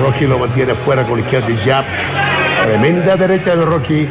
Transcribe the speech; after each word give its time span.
Rocky 0.00 0.26
lo 0.26 0.38
mantiene 0.38 0.74
fuera 0.74 1.04
con 1.04 1.18
la 1.18 1.24
izquierda 1.24 1.50
y 1.50 1.56
jab. 1.58 1.84
Tremenda 2.64 3.16
derecha 3.16 3.56
de 3.56 3.64
Rocky 3.64 4.08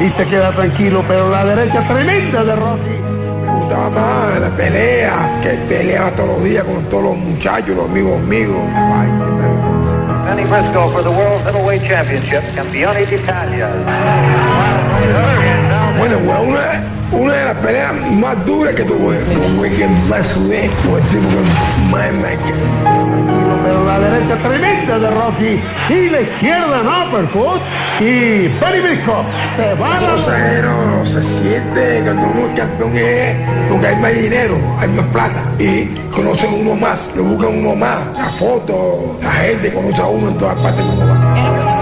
y 0.00 0.08
se 0.08 0.26
queda 0.26 0.50
tranquilo, 0.52 1.04
pero 1.06 1.30
la 1.30 1.44
derecha 1.44 1.86
tremenda 1.86 2.44
de 2.44 2.56
Rocky. 2.56 2.98
Me 3.42 3.52
gustaba 3.60 3.90
más 3.90 4.40
la 4.40 4.50
pelea, 4.50 5.40
que 5.42 5.50
peleaba 5.68 6.10
todos 6.12 6.28
los 6.30 6.44
días 6.44 6.64
con 6.64 6.82
todos 6.88 7.02
los 7.04 7.16
muchachos, 7.16 7.76
los 7.76 7.88
amigos 7.88 8.20
míos. 8.22 8.56
Manny 10.24 10.44
Briscoe 10.44 10.88
for 10.92 11.02
the 11.02 11.10
World 11.10 11.44
Middleweight 11.44 11.82
Championship, 11.86 12.42
campione 12.54 13.04
d'Italia. 13.04 13.68
Bueno, 15.98 16.18
fue 16.24 16.46
una, 16.46 16.60
una 17.12 17.32
de 17.34 17.44
las 17.44 17.54
peleas 17.56 17.94
más 18.12 18.44
duras 18.46 18.74
que 18.74 18.82
tuve. 18.82 19.18
Como 19.34 19.64
el 19.64 19.76
que 19.76 19.88
más 20.08 20.26
sudé, 20.26 20.70
con 20.84 21.00
el 21.00 21.08
tipo 21.08 21.28
que 21.28 21.90
más 21.90 22.12
me 22.12 22.38
pero 23.62 23.84
la 23.84 23.98
derecha 23.98 24.36
tremenda 24.36 24.98
de 24.98 25.10
Rocky 25.10 25.62
y 25.88 26.10
la 26.10 26.20
izquierda 26.20 26.82
no, 26.82 27.06
uppercut. 27.06 27.60
Y 28.00 28.48
Mary 28.60 28.80
Briscoe 28.80 29.24
se 29.54 29.74
va 29.74 29.98
a 29.98 30.00
la 30.00 30.72
no 30.86 31.04
se 31.04 31.22
siente 31.22 32.00
cuando 32.02 32.22
uno 32.22 32.48
es 32.48 32.58
campeón 32.58 32.96
es 32.96 33.36
porque 33.68 33.86
hay 33.86 33.96
más 33.96 34.14
dinero, 34.14 34.58
hay 34.78 34.88
más 34.88 35.06
plata 35.06 35.42
y 35.58 35.86
conocen 36.10 36.54
uno 36.54 36.74
más, 36.76 37.10
le 37.14 37.22
buscan 37.22 37.58
uno 37.58 37.76
más, 37.76 38.06
la 38.16 38.30
foto, 38.30 39.18
la 39.22 39.30
gente 39.32 39.72
conoce 39.72 40.00
a 40.00 40.06
uno 40.06 40.28
en 40.28 40.38
todas 40.38 40.56
partes 40.56 40.84
uno 40.84 41.06
va. 41.06 41.79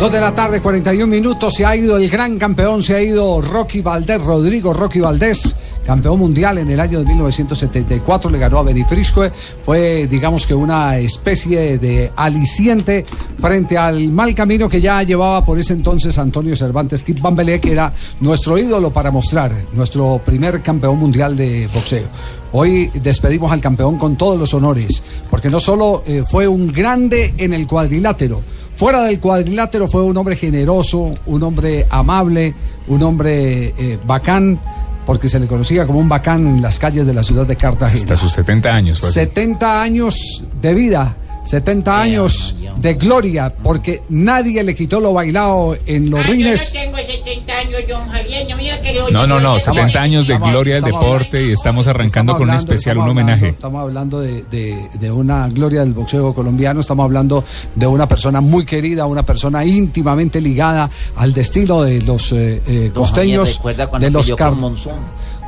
Dos 0.00 0.10
de 0.10 0.18
la 0.18 0.34
tarde, 0.34 0.62
41 0.62 1.06
minutos. 1.06 1.52
Se 1.52 1.66
ha 1.66 1.76
ido 1.76 1.98
el 1.98 2.08
gran 2.08 2.38
campeón, 2.38 2.82
se 2.82 2.94
ha 2.94 3.02
ido 3.02 3.42
Rocky 3.42 3.82
Valdés, 3.82 4.18
Rodrigo 4.22 4.72
Rocky 4.72 4.98
Valdés, 4.98 5.54
campeón 5.84 6.18
mundial 6.18 6.56
en 6.56 6.70
el 6.70 6.80
año 6.80 7.00
de 7.00 7.04
1974. 7.04 8.30
Le 8.30 8.38
ganó 8.38 8.60
a 8.60 8.62
Benny 8.62 8.82
Frisco. 8.84 9.24
Fue, 9.62 10.06
digamos 10.06 10.46
que, 10.46 10.54
una 10.54 10.96
especie 10.96 11.76
de 11.76 12.10
aliciente 12.16 13.04
frente 13.38 13.76
al 13.76 14.08
mal 14.08 14.34
camino 14.34 14.70
que 14.70 14.80
ya 14.80 15.02
llevaba 15.02 15.44
por 15.44 15.58
ese 15.58 15.74
entonces 15.74 16.16
Antonio 16.16 16.56
Cervantes 16.56 17.02
Kip 17.02 17.20
Bambelé, 17.20 17.60
que 17.60 17.72
era 17.72 17.92
nuestro 18.20 18.56
ídolo 18.56 18.90
para 18.90 19.10
mostrar, 19.10 19.54
nuestro 19.74 20.18
primer 20.24 20.62
campeón 20.62 20.98
mundial 20.98 21.36
de 21.36 21.68
boxeo. 21.74 22.08
Hoy 22.52 22.90
despedimos 22.94 23.52
al 23.52 23.60
campeón 23.60 23.98
con 23.98 24.16
todos 24.16 24.40
los 24.40 24.54
honores, 24.54 25.02
porque 25.28 25.50
no 25.50 25.60
solo 25.60 26.02
eh, 26.06 26.24
fue 26.26 26.48
un 26.48 26.72
grande 26.72 27.34
en 27.36 27.52
el 27.52 27.66
cuadrilátero, 27.66 28.40
Fuera 28.80 29.02
del 29.02 29.20
cuadrilátero 29.20 29.88
fue 29.88 30.02
un 30.02 30.16
hombre 30.16 30.36
generoso, 30.36 31.12
un 31.26 31.42
hombre 31.42 31.86
amable, 31.90 32.54
un 32.88 33.02
hombre 33.02 33.74
eh, 33.76 33.98
bacán, 34.06 34.58
porque 35.04 35.28
se 35.28 35.38
le 35.38 35.46
conocía 35.46 35.86
como 35.86 35.98
un 35.98 36.08
bacán 36.08 36.46
en 36.46 36.62
las 36.62 36.78
calles 36.78 37.04
de 37.04 37.12
la 37.12 37.22
ciudad 37.22 37.46
de 37.46 37.56
Cartagena. 37.56 38.00
Hasta 38.00 38.16
sus 38.16 38.32
70 38.32 38.70
años. 38.70 38.98
fue 38.98 39.10
así. 39.10 39.20
70 39.20 39.82
años 39.82 40.44
de 40.62 40.72
vida, 40.72 41.14
70 41.44 42.00
años 42.00 42.54
de 42.80 42.94
gloria, 42.94 43.50
porque 43.62 44.02
nadie 44.08 44.62
le 44.62 44.74
quitó 44.74 45.00
lo 45.00 45.12
bailado 45.12 45.76
en 45.86 46.08
los 46.10 46.20
Ah, 46.20 46.24
yo 46.26 46.32
rines. 46.32 46.72
no 46.74 46.80
tengo 46.80 46.96
70 46.98 47.52
años, 47.58 47.80
John 47.88 48.08
Javier. 48.08 48.46
No, 48.48 48.56
mira 48.56 48.80
que 48.80 48.92
lo 48.94 49.10
No, 49.10 49.26
no, 49.26 49.40
no, 49.40 49.54
yo- 49.54 49.60
70 49.60 50.00
años 50.02 50.26
de 50.28 50.34
Estamos- 50.34 50.50
gloria 50.52 50.74
del 50.76 50.84
estamos 50.84 51.02
deporte 51.04 51.46
y 51.46 51.52
estamos 51.52 51.86
arrancando 51.88 52.32
Estamos 52.32 52.38
con 52.38 52.42
un 52.44 52.50
hablando- 52.50 52.72
especial, 52.72 52.98
un 52.98 53.08
homenaje. 53.08 53.48
Estamos 53.48 53.82
hablando 53.82 54.20
de, 54.20 54.42
de- 54.50 54.88
de 55.00 55.10
una 55.10 55.48
gloria 55.48 55.80
del 55.80 55.92
boxeo 55.92 56.32
colombiano, 56.34 56.80
estamos 56.80 57.04
hablando 57.04 57.44
de 57.74 57.86
una 57.86 58.06
persona 58.06 58.40
muy 58.40 58.64
querida, 58.64 59.06
una 59.06 59.24
persona 59.24 59.64
íntimamente 59.64 60.40
ligada 60.40 60.88
al 61.16 61.32
destino 61.34 61.82
de 61.82 62.00
los 62.02 62.32
eh, 62.32 62.62
eh, 62.66 62.90
costeños, 62.94 63.40
Javier, 63.48 63.56
¿recuerda 63.56 63.86
cuando 63.88 64.06
de 64.06 64.10
los 64.12 64.26
car- 64.36 64.52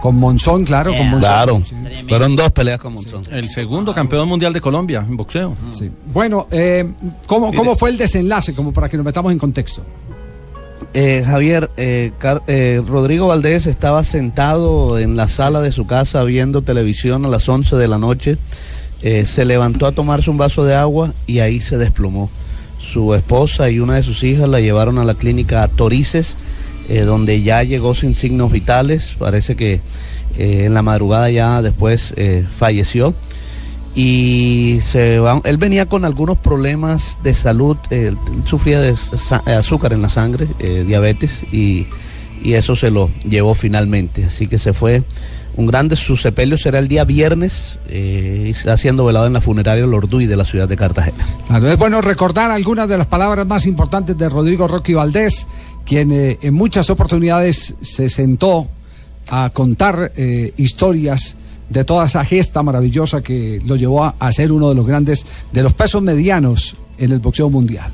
con 0.02 0.16
Monzón? 0.16 0.64
Claro, 0.64 0.90
con 0.90 1.00
Eh, 1.00 1.04
Monzón. 1.10 1.20
Claro, 1.20 1.62
Sí, 1.64 2.04
fueron 2.08 2.34
dos 2.34 2.50
peleas 2.50 2.80
con 2.80 2.92
Monzón. 2.94 3.22
El 3.30 3.48
segundo 3.48 3.94
campeón 3.94 4.28
mundial 4.28 4.52
de 4.52 4.60
Colombia 4.60 5.04
en 5.08 5.16
boxeo. 5.16 5.54
sí. 5.78 5.90
Bueno, 6.12 6.48
eh, 6.50 6.84
¿cómo, 7.26 7.52
¿cómo 7.54 7.76
fue 7.76 7.90
el 7.90 7.96
desenlace? 7.96 8.52
Como 8.52 8.72
para 8.72 8.88
que 8.88 8.96
nos 8.96 9.06
metamos 9.06 9.30
en 9.32 9.38
contexto. 9.38 9.82
Eh, 10.94 11.22
Javier, 11.24 11.70
eh, 11.76 12.10
eh, 12.48 12.82
Rodrigo 12.86 13.28
Valdés 13.28 13.66
estaba 13.66 14.02
sentado 14.04 14.98
en 14.98 15.16
la 15.16 15.28
sala 15.28 15.60
de 15.60 15.70
su 15.72 15.86
casa 15.86 16.22
viendo 16.24 16.62
televisión 16.62 17.24
a 17.24 17.28
las 17.28 17.48
11 17.48 17.76
de 17.76 17.88
la 17.88 17.98
noche. 17.98 18.36
Eh, 19.02 19.24
se 19.24 19.44
levantó 19.44 19.86
a 19.86 19.92
tomarse 19.92 20.30
un 20.30 20.36
vaso 20.38 20.64
de 20.64 20.74
agua 20.74 21.14
y 21.26 21.38
ahí 21.38 21.60
se 21.60 21.78
desplomó. 21.78 22.28
Su 22.78 23.14
esposa 23.14 23.70
y 23.70 23.78
una 23.78 23.94
de 23.94 24.02
sus 24.02 24.22
hijas 24.24 24.48
la 24.48 24.60
llevaron 24.60 24.98
a 24.98 25.04
la 25.04 25.14
clínica 25.14 25.66
Torices, 25.68 26.36
eh, 26.92 27.04
donde 27.06 27.40
ya 27.40 27.62
llegó 27.62 27.94
sin 27.94 28.14
signos 28.14 28.52
vitales. 28.52 29.16
Parece 29.18 29.56
que 29.56 29.80
eh, 30.36 30.64
en 30.66 30.74
la 30.74 30.82
madrugada 30.82 31.30
ya 31.30 31.62
después 31.62 32.12
eh, 32.18 32.44
falleció. 32.54 33.14
y 33.94 34.78
él 35.44 35.56
venía 35.56 35.86
con 35.86 36.04
algunos 36.04 36.36
problemas 36.36 37.18
de 37.22 37.32
salud, 37.32 37.78
sufría 38.44 38.80
de 38.82 38.94
azúcar 39.46 39.94
en 39.94 40.02
la 40.02 40.10
sangre, 40.10 40.48
diabetes, 40.86 41.44
y, 41.50 41.86
y 42.42 42.54
eso 42.54 42.76
se 42.76 42.90
lo 42.90 43.10
llevó 43.26 43.54
finalmente. 43.54 44.26
Así 44.26 44.46
que 44.46 44.58
se 44.58 44.74
fue 44.74 45.02
un 45.56 45.66
grande, 45.66 45.96
su 45.96 46.16
sepelio 46.16 46.56
será 46.56 46.78
el 46.78 46.88
día 46.88 47.04
viernes, 47.04 47.78
y 47.90 48.50
está 48.50 48.76
siendo 48.76 49.04
velado 49.04 49.26
en 49.26 49.34
la 49.34 49.40
funeraria 49.40 49.84
Lorduy 49.86 50.26
de 50.26 50.36
la 50.36 50.44
ciudad 50.44 50.68
de 50.68 50.76
Cartagena. 50.76 51.26
Es 51.64 51.78
bueno 51.78 52.00
recordar 52.00 52.50
algunas 52.50 52.88
de 52.88 52.96
las 52.96 53.06
palabras 53.06 53.46
más 53.46 53.66
importantes 53.66 54.16
de 54.16 54.28
Rodrigo 54.28 54.66
Rocky 54.68 54.94
Valdés, 54.94 55.46
quien 55.86 56.12
eh, 56.12 56.38
en 56.42 56.54
muchas 56.54 56.90
oportunidades 56.90 57.74
se 57.80 58.08
sentó 58.08 58.68
a 59.28 59.50
contar 59.50 60.12
eh, 60.16 60.52
historias 60.56 61.36
de 61.68 61.84
toda 61.84 62.06
esa 62.06 62.24
gesta 62.24 62.62
maravillosa 62.62 63.22
que 63.22 63.60
lo 63.64 63.76
llevó 63.76 64.04
a, 64.04 64.14
a 64.18 64.32
ser 64.32 64.52
uno 64.52 64.68
de 64.68 64.74
los 64.74 64.86
grandes, 64.86 65.24
de 65.52 65.62
los 65.62 65.72
pesos 65.72 66.02
medianos 66.02 66.76
en 66.98 67.12
el 67.12 67.20
boxeo 67.20 67.48
mundial. 67.48 67.92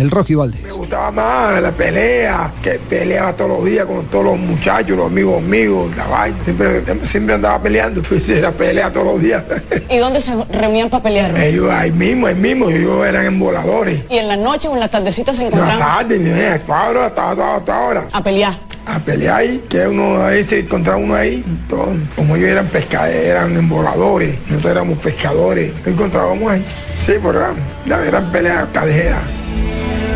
El 0.00 0.10
Rocky 0.10 0.34
Valdés. 0.34 0.62
Me 0.62 0.72
gustaba 0.72 1.10
más 1.10 1.60
la 1.60 1.72
pelea, 1.72 2.50
que 2.62 2.78
peleaba 2.78 3.36
todos 3.36 3.50
los 3.50 3.64
días 3.66 3.84
con 3.84 4.06
todos 4.06 4.24
los 4.24 4.38
muchachos, 4.38 4.96
los 4.96 5.08
amigos 5.08 5.42
míos, 5.42 5.94
la 5.94 6.06
vaina. 6.06 6.38
Siempre, 6.42 6.82
siempre 7.02 7.34
andaba 7.34 7.60
peleando, 7.62 8.00
pues 8.08 8.26
era 8.30 8.50
pelea 8.50 8.90
todos 8.90 9.04
los 9.04 9.20
días. 9.20 9.44
¿Y 9.90 9.98
dónde 9.98 10.22
se 10.22 10.32
reunían 10.52 10.88
para 10.88 11.02
pelear? 11.02 11.36
Ellos 11.36 11.70
ahí 11.70 11.92
mismo, 11.92 12.28
ahí 12.28 12.34
mismo, 12.34 12.70
ellos 12.70 13.06
eran 13.06 13.26
emboladores. 13.26 14.00
¿Y 14.08 14.16
en 14.16 14.28
la 14.28 14.36
noche 14.36 14.68
o 14.68 14.72
en 14.72 14.80
la 14.80 14.88
tardecita 14.88 15.34
se 15.34 15.42
La 15.42 15.48
encontraban 15.48 15.78
tarde, 15.78 16.18
ni 16.18 16.30
a 16.30 16.58
toda 16.64 16.88
hora, 16.88 17.06
hasta, 17.06 17.30
hasta, 17.32 17.56
hasta 17.56 17.76
ahora. 17.76 18.08
a 18.10 18.22
pelear? 18.22 18.54
A 18.86 18.98
pelear 19.00 19.36
ahí, 19.36 19.62
que 19.68 19.86
uno 19.86 20.24
ahí 20.24 20.42
se 20.44 20.60
encontraba 20.60 20.96
uno 20.96 21.14
ahí. 21.14 21.44
todo. 21.68 21.88
como 22.16 22.36
ellos 22.36 22.48
eran 22.48 22.68
pescadores, 22.68 23.16
eran 23.16 23.54
emboladores, 23.54 24.38
nosotros 24.46 24.72
éramos 24.72 24.98
pescadores, 25.00 25.74
nos 25.80 25.88
encontrábamos 25.88 26.50
ahí. 26.50 26.64
Sí, 26.96 27.12
por 27.22 27.34
la 27.34 28.06
eran 28.06 28.32
peleas 28.32 28.64
callejeras. 28.72 29.39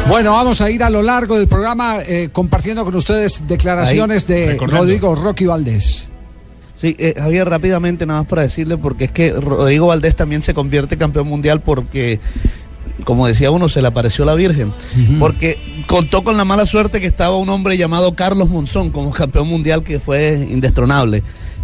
Bueno, 0.08 0.32
vamos 0.32 0.60
a 0.60 0.70
ir 0.70 0.82
a 0.84 0.90
lo 0.90 1.02
largo 1.02 1.36
del 1.36 1.48
programa 1.48 1.98
eh, 2.00 2.28
compartiendo 2.30 2.84
con 2.84 2.94
ustedes 2.94 3.48
declaraciones 3.48 4.26
de 4.26 4.48
recordando. 4.48 4.82
Rodrigo 4.82 5.14
Rocky 5.14 5.46
Valdés. 5.46 6.10
Sí, 6.76 6.94
eh, 6.98 7.14
Javier, 7.16 7.48
rápidamente 7.48 8.04
nada 8.04 8.20
más 8.20 8.28
para 8.28 8.42
decirle, 8.42 8.76
porque 8.76 9.04
es 9.06 9.10
que 9.10 9.32
Rodrigo 9.32 9.86
Valdés 9.86 10.14
también 10.14 10.42
se 10.42 10.52
convierte 10.52 10.98
campeón 10.98 11.26
mundial 11.28 11.62
porque, 11.62 12.20
como 13.04 13.26
decía 13.26 13.50
uno, 13.50 13.68
se 13.70 13.80
le 13.80 13.88
apareció 13.88 14.26
la 14.26 14.34
Virgen. 14.34 14.72
Porque 15.18 15.58
contó 15.86 16.22
con 16.22 16.36
la 16.36 16.44
mala 16.44 16.66
suerte 16.66 17.00
que 17.00 17.06
estaba 17.06 17.38
un 17.38 17.48
hombre 17.48 17.78
llamado 17.78 18.14
Carlos 18.14 18.50
Monzón 18.50 18.90
como 18.90 19.10
campeón 19.10 19.48
mundial 19.48 19.82
que 19.82 20.00
fue 20.00 20.46
indestronable. 20.50 21.22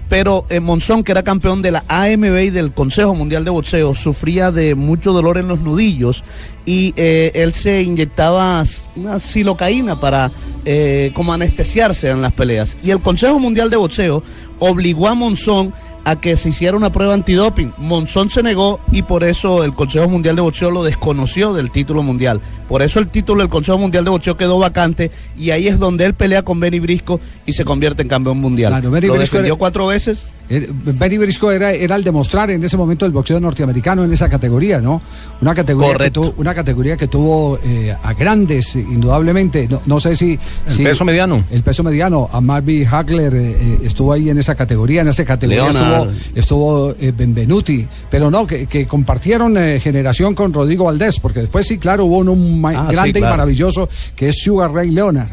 pero 0.08 0.44
eh, 0.48 0.58
Monzón, 0.60 1.04
que 1.04 1.12
era 1.12 1.22
campeón 1.22 1.60
de 1.62 1.70
la 1.70 1.84
AMB 1.88 2.38
y 2.40 2.50
del 2.50 2.72
Consejo 2.72 3.14
Mundial 3.14 3.44
de 3.44 3.50
Boxeo, 3.50 3.94
sufría 3.94 4.50
de 4.50 4.74
mucho 4.74 5.12
dolor 5.12 5.38
en 5.38 5.46
los 5.46 5.60
nudillos 5.60 6.24
y 6.64 6.92
eh, 6.96 7.32
él 7.34 7.54
se 7.54 7.82
inyectaba 7.82 8.62
una 8.96 9.18
silocaína 9.18 9.98
para 10.00 10.30
eh, 10.64 11.10
como 11.14 11.32
anestesiarse 11.32 12.10
en 12.10 12.22
las 12.22 12.32
peleas. 12.32 12.76
Y 12.82 12.90
el 12.90 13.00
Consejo 13.00 13.38
Mundial 13.38 13.70
de 13.70 13.76
Boxeo 13.76 14.22
obligó 14.58 15.08
a 15.08 15.14
Monzón 15.14 15.72
a 16.04 16.20
que 16.20 16.36
se 16.36 16.48
hiciera 16.50 16.76
una 16.76 16.92
prueba 16.92 17.14
antidoping. 17.14 17.72
Monzón 17.76 18.30
se 18.30 18.42
negó 18.42 18.80
y 18.92 19.02
por 19.02 19.24
eso 19.24 19.64
el 19.64 19.74
Consejo 19.74 20.08
Mundial 20.08 20.36
de 20.36 20.42
Boxeo 20.42 20.70
lo 20.70 20.82
desconoció 20.82 21.52
del 21.52 21.70
título 21.70 22.02
mundial. 22.02 22.40
Por 22.68 22.82
eso 22.82 22.98
el 22.98 23.08
título 23.08 23.40
del 23.40 23.50
Consejo 23.50 23.78
Mundial 23.78 24.04
de 24.04 24.10
Boxeo 24.10 24.36
quedó 24.36 24.58
vacante 24.58 25.10
y 25.36 25.50
ahí 25.50 25.68
es 25.68 25.78
donde 25.78 26.06
él 26.06 26.14
pelea 26.14 26.42
con 26.42 26.60
Benny 26.60 26.80
Brisco 26.80 27.20
y 27.46 27.52
se 27.52 27.64
convierte 27.64 28.02
en 28.02 28.08
campeón 28.08 28.38
mundial. 28.38 28.72
Claro, 28.80 28.90
lo 28.90 29.18
defendió 29.18 29.56
cuatro 29.56 29.86
veces. 29.86 30.18
Eh, 30.50 30.68
Benny 30.70 31.16
Briscoe 31.16 31.54
era, 31.54 31.70
era 31.70 31.94
el 31.94 32.02
demostrar 32.02 32.50
en 32.50 32.62
ese 32.64 32.76
momento 32.76 33.06
el 33.06 33.12
boxeo 33.12 33.38
norteamericano 33.38 34.02
en 34.04 34.12
esa 34.12 34.28
categoría, 34.28 34.80
¿no? 34.80 35.00
Una 35.40 35.54
categoría 35.54 35.94
que 35.96 36.10
tuvo, 36.10 36.34
una 36.38 36.54
categoría 36.54 36.96
que 36.96 37.06
tuvo 37.06 37.58
eh, 37.64 37.94
a 38.02 38.12
grandes, 38.14 38.74
indudablemente. 38.74 39.68
No, 39.68 39.80
no 39.86 40.00
sé 40.00 40.16
si. 40.16 40.38
El 40.66 40.72
si- 40.72 40.82
peso 40.82 41.04
mediano. 41.04 41.44
El 41.50 41.62
peso 41.62 41.82
mediano. 41.84 42.26
A 42.32 42.40
Marvin 42.40 42.86
Hagler 42.90 43.32
eh, 43.36 43.78
estuvo 43.84 44.12
ahí 44.12 44.28
en 44.28 44.38
esa 44.38 44.54
categoría. 44.56 45.02
En 45.02 45.08
esa 45.08 45.24
categoría 45.24 45.70
Leonard. 45.72 46.10
estuvo, 46.10 46.38
estuvo 46.40 46.94
eh, 47.00 47.12
Benvenuti. 47.16 47.86
Pero 48.10 48.30
no, 48.30 48.46
que, 48.46 48.66
que 48.66 48.86
compartieron 48.86 49.56
eh, 49.56 49.78
generación 49.80 50.34
con 50.34 50.52
Rodrigo 50.52 50.84
Valdés, 50.84 51.20
porque 51.20 51.40
después 51.40 51.66
sí, 51.66 51.78
claro, 51.78 52.06
hubo 52.06 52.18
uno 52.18 52.34
ma- 52.34 52.70
Ah, 52.70 52.86
sí, 52.88 52.94
grande 52.96 53.18
y 53.20 53.22
maravilloso 53.22 53.88
que 54.16 54.30
es 54.30 54.38
Sugar 54.42 54.72
Ray 54.72 54.90
Leonard 54.90 55.30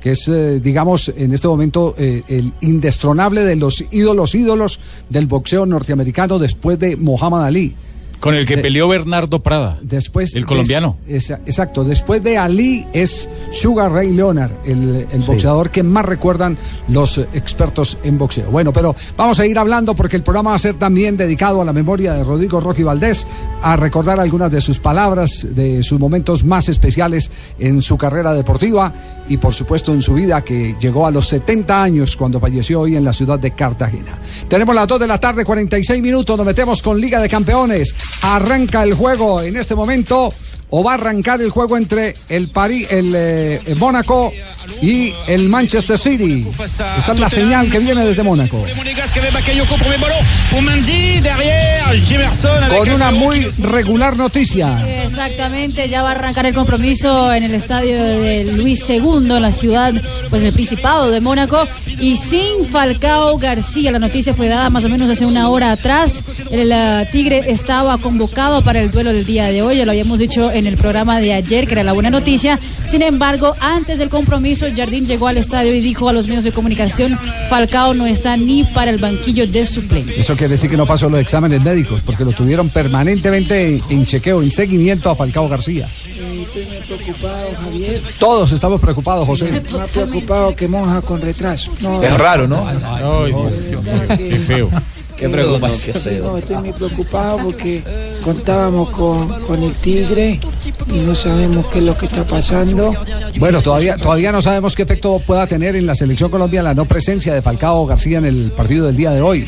que 0.00 0.10
es, 0.12 0.28
eh, 0.28 0.60
digamos, 0.60 1.12
en 1.14 1.32
este 1.32 1.46
momento 1.46 1.94
eh, 1.98 2.22
el 2.28 2.52
indestronable 2.60 3.42
de 3.42 3.56
los 3.56 3.84
ídolos, 3.90 4.34
ídolos 4.34 4.80
del 5.08 5.26
boxeo 5.26 5.66
norteamericano 5.66 6.38
después 6.38 6.78
de 6.78 6.96
Muhammad 6.96 7.44
Ali. 7.44 7.74
Con 8.20 8.34
el 8.34 8.44
que 8.46 8.56
De- 8.56 8.62
peleó 8.62 8.86
Bernardo 8.86 9.42
Prada. 9.42 9.78
Después 9.80 10.34
El 10.34 10.44
colombiano. 10.44 10.98
exacto. 11.08 11.84
Después 11.84 12.22
de 12.22 12.36
Ali 12.36 12.86
es 12.92 13.28
Sugar 13.52 13.90
Ray 13.92 14.12
Leonard, 14.12 14.52
el, 14.66 15.06
el 15.10 15.20
boxeador 15.22 15.70
que 15.70 15.82
más 15.82 16.04
recuerdan 16.04 16.58
los 16.88 17.16
eh, 17.18 17.26
expertos 17.32 17.96
en 18.02 18.18
boxeo. 18.18 18.50
Bueno, 18.50 18.72
pero 18.74 18.94
vamos 19.16 19.40
a 19.40 19.46
ir 19.46 19.58
hablando 19.58 19.94
porque 19.94 20.16
el 20.16 20.22
programa 20.22 20.50
va 20.50 20.56
a 20.56 20.60
ser 20.60 20.74
también 20.74 21.16
dedicado 21.16 21.62
a 21.62 21.64
la 21.64 21.72
memoria 21.72 22.12
de 22.12 22.22
Rodrigo 22.24 22.60
Rocky 22.60 22.82
Valdés, 22.82 23.26
a 23.62 23.76
recordar 23.76 24.20
algunas 24.20 24.50
de 24.50 24.60
sus 24.60 24.78
palabras, 24.78 25.46
de 25.50 25.82
sus 25.82 25.98
momentos 25.98 26.44
más 26.44 26.68
especiales 26.68 27.30
en 27.58 27.80
su 27.80 27.96
carrera 27.96 28.34
deportiva 28.34 28.92
y 29.28 29.36
por 29.38 29.54
supuesto 29.54 29.94
en 29.94 30.02
su 30.02 30.12
vida 30.14 30.42
que 30.42 30.76
llegó 30.80 31.06
a 31.06 31.10
los 31.10 31.26
70 31.28 31.82
años 31.82 32.16
cuando 32.16 32.38
falleció 32.40 32.80
hoy 32.80 32.96
en 32.96 33.04
la 33.04 33.12
ciudad 33.12 33.38
de 33.38 33.52
Cartagena. 33.52 34.18
Tenemos 34.48 34.74
las 34.74 34.86
2 34.88 35.00
de 35.00 35.06
la 35.06 35.18
tarde, 35.18 35.44
46 35.44 36.02
minutos, 36.02 36.36
nos 36.36 36.44
metemos 36.46 36.82
con 36.82 37.00
Liga 37.00 37.20
de 37.20 37.28
Campeones. 37.28 37.94
Arranca 38.22 38.82
el 38.82 38.94
juego 38.94 39.42
en 39.42 39.56
este 39.56 39.74
momento 39.74 40.32
o 40.70 40.84
va 40.84 40.92
a 40.92 40.94
arrancar 40.94 41.40
el 41.40 41.50
juego 41.50 41.76
entre 41.76 42.14
el 42.28 42.48
París, 42.48 42.86
el, 42.90 43.12
eh, 43.14 43.60
el 43.66 43.76
Mónaco 43.76 44.32
y 44.80 45.12
el 45.26 45.48
Manchester 45.48 45.98
City. 45.98 46.46
Esta 46.62 47.12
es 47.12 47.20
la 47.20 47.28
señal 47.28 47.70
que 47.70 47.78
viene 47.78 48.04
desde 48.04 48.22
Mónaco. 48.22 48.64
Con 52.76 52.90
una 52.90 53.10
muy 53.10 53.44
regular 53.58 54.16
noticia. 54.16 54.84
Exactamente, 55.02 55.88
ya 55.88 56.02
va 56.02 56.10
a 56.10 56.12
arrancar 56.12 56.46
el 56.46 56.54
compromiso 56.54 57.32
en 57.32 57.42
el 57.42 57.54
estadio 57.54 58.02
de 58.02 58.44
Luis 58.44 58.88
II, 58.88 59.34
en 59.36 59.42
la 59.42 59.52
ciudad, 59.52 59.94
pues 60.28 60.42
el 60.42 60.52
Principado 60.52 61.10
de 61.10 61.20
Mónaco, 61.20 61.66
y 61.98 62.16
sin 62.16 62.64
Falcao 62.70 63.36
García. 63.38 63.90
La 63.90 63.98
noticia 63.98 64.34
fue 64.34 64.48
dada 64.48 64.70
más 64.70 64.84
o 64.84 64.88
menos 64.88 65.10
hace 65.10 65.26
una 65.26 65.48
hora 65.48 65.72
atrás. 65.72 66.22
El 66.50 66.70
eh, 66.72 67.08
Tigre 67.10 67.44
estaba 67.48 67.98
convocado 67.98 68.62
para 68.62 68.80
el 68.80 68.90
duelo 68.90 69.12
del 69.12 69.24
día 69.24 69.46
de 69.46 69.62
hoy, 69.62 69.78
ya 69.78 69.84
lo 69.84 69.90
habíamos 69.90 70.18
dicho 70.18 70.50
en 70.52 70.59
el 70.66 70.76
programa 70.76 71.20
de 71.20 71.32
ayer, 71.32 71.66
que 71.66 71.72
era 71.72 71.82
la 71.84 71.92
buena 71.92 72.10
noticia. 72.10 72.58
Sin 72.88 73.02
embargo, 73.02 73.54
antes 73.60 73.98
del 73.98 74.08
compromiso, 74.08 74.66
Jardín 74.74 75.06
llegó 75.06 75.28
al 75.28 75.36
estadio 75.36 75.74
y 75.74 75.80
dijo 75.80 76.08
a 76.08 76.12
los 76.12 76.26
medios 76.28 76.44
de 76.44 76.52
comunicación, 76.52 77.18
Falcao 77.48 77.94
no 77.94 78.06
está 78.06 78.36
ni 78.36 78.64
para 78.64 78.90
el 78.90 78.98
banquillo 78.98 79.46
de 79.46 79.66
suplentes. 79.66 80.18
Eso 80.18 80.36
quiere 80.36 80.52
decir 80.52 80.70
que 80.70 80.76
no 80.76 80.86
pasó 80.86 81.08
los 81.08 81.20
exámenes 81.20 81.62
médicos, 81.62 82.02
porque 82.02 82.24
lo 82.24 82.32
tuvieron 82.32 82.68
permanentemente 82.68 83.68
en, 83.68 83.82
en 83.90 84.06
chequeo, 84.06 84.42
en 84.42 84.50
seguimiento 84.50 85.10
a 85.10 85.16
Falcao 85.16 85.48
García. 85.48 85.88
Estoy 86.50 86.64
muy 86.64 86.80
preocupado, 86.80 87.46
Javier. 87.62 88.02
Todos 88.18 88.52
estamos 88.52 88.80
preocupados, 88.80 89.26
José. 89.26 89.62
Más 89.72 89.90
preocupado 89.90 90.56
que 90.56 90.66
monja 90.68 91.00
con 91.02 91.20
retraso. 91.20 91.70
No, 91.80 92.02
Es 92.02 92.16
raro, 92.18 92.48
¿no? 92.48 92.66
Qué 94.16 94.38
feo. 94.46 94.70
Qué 95.20 95.28
preocupación. 95.28 96.22
No, 96.22 96.38
estoy 96.38 96.56
muy 96.56 96.72
preocupado 96.72 97.38
porque 97.44 97.82
contábamos 98.24 98.88
con, 98.88 99.28
con 99.42 99.62
el 99.62 99.74
Tigre 99.74 100.40
y 100.86 100.98
no 101.00 101.14
sabemos 101.14 101.66
qué 101.66 101.80
es 101.80 101.84
lo 101.84 101.94
que 101.94 102.06
está 102.06 102.24
pasando. 102.24 102.94
Bueno, 103.38 103.60
todavía, 103.60 103.98
todavía 103.98 104.32
no 104.32 104.40
sabemos 104.40 104.74
qué 104.74 104.84
efecto 104.84 105.20
pueda 105.26 105.46
tener 105.46 105.76
en 105.76 105.86
la 105.86 105.94
selección 105.94 106.30
Colombia 106.30 106.62
la 106.62 106.72
no 106.72 106.86
presencia 106.86 107.34
de 107.34 107.42
Falcao 107.42 107.84
García 107.84 108.16
en 108.16 108.24
el 108.24 108.52
partido 108.52 108.86
del 108.86 108.96
día 108.96 109.10
de 109.10 109.20
hoy. 109.20 109.46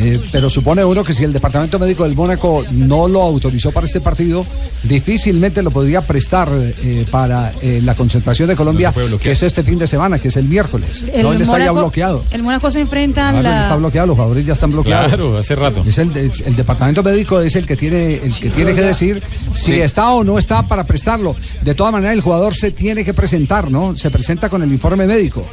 Eh, 0.00 0.20
pero 0.32 0.48
supone 0.48 0.84
uno 0.84 1.02
que 1.04 1.12
si 1.12 1.24
el 1.24 1.32
departamento 1.32 1.78
médico 1.78 2.04
del 2.04 2.14
Mónaco 2.14 2.64
no 2.72 3.08
lo 3.08 3.22
autorizó 3.22 3.72
para 3.72 3.86
este 3.86 4.00
partido, 4.00 4.44
difícilmente 4.84 5.62
lo 5.62 5.70
podría 5.70 6.02
prestar 6.02 6.48
eh, 6.52 7.06
para 7.10 7.52
eh, 7.60 7.80
la 7.82 7.94
concentración 7.94 8.48
de 8.48 8.56
Colombia, 8.56 8.92
que 9.20 9.30
es 9.32 9.42
este 9.42 9.62
fin 9.62 9.78
de 9.78 9.86
semana, 9.86 10.18
que 10.18 10.28
es 10.28 10.36
el 10.36 10.48
miércoles. 10.48 11.02
no, 11.22 11.32
él 11.32 11.42
está 11.42 11.58
ya 11.58 11.72
bloqueado. 11.72 12.22
El 12.30 12.42
Mónaco 12.42 12.70
se 12.70 12.80
enfrenta 12.80 13.28
a 13.28 13.32
Claro, 13.32 13.48
él 13.48 13.54
está 13.60 13.70
la... 13.70 13.76
bloqueado, 13.76 14.06
los 14.08 14.16
jugadores 14.16 14.46
ya 14.46 14.52
están 14.52 14.72
bloqueados. 14.72 15.08
Claro, 15.08 15.36
hace 15.36 15.54
rato. 15.54 15.82
Es 15.86 15.98
el, 15.98 16.16
es- 16.16 16.40
el 16.40 16.56
departamento 16.56 17.02
médico 17.02 17.40
es 17.40 17.54
el 17.56 17.66
que 17.66 17.76
tiene 17.76 18.14
el 18.14 18.32
que 18.34 18.50
tiene 18.50 18.74
que 18.74 18.82
decir 18.82 19.22
si 19.52 19.68
Sí. 19.72 19.80
está 19.80 20.10
o 20.10 20.24
no 20.24 20.38
está 20.38 20.66
para 20.66 20.84
prestarlo. 20.84 21.36
De 21.62 21.74
todas 21.74 21.92
maneras, 21.92 22.14
el 22.14 22.20
jugador 22.22 22.54
se 22.54 22.70
tiene 22.70 23.04
que 23.04 23.12
presentar, 23.14 23.70
¿no? 23.70 23.94
Se 23.96 24.10
presenta 24.10 24.48
con 24.48 24.62
el 24.62 24.72
informe 24.72 25.06
médico, 25.06 25.44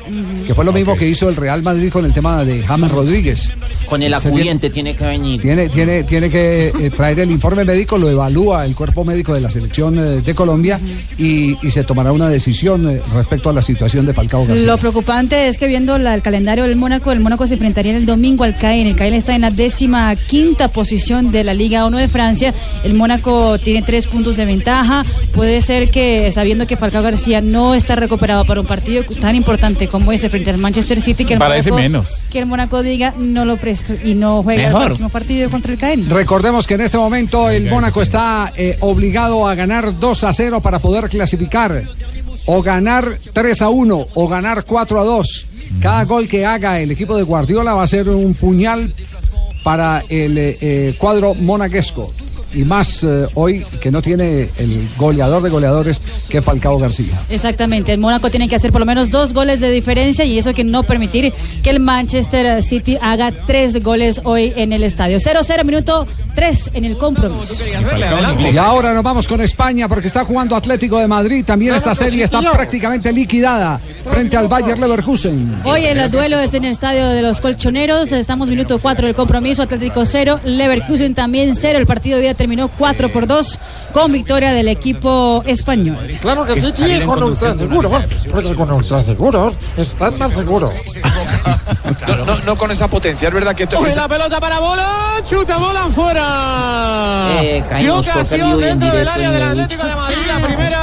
que 0.48 0.54
fue 0.56 0.64
lo 0.66 0.72
mismo 0.74 0.96
que 0.96 1.08
hizo 1.08 1.28
el 1.30 1.36
Real 1.36 1.62
Madrid 1.64 1.92
con 1.92 2.06
el 2.06 2.14
tema 2.14 2.44
de 2.46 2.64
James 2.64 2.92
Rodríguez. 2.92 3.52
Con 3.86 4.04
el 4.04 4.14
acudiente 4.14 4.70
tiene 4.70 4.96
que 4.96 5.06
venir. 5.06 5.42
Tiene, 5.42 5.70
tiene, 5.70 6.04
tiene 6.04 6.30
que 6.30 6.68
eh, 6.68 6.90
traer 6.96 7.20
el 7.20 7.32
informe 7.32 7.64
médico, 7.66 7.98
lo 7.98 8.10
evalúa 8.10 8.66
el 8.66 8.76
cuerpo 8.76 9.04
médico 9.04 9.34
de 9.34 9.42
la 9.42 9.50
selección 9.52 9.98
eh, 9.98 10.22
de 10.22 10.36
Colombia 10.36 10.80
y, 11.18 11.58
y 11.66 11.72
se 11.72 11.84
tomará 11.84 12.12
una 12.12 12.30
decisión 12.30 12.90
eh, 12.90 13.02
respecto 13.14 13.50
a 13.50 13.54
la 13.54 13.62
situación 13.62 14.06
de 14.06 14.14
Falcao 14.14 14.46
García. 14.46 14.66
Lo 14.66 14.78
preocupante 14.78 15.48
es 15.48 15.58
que 15.58 15.68
viendo 15.68 15.98
la- 15.98 16.16
el 16.16 16.22
calendario 16.22 16.64
del 16.66 16.76
Mónaco, 16.76 17.12
el 17.12 17.20
Mónaco 17.20 17.48
se 17.48 17.54
enfrentaría 17.54 17.96
el 17.96 18.06
domingo 18.06 18.44
al 18.44 18.58
CAEN. 18.58 18.88
El 18.88 18.96
CAEN 18.96 19.14
está 19.14 19.36
en 19.36 19.42
la 19.42 19.52
décima 19.52 20.16
quinta 20.16 20.68
posición 20.70 21.32
de 21.32 21.44
la 21.44 21.54
Liga 21.54 21.86
1 21.86 21.98
de 21.98 22.08
Francia. 22.08 22.54
El 22.84 22.94
Mónaco 22.94 23.58
tiene 23.60 23.82
tres 23.82 24.08
puntos 24.08 24.38
de 24.38 24.46
ventaja. 24.46 25.06
Puede 25.34 25.62
ser 25.62 25.90
que, 25.90 26.32
sabiendo 26.32 26.68
que 26.68 26.78
Falcao 26.78 27.04
García 27.04 27.42
no 27.42 27.76
está 27.76 27.96
recuperado 27.96 28.46
para 28.46 28.62
un 28.62 28.66
partido 28.68 29.04
tan 29.20 29.36
importante 29.36 29.88
como 29.88 30.12
ese 30.12 30.30
frente 30.30 30.50
al 30.50 30.58
Manchester 30.58 31.02
City, 31.02 31.26
que 31.26 31.34
el, 31.34 31.40
Parece 31.40 31.72
Mónaco, 31.72 31.84
menos. 31.84 32.24
que 32.30 32.40
el 32.40 32.46
Mónaco 32.46 32.82
diga 32.84 33.14
no 33.18 33.46
lo 33.46 33.58
presto 33.84 34.08
y 34.08 34.16
no 34.16 34.44
juega 34.44 34.68
Mejor. 34.68 34.82
el 34.82 34.88
próximo 34.88 35.10
partido 35.10 35.50
contra 35.50 35.74
el 35.74 35.78
CAEN. 35.78 36.10
Recordemos 36.10 36.68
que 36.68 36.76
en 36.76 36.82
este 36.82 36.98
momento 36.98 37.50
el 37.50 37.70
Mónaco 37.70 38.02
está 38.02 38.54
eh, 38.56 38.78
obligado 38.82 39.48
a 39.48 39.56
ganar 39.56 40.00
2 40.00 40.24
a 40.24 40.34
0 40.34 40.62
para 40.62 40.80
poder 40.80 41.10
clasificar. 41.10 41.84
O 42.48 42.62
ganar 42.62 43.18
3 43.34 43.62
a 43.64 43.70
1 43.70 44.08
o 44.14 44.28
ganar 44.28 44.66
4 44.66 45.02
a 45.02 45.04
2. 45.04 45.48
Cada 45.82 46.04
gol 46.04 46.28
que 46.28 46.46
haga 46.46 46.80
el 46.80 46.92
equipo 46.92 47.18
de 47.18 47.24
Guardiola 47.24 47.74
va 47.74 47.84
a 47.84 47.88
ser 47.88 48.08
un 48.10 48.36
puñal 48.36 48.94
para 49.64 50.04
el 50.10 50.38
eh, 50.38 50.58
eh, 50.62 50.96
cuadro 50.98 51.34
monaguesco. 51.34 52.14
Y 52.56 52.64
más 52.64 53.04
eh, 53.04 53.28
hoy 53.34 53.66
que 53.80 53.92
no 53.92 54.02
tiene 54.02 54.48
el 54.58 54.88
goleador 54.98 55.44
de 55.44 55.50
goleadores 55.50 56.02
que 56.30 56.42
Falcao 56.42 56.80
García. 56.80 57.22
Exactamente, 57.30 57.92
el 57.92 58.00
Mónaco 58.00 58.30
tiene 58.30 58.48
que 58.48 58.56
hacer 58.56 58.72
por 58.72 58.80
lo 58.80 58.86
menos 58.86 59.10
dos 59.12 59.34
goles 59.34 59.60
de 59.60 59.70
diferencia 59.72 60.26
y 60.26 60.38
eso 60.38 60.54
que 60.54 60.64
no 60.64 60.84
permitir 60.84 61.34
que 61.64 61.70
el 61.70 61.80
Manchester 61.80 62.64
City 62.64 62.98
haga 63.02 63.32
tres 63.32 63.84
goles 63.84 64.22
hoy 64.24 64.54
en 64.56 64.74
el 64.74 64.84
estadio. 64.84 65.18
0-0, 65.18 65.64
minuto 65.66 66.08
3 66.36 66.72
en 66.74 66.86
el 66.86 66.98
compromiso. 66.98 67.64
Y 68.52 68.58
ahora 68.58 68.94
nos 68.94 69.04
vamos 69.04 69.28
con 69.28 69.42
España 69.42 69.88
porque 69.88 70.08
está 70.08 70.24
jugando 70.26 70.56
Atlético 70.56 71.00
de 71.00 71.08
Madrid. 71.08 71.44
También 71.46 71.76
esta 71.76 71.96
serie 71.96 72.24
está 72.24 72.42
prácticamente 72.42 73.12
liquidada 73.12 73.80
frente 74.10 74.38
al 74.38 74.48
Bayer 74.48 74.78
Leverkusen. 74.78 75.62
Hoy 75.64 75.86
el 75.86 76.12
duelo 76.12 76.40
es 76.40 76.54
en 76.54 76.66
el 76.66 76.72
estadio 76.72 77.10
de 77.10 77.22
los 77.22 77.42
Colchoneros. 77.42 78.12
Estamos 78.12 78.50
minuto 78.50 78.78
4 78.80 79.08
del 79.08 79.16
compromiso. 79.16 79.64
Atlético 79.64 80.06
0, 80.06 80.42
Leverkusen 80.44 81.16
también 81.16 81.56
0. 81.56 81.80
El 81.80 81.86
partido 81.86 82.18
de 82.18 82.26
hoy 82.26 82.30
terminó 82.46 82.68
4 82.68 83.10
por 83.10 83.26
2 83.26 83.58
con 83.92 84.12
victoria 84.12 84.54
del 84.54 84.68
equipo 84.68 85.42
español. 85.48 85.98
Claro 86.22 86.46
que 86.46 86.62
sí, 86.62 86.72
sí, 86.76 87.00
con 87.04 87.24
ultraseguros. 87.24 88.04
Porque 88.32 88.54
con 88.54 88.72
ultraseguros 88.72 89.54
están 89.76 90.16
más 90.20 90.32
seguros. 90.32 90.72
No, 92.08 92.26
no, 92.26 92.36
no 92.46 92.56
con 92.56 92.70
esa 92.70 92.88
potencia, 92.88 93.30
es 93.30 93.34
verdad 93.34 93.56
que 93.56 93.64
esto 93.64 93.78
Coge 93.78 93.96
la 93.96 94.08
pelota 94.08 94.40
para 94.40 94.60
bola, 94.60 94.88
chuta 95.28 95.58
bola 95.58 95.88
fuera. 95.88 97.42
Eh, 97.42 97.64
ocasión 97.90 98.50
y 98.50 98.54
en 98.54 98.60
dentro 98.60 98.92
del 98.92 99.08
área 99.08 99.32
del 99.32 99.42
el- 99.42 99.48
Atlético 99.50 99.88
de 99.88 99.96
Madrid, 99.96 100.18
la 100.28 100.40
primera 100.40 100.75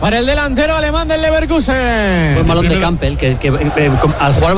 para 0.00 0.18
el 0.18 0.26
delantero 0.26 0.74
alemán 0.74 1.06
del 1.08 1.22
Leverkusen. 1.22 2.32
Fue 2.34 2.42
un 2.42 2.48
balón 2.48 2.68
de 2.68 2.78
Campbell, 2.80 3.16
que, 3.16 3.36
que, 3.36 3.48
eh, 3.48 3.90
com- 4.00 4.12
al 4.18 4.34
jugar 4.34 4.54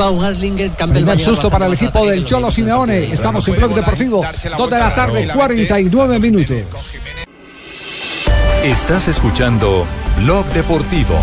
Campbell 0.76 1.00
va 1.08 1.12
a 1.12 1.14
Primer 1.14 1.16
llegar 1.18 1.34
susto 1.34 1.50
para 1.50 1.66
el 1.66 1.74
equipo 1.74 2.06
del 2.06 2.24
Cholo 2.24 2.50
Simeone. 2.50 3.12
Estamos 3.12 3.46
en 3.48 3.56
Blog 3.56 3.74
Deportivo. 3.74 4.24
2 4.56 4.70
de 4.70 4.78
la 4.78 4.94
tarde, 4.94 5.28
49 5.32 6.18
minutos. 6.18 6.56
Estás 8.64 9.08
escuchando 9.08 9.84
Blog 10.16 10.46
Deportivo. 10.46 11.18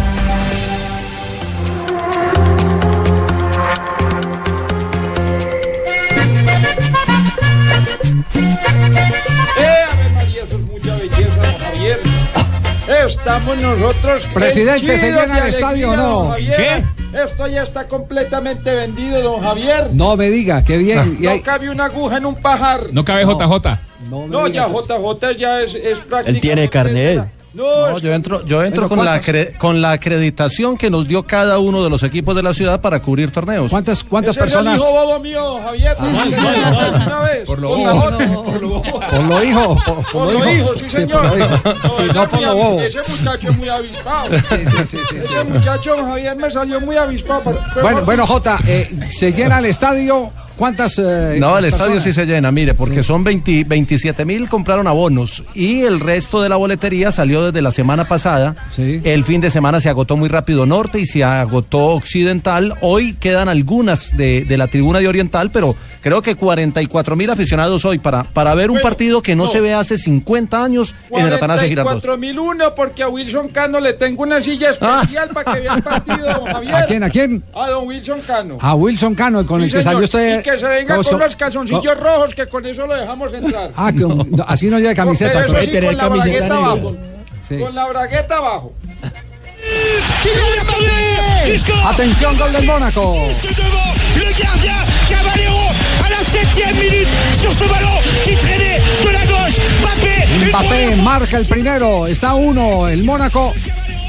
Estamos 13.12 13.62
nosotros. 13.62 14.26
Presidente, 14.34 14.98
¿se 14.98 15.12
llena 15.12 15.40
el 15.40 15.50
estadio 15.50 15.92
o 15.92 15.96
no? 15.96 16.30
Javier. 16.30 16.84
Esto 17.14 17.46
ya 17.48 17.64
está 17.64 17.88
completamente 17.88 18.74
vendido, 18.74 19.22
don 19.22 19.42
Javier. 19.42 19.90
No 19.92 20.16
me 20.16 20.30
diga, 20.30 20.64
qué 20.64 20.78
bien. 20.78 21.18
Y 21.20 21.26
No 21.26 21.42
cabe 21.44 21.70
una 21.70 21.86
aguja 21.86 22.18
en 22.18 22.26
un 22.26 22.36
pajar. 22.36 22.88
No 22.94 23.04
cabe 23.04 23.26
JJ. 23.26 23.80
No, 24.10 24.48
ya 24.48 24.68
JJ 24.68 25.38
ya 25.38 25.62
es, 25.62 25.76
es 25.76 26.00
prácticamente... 26.00 26.30
Él 26.30 26.40
tiene 26.40 26.70
carnet. 26.70 27.41
No, 27.54 27.90
No, 27.90 27.98
yo 28.00 28.14
entro, 28.14 28.46
yo 28.46 28.64
entro 28.64 28.88
con, 28.88 29.04
la 29.04 29.20
con 29.58 29.82
la 29.82 29.92
acreditación 29.92 30.78
que 30.78 30.90
nos 30.90 31.06
dio 31.06 31.24
cada 31.24 31.60
uno 31.60 31.84
de 31.84 31.90
los 31.90 32.02
equipos 32.04 32.34
de 32.34 32.44
la 32.44 32.54
ciudad 32.54 32.80
para 32.80 33.02
cubrir 33.02 33.30
torneos. 33.32 33.70
¿Cuántas, 33.70 34.04
cuántas 34.06 34.32
ese 34.36 34.40
personas? 34.40 34.78
hijo 34.80 34.90
bobo 34.90 35.20
mío, 35.20 35.60
Por 37.46 37.60
lo 37.60 37.70
bobo. 37.70 37.84
J, 38.00 38.18
por 38.44 38.62
lo 38.62 38.68
bobo. 38.70 39.00
Por 39.00 39.24
lo 39.24 39.44
hijo. 39.44 39.76
Por, 39.86 39.96
por 39.96 40.12
Por 40.12 40.34
lo 40.34 40.40
lo 40.40 40.52
hijo. 40.52 40.76
sí, 40.76 40.82
por 40.82 40.90
señor. 40.92 41.26
lo 41.26 41.38
hijo. 41.38 41.58
Sí, 41.98 42.04
no 42.14 42.30
por 42.30 42.42
lo 42.42 42.56
bobo. 42.56 42.82
Ese 42.82 43.00
muchacho 43.02 43.50
es 43.50 43.58
muy 43.58 43.70
avispado. 43.70 44.30
Sí, 44.34 44.40
sí, 44.50 44.66
sí, 44.66 44.86
sí, 44.86 44.98
sí. 45.10 45.16
Ese 45.18 45.44
muchacho, 45.44 45.96
Javier, 46.06 46.36
me 46.36 46.52
salió 46.52 46.80
muy 46.82 46.96
avispado. 46.96 47.42
pero- 47.44 47.60
pero- 47.74 47.82
Bueno, 47.82 48.02
bueno, 48.06 48.28
Jota, 48.28 48.60
eh, 48.66 48.90
¿se 49.10 49.34
llena 49.34 49.60
el 49.60 49.66
estadio? 49.66 50.32
¿Cuántas? 50.58 50.98
eh, 51.00 51.38
No, 51.40 51.58
el 51.58 51.66
estadio 51.66 51.94
personas? 51.94 52.04
sí 52.04 52.12
se 52.12 52.26
llena, 52.26 52.52
mire, 52.52 52.74
porque 52.74 53.04
son 53.04 53.24
20 53.24 53.64
27 53.66 54.26
mil 54.26 54.48
compraron 54.50 54.88
abonos 54.88 55.44
y 55.56 55.82
el 55.82 56.00
resto 56.00 56.42
de 56.42 56.50
la 56.50 56.56
boletería 56.56 57.12
salió 57.12 57.46
desde 57.46 57.62
la 57.62 57.72
semana 57.72 58.08
pasada. 58.08 58.56
El 58.78 59.24
fin 59.24 59.42
de 59.42 59.50
semana 59.50 59.80
se 59.80 59.90
agotó 59.90 60.18
muy 60.18 60.30
rápido 60.30 60.66
norte 60.66 61.00
y 61.00 61.06
se 61.06 61.24
agotó 61.24 61.80
occidental. 61.88 62.76
Hoy 62.82 63.14
quedan 63.14 63.50
algunas 63.50 64.16
de, 64.16 64.44
de 64.46 64.58
la 64.58 64.68
tribuna 64.68 65.00
de 65.00 65.08
oriental, 65.08 65.50
pero 65.52 65.76
creo 66.02 66.22
que 66.22 66.36
44 66.36 67.16
mil 67.16 67.30
aficionados 67.30 67.86
hoy 67.86 68.00
para, 68.00 68.24
para 68.24 68.54
ver 68.56 68.70
un 68.70 68.76
Bueno, 68.76 68.90
partido 68.90 69.22
que 69.22 69.36
no, 69.36 69.46
no. 69.46 69.52
se 69.52 69.62
ve 69.62 69.74
hace 69.74 69.98
50 69.98 70.64
años 70.64 70.96
en 71.10 71.26
el 71.26 71.34
Atanasio 71.34 71.68
Girardot. 71.68 72.04
44.001 72.04 72.74
porque 72.76 73.04
a 73.04 73.10
Wilson 73.10 73.50
Cano 73.50 73.80
le 73.80 73.94
tengo 73.94 74.24
una 74.24 74.42
silla 74.42 74.70
especial 74.72 75.30
para 75.34 75.54
que 75.54 75.60
vea 75.62 75.76
el 75.76 75.84
partido, 75.84 76.28
don 76.34 76.46
Javier. 76.46 76.76
¿A 76.82 76.86
quién, 76.86 77.04
a 77.04 77.10
quién? 77.10 77.44
A 77.54 77.70
don 77.70 77.88
Wilson 77.88 78.20
Cano. 78.26 78.58
A 78.60 78.76
Wilson 78.76 79.16
Cano, 79.16 79.46
con 79.46 79.60
Sí, 79.62 79.66
el 79.66 79.72
que 79.72 79.78
señor, 79.84 79.84
salió 79.84 80.04
usted. 80.06 80.41
Y 80.42 80.44
que 80.44 80.60
se 80.60 80.68
venga 80.68 80.96
¿cómo 80.98 81.10
con 81.10 81.20
los 81.20 81.36
calzoncillos 81.36 81.98
rojos, 82.00 82.34
que 82.36 82.48
con 82.48 82.66
eso 82.66 82.86
lo 82.88 82.96
dejamos 82.96 83.34
entrar. 83.34 83.70
Ah, 83.76 83.92
que 83.96 84.04
un- 84.06 84.28
no, 84.32 84.44
así 84.48 84.68
no 84.68 84.80
lleva 84.80 84.94
camiseta. 84.96 85.46
Pero 85.46 85.58
eso 85.58 85.72
sí, 85.72 85.80
con 85.80 85.98
la 85.98 86.08
bragueta 86.10 86.40
negra. 86.42 86.56
abajo. 86.58 86.98
Sí. 87.48 87.58
Con 87.60 87.76
la 87.76 87.86
bragueta 87.88 88.38
abajo. 88.38 88.74
Atención, 91.86 92.38
gol 92.38 92.52
del 92.54 92.66
Mónaco. 92.66 93.16
Le 94.16 94.26
gardien 94.44 94.76
Caballero 95.10 95.56
à 96.06 96.10
la 96.10 96.24
septième 96.24 96.76
minute 96.76 97.08
sur 97.42 97.52
ce 97.54 97.64
ballon 97.70 97.98
qui 98.24 98.36
traînait 98.36 98.80
de 99.06 99.10
la 99.10 99.26
gauche. 99.26 99.58
Mbappé, 99.82 100.28
une 100.36 100.50
Mbappé 100.50 101.02
marca 101.02 101.38
el 101.38 101.46
primero. 101.46 102.08
Está 102.08 102.34
uno, 102.34 102.88
el 102.88 103.04
Mónaco, 103.04 103.54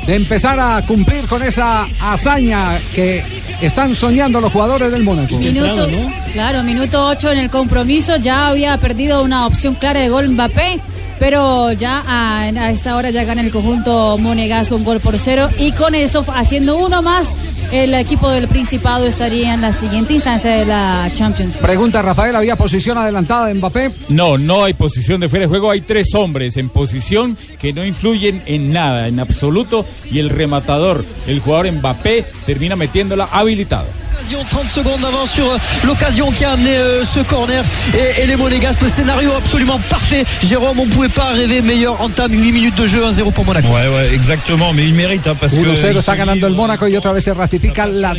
de 0.06 0.16
empezar 0.16 0.58
a 0.58 0.82
cumplir 0.82 1.26
con 1.28 1.42
esa 1.42 1.86
hazaña 2.00 2.78
que 2.94 3.22
están 3.60 3.94
soñando 3.94 4.40
los 4.40 4.52
jugadores 4.52 4.90
del 4.90 5.04
Mónaco. 5.04 5.38
Minuto, 5.38 5.88
claro, 6.32 6.62
minuto 6.62 7.06
8 7.06 7.32
en 7.32 7.38
el 7.38 7.50
compromiso. 7.50 8.16
Ya 8.16 8.48
había 8.48 8.76
perdido 8.78 9.22
una 9.22 9.46
opción 9.46 9.74
clara 9.74 10.00
de 10.00 10.08
gol 10.08 10.28
Mbappé. 10.30 10.80
Pero 11.18 11.72
ya 11.72 12.02
a, 12.06 12.42
a 12.42 12.70
esta 12.70 12.96
hora 12.96 13.10
ya 13.10 13.24
gana 13.24 13.42
el 13.42 13.50
conjunto 13.50 14.18
Monegasco 14.18 14.76
un 14.76 14.84
gol 14.84 15.00
por 15.00 15.18
cero. 15.18 15.48
Y 15.58 15.72
con 15.72 15.94
eso, 15.94 16.24
haciendo 16.34 16.76
uno 16.76 17.02
más, 17.02 17.32
el 17.70 17.94
equipo 17.94 18.28
del 18.28 18.48
Principado 18.48 19.06
estaría 19.06 19.54
en 19.54 19.60
la 19.60 19.72
siguiente 19.72 20.14
instancia 20.14 20.50
de 20.50 20.66
la 20.66 21.10
Champions. 21.14 21.56
Pregunta 21.58 22.02
Rafael, 22.02 22.34
¿había 22.36 22.56
posición 22.56 22.98
adelantada 22.98 23.46
de 23.46 23.54
Mbappé? 23.54 23.90
No, 24.08 24.36
no 24.36 24.64
hay 24.64 24.74
posición 24.74 25.20
de 25.20 25.28
fuera 25.28 25.44
de 25.44 25.48
juego. 25.48 25.70
Hay 25.70 25.80
tres 25.80 26.14
hombres 26.14 26.56
en 26.56 26.68
posición 26.68 27.36
que 27.58 27.72
no 27.72 27.84
influyen 27.84 28.42
en 28.46 28.72
nada, 28.72 29.08
en 29.08 29.20
absoluto. 29.20 29.86
Y 30.10 30.18
el 30.18 30.30
rematador, 30.30 31.04
el 31.26 31.40
jugador 31.40 31.70
Mbappé, 31.72 32.24
termina 32.46 32.76
metiéndola 32.76 33.28
habilitado. 33.32 33.86
Occasion, 34.22 34.44
30 34.48 34.68
secondes 34.68 35.00
d'avance 35.00 35.30
sur 35.32 35.50
euh, 35.50 35.56
l'occasion 35.84 36.30
qui 36.30 36.44
a 36.44 36.52
amené 36.52 36.76
euh, 36.76 37.04
ce 37.04 37.18
corner 37.20 37.64
et, 37.92 38.22
et 38.22 38.26
les 38.26 38.36
Monégasques. 38.36 38.80
Le 38.82 38.88
scénario 38.88 39.32
absolument 39.32 39.80
parfait. 39.90 40.24
Jérôme, 40.44 40.78
on 40.78 40.86
pouvait 40.86 41.08
pas 41.08 41.30
rêver 41.32 41.60
meilleur 41.60 42.00
entame 42.00 42.32
8 42.32 42.52
minutes 42.52 42.76
de 42.76 42.86
jeu 42.86 43.04
1-0 43.04 43.32
pour 43.32 43.44
Monaco. 43.44 43.66
Ouais, 43.68 43.88
ouais, 43.88 44.14
exactement, 44.14 44.72
mais 44.72 44.84
il 44.86 44.94
mérite 44.94 45.26
hein, 45.26 45.36
parce 45.40 45.54
que. 45.54 45.60
1-0 45.60 45.98
está 45.98 46.14
ganando 46.14 46.46
el 46.46 46.54
Mónaco 46.54 46.86
y 46.86 46.96
otra 46.96 47.12
vez 47.12 47.24
se 47.24 47.34
ratifica 47.34 47.86
la 47.86 48.14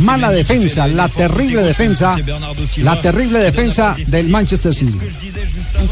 mala 0.00 0.30
defensa, 0.30 0.86
la 0.86 1.08
terrible 1.08 1.62
defensa, 1.62 2.16
la 2.78 3.00
terrible 3.00 3.38
defensa 3.38 3.96
del 4.08 4.28
Manchester 4.28 4.74
City. 4.74 4.98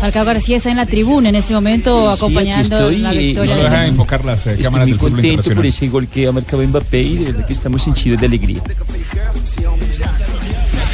Falcao 0.00 0.24
García 0.26 0.58
está 0.58 0.70
en 0.70 0.76
la 0.76 0.84
tribuna 0.86 1.30
en 1.30 1.36
ese 1.36 1.54
momento 1.54 2.10
acompañando 2.10 2.90
la 2.90 3.12
victoria. 3.12 3.54
Del- 3.54 3.64
dejan 3.64 3.86
enfocar 3.86 4.24
las 4.24 4.46
eh, 4.46 4.50
Estoy 4.50 4.64
cámaras 4.64 4.88
muy 4.88 4.92
del 4.92 5.00
contento 5.00 5.54
por 5.54 5.66
ese 5.66 5.88
gol 5.88 6.06
que 6.08 6.26
ha 6.26 6.32
marcado 6.32 6.62
Mbappé 6.66 7.02
y 7.02 7.16
de 7.16 7.24
verdad 7.32 7.46
que 7.46 7.54
estamos 7.54 7.86
henchidos 7.86 8.20
de 8.20 8.26
alegría. 8.26 8.60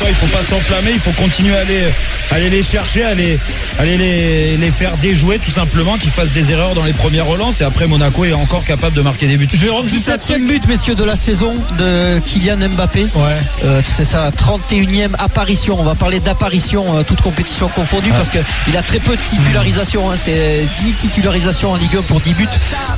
Il 0.09 0.15
faut 0.17 0.37
pas 0.37 0.43
s'enflammer, 0.43 0.91
il 0.93 0.99
faut 1.01 1.13
continuer 1.13 1.57
à 1.57 1.61
aller, 1.61 1.85
aller 2.33 2.51
les 2.51 2.63
chercher, 2.65 3.05
aller, 3.05 3.39
aller 3.79 3.97
les, 3.97 4.57
les 4.57 4.71
faire 4.73 4.97
déjouer 4.99 5.39
tout 5.39 5.51
simplement, 5.51 5.97
qu'ils 5.97 6.11
fassent 6.11 6.33
des 6.33 6.51
erreurs 6.51 6.75
dans 6.75 6.83
les 6.85 6.93
premières 6.93 7.27
relances 7.27 7.61
et 7.61 7.65
après 7.65 7.87
Monaco 7.87 8.25
est 8.25 8.33
encore 8.33 8.65
capable 8.65 8.97
de 8.97 9.01
marquer 9.03 9.27
des 9.29 9.37
buts. 9.37 9.49
Jérôme, 9.53 9.89
juste 9.89 10.09
un 10.09 10.19
truc. 10.19 10.27
Septième 10.27 10.47
but, 10.49 10.67
messieurs, 10.69 10.95
de 10.97 11.05
la 11.05 11.15
saison 11.17 11.55
de 11.79 12.19
Kylian 12.21 12.69
Mbappé. 12.71 13.07
Euh, 13.65 13.81
c'est 13.85 14.05
sa 14.05 14.31
31e 14.31 15.15
apparition. 15.19 15.77
On 15.79 15.85
va 15.85 15.95
parler 15.95 16.19
d'apparition, 16.19 16.97
euh, 16.99 17.03
toute 17.05 17.21
compétition 17.21 17.69
confondue, 17.69 18.11
parce 18.11 18.31
qu'il 18.31 18.77
a 18.77 18.83
très 18.83 18.99
peu 18.99 19.15
de 19.17 19.23
titularisation. 19.23 20.11
hein. 20.11 20.15
C'est 20.17 20.67
10 20.81 20.93
titularisations 20.95 21.73
en 21.73 21.77
Ligue 21.77 21.97
1 21.97 22.03
pour 22.03 22.21
10 22.21 22.35
buts. 22.35 22.47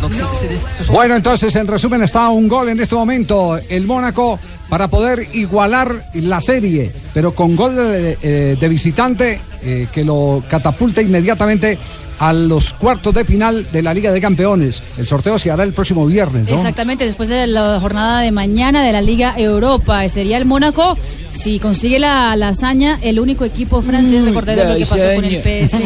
Donc 0.00 0.12
c'est- 0.14 0.40
c'est 0.40 0.48
des- 0.48 0.56
ce 0.78 0.84
sont- 0.84 0.92
Bueno, 0.92 1.14
entonces 1.16 1.54
en 1.56 1.70
resumen 1.70 2.02
está 2.02 2.24
a 2.24 2.28
un 2.28 2.46
gol 2.46 2.70
en 2.70 2.80
este 2.80 2.94
momento 2.94 3.58
el 3.68 3.84
Mónaco 3.84 4.38
para 4.68 4.88
poder 4.88 5.28
igualar 5.32 6.02
la 6.14 6.40
serie, 6.40 6.92
pero 7.12 7.34
con 7.34 7.56
gol 7.56 7.76
de, 7.76 8.18
eh, 8.22 8.68
visitante 8.68 9.40
eh, 9.64 9.86
que 9.92 10.04
lo 10.04 10.42
catapulta 10.48 11.02
inmediatamente 11.02 11.78
a 12.18 12.32
los 12.32 12.72
cuartos 12.74 13.12
de 13.12 13.24
final 13.24 13.66
de 13.72 13.82
la 13.82 13.92
Liga 13.92 14.12
de 14.12 14.20
Campeones. 14.20 14.82
El 14.96 15.06
sorteo 15.06 15.36
se 15.38 15.50
hará 15.50 15.64
el 15.64 15.72
próximo 15.72 16.06
viernes, 16.06 16.48
¿no? 16.48 16.54
Exactamente, 16.54 17.04
después 17.04 17.28
de 17.28 17.46
la 17.46 17.78
jornada 17.80 18.20
de 18.20 18.30
mañana 18.30 18.84
de 18.84 18.92
la 18.92 19.02
Liga 19.02 19.34
Europa. 19.36 20.08
Sería 20.08 20.38
el 20.38 20.44
Mónaco, 20.44 20.96
si 21.32 21.58
consigue 21.58 21.98
la, 21.98 22.36
la 22.36 22.48
hazaña, 22.48 22.98
el 23.02 23.18
único 23.18 23.44
equipo 23.44 23.82
francés, 23.82 24.22
Mm, 24.22 24.26
lo 24.26 24.32
que 24.76 24.86
pasó 24.86 25.14
con 25.16 25.24
el 25.24 25.42
PS. 25.42 25.74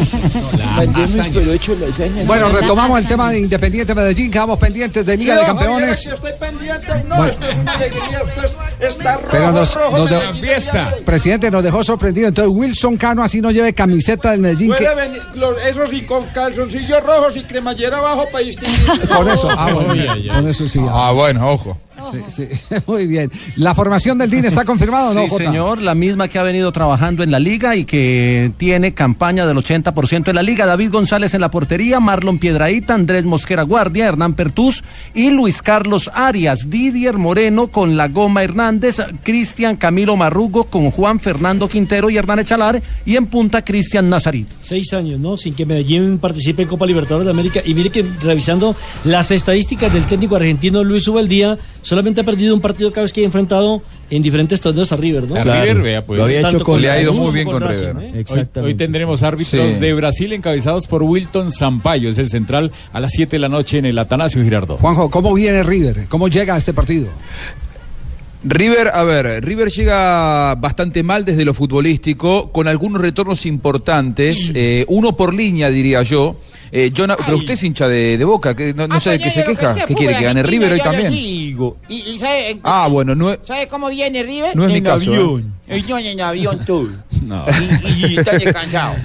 Bueno, 2.25 2.49
retomamos 2.49 2.99
el 2.99 3.07
tema 3.07 3.31
de 3.31 3.39
Independiente 3.39 3.95
Medellín, 3.95 4.31
quedamos 4.31 4.57
pendientes 4.59 5.05
de 5.05 5.17
Liga 5.17 5.37
de 5.39 5.45
Campeones. 5.45 6.07
que 6.07 6.13
estoy 6.13 6.31
pendiente. 6.39 6.87
No, 7.07 7.15
Bueno. 7.17 7.31
esto 7.33 7.45
es 7.49 7.55
una 7.57 7.71
alegría. 7.73 8.21
Usted 8.23 8.87
está 8.87 9.13
rojo, 9.15 9.27
Pero 9.31 9.51
nos, 9.51 9.75
rojo. 9.75 9.97
nos 9.97 10.09
se 10.09 10.15
de- 10.15 10.31
me 10.33 10.39
quita 10.39 10.59
ya. 10.59 10.95
Presidente, 11.05 11.51
nos 11.51 11.63
dejó 11.63 11.83
sorprendido. 11.83 12.27
Entonces, 12.27 12.53
Wilson 12.55 12.97
Cano 12.97 13.23
así 13.23 13.41
no 13.41 13.51
camiseta 13.73 14.31
del 14.31 14.41
Medellín. 14.41 14.73
que- 14.73 14.95
venir, 14.95 15.21
eso 15.67 15.87
sí, 15.87 16.01
con 16.03 16.25
calzoncillos 16.27 17.03
rojos 17.03 17.37
y 17.37 17.43
cremallera 17.43 17.97
abajo 17.97 18.25
para 18.31 18.43
distinguir. 18.45 19.07
Con 19.07 19.27
eso, 19.29 19.49
ah, 19.49 19.71
bueno, 19.73 20.13
con 20.33 20.47
eso 20.47 20.67
sí. 20.67 20.79
Ah, 20.89 21.11
bueno, 21.11 21.49
ojo. 21.51 21.77
Sí, 22.11 22.17
sí, 22.35 22.75
muy 22.87 23.07
bien. 23.07 23.31
¿La 23.57 23.73
formación 23.75 24.17
del 24.17 24.29
DIN 24.29 24.45
está 24.45 24.65
confirmada 24.65 25.11
o 25.11 25.13
no, 25.13 25.23
Sí, 25.23 25.29
Jota? 25.29 25.43
señor, 25.45 25.81
la 25.81 25.95
misma 25.95 26.27
que 26.27 26.39
ha 26.39 26.43
venido 26.43 26.71
trabajando 26.71 27.23
en 27.23 27.31
la 27.31 27.39
liga 27.39 27.75
y 27.75 27.85
que 27.85 28.51
tiene 28.57 28.93
campaña 28.93 29.45
del 29.45 29.57
80% 29.57 30.29
en 30.29 30.35
la 30.35 30.43
liga. 30.43 30.65
David 30.65 30.91
González 30.91 31.33
en 31.33 31.41
la 31.41 31.51
portería, 31.51 31.99
Marlon 31.99 32.39
Piedraíta, 32.39 32.93
Andrés 32.93 33.25
Mosquera 33.25 33.63
Guardia, 33.63 34.07
Hernán 34.07 34.33
Pertús 34.33 34.83
y 35.13 35.29
Luis 35.31 35.61
Carlos 35.61 36.09
Arias, 36.13 36.69
Didier 36.69 37.17
Moreno 37.17 37.67
con 37.67 37.97
la 37.97 38.07
Goma 38.07 38.43
Hernández, 38.43 38.97
Cristian 39.23 39.75
Camilo 39.77 40.15
Marrugo 40.17 40.65
con 40.65 40.91
Juan 40.91 41.19
Fernando 41.19 41.67
Quintero 41.67 42.09
y 42.09 42.17
Hernán 42.17 42.39
Echalar 42.39 42.81
y 43.05 43.15
en 43.15 43.27
punta 43.27 43.63
Cristian 43.63 44.09
Nazarit. 44.09 44.47
Seis 44.59 44.93
años, 44.93 45.19
¿no? 45.19 45.37
Sin 45.37 45.53
que 45.53 45.65
Medellín 45.65 46.17
participe 46.19 46.63
en 46.63 46.67
Copa 46.67 46.85
Libertadores 46.85 47.25
de 47.25 47.31
América. 47.31 47.61
Y 47.65 47.73
mire 47.73 47.89
que 47.89 48.05
revisando 48.21 48.75
las 49.03 49.31
estadísticas 49.31 49.93
del 49.93 50.05
técnico 50.05 50.35
argentino 50.35 50.83
Luis 50.83 51.07
Ubaldía, 51.07 51.57
solamente 51.89 52.21
ha 52.21 52.23
perdido 52.23 52.53
un 52.53 52.61
partido 52.61 52.91
cada 52.91 53.01
vez 53.03 53.11
que 53.13 53.21
ha 53.21 53.25
enfrentado 53.25 53.81
en 54.11 54.21
diferentes 54.21 54.61
torneos 54.61 54.91
a 54.91 54.95
River, 54.97 55.23
¿no? 55.27 55.35
A 55.35 55.43
River, 55.43 55.81
vea, 55.81 56.05
pues. 56.05 56.41
Tanto 56.41 56.63
con 56.63 56.79
le 56.81 56.89
ha 56.89 57.01
ido 57.01 57.13
muy 57.13 57.31
bien 57.33 57.45
con 57.47 57.59
Racing, 57.61 57.87
River. 57.95 58.15
¿eh? 58.15 58.25
Hoy, 58.29 58.63
hoy 58.63 58.73
tendremos 58.75 59.23
árbitros 59.23 59.73
Sí. 59.73 59.79
de 59.79 59.93
Brasil 59.95 60.31
encabezados 60.33 60.85
por 60.85 61.01
Wilton 61.01 61.51
Sampaio, 61.51 62.09
es 62.11 62.19
el 62.19 62.29
central 62.29 62.71
a 62.93 62.99
las 62.99 63.11
7 63.11 63.35
de 63.37 63.39
la 63.39 63.49
noche 63.49 63.79
en 63.79 63.85
el 63.85 63.97
Atanasio 63.97 64.43
Girardot. 64.43 64.79
Juanjo, 64.79 65.09
¿cómo 65.09 65.33
viene 65.33 65.63
River? 65.63 66.05
¿Cómo 66.09 66.27
llega 66.27 66.53
a 66.53 66.57
este 66.57 66.73
partido? 66.73 67.07
River, 68.41 68.91
a 68.93 69.03
ver, 69.03 69.43
River 69.43 69.69
llega 69.69 70.55
bastante 70.55 71.03
mal 71.03 71.25
desde 71.25 71.43
lo 71.43 71.53
futbolístico, 71.53 72.51
con 72.53 72.69
algunos 72.69 73.01
retornos 73.01 73.45
importantes, 73.45 74.51
eh, 74.55 74.85
uno 74.87 75.15
por 75.17 75.33
línea 75.33 75.69
diría 75.69 76.03
yo. 76.03 76.37
Eh, 76.71 76.91
pero 76.95 77.37
usted 77.37 77.55
es 77.55 77.63
hincha 77.63 77.87
de, 77.87 78.17
de 78.17 78.23
Boca, 78.23 78.55
que 78.55 78.73
no, 78.73 78.87
no 78.87 78.99
sé 78.99 79.11
de 79.11 79.19
qué 79.19 79.31
se 79.31 79.43
queja. 79.43 79.73
¿Qué 79.85 79.93
quiere? 79.95 80.17
¿Que 80.17 80.23
gane 80.23 80.43
River 80.43 80.73
hoy 80.73 80.79
también? 80.79 81.11
¿Y, 81.13 81.55
y 81.89 82.19
sabe, 82.19 82.59
Ah, 82.63 82.87
bueno, 82.89 83.13
no 83.15 83.31
es, 83.31 83.39
¿sabe 83.43 83.67
cómo 83.67 83.89
viene 83.89 84.23
River? 84.23 84.55
no 84.55 84.65
es 84.65 84.71
mi 84.71 84.77
en 84.77 84.83
caso. 84.83 85.11
¿eh? 85.11 85.15
avión. 85.17 85.53
No, 85.89 85.97
en 85.97 86.21
avión 86.21 86.65
todo. 86.65 86.89
No. 87.23 87.45
Y, 87.83 88.05
y 88.13 88.17
está 88.19 88.37
descansado. 88.37 88.95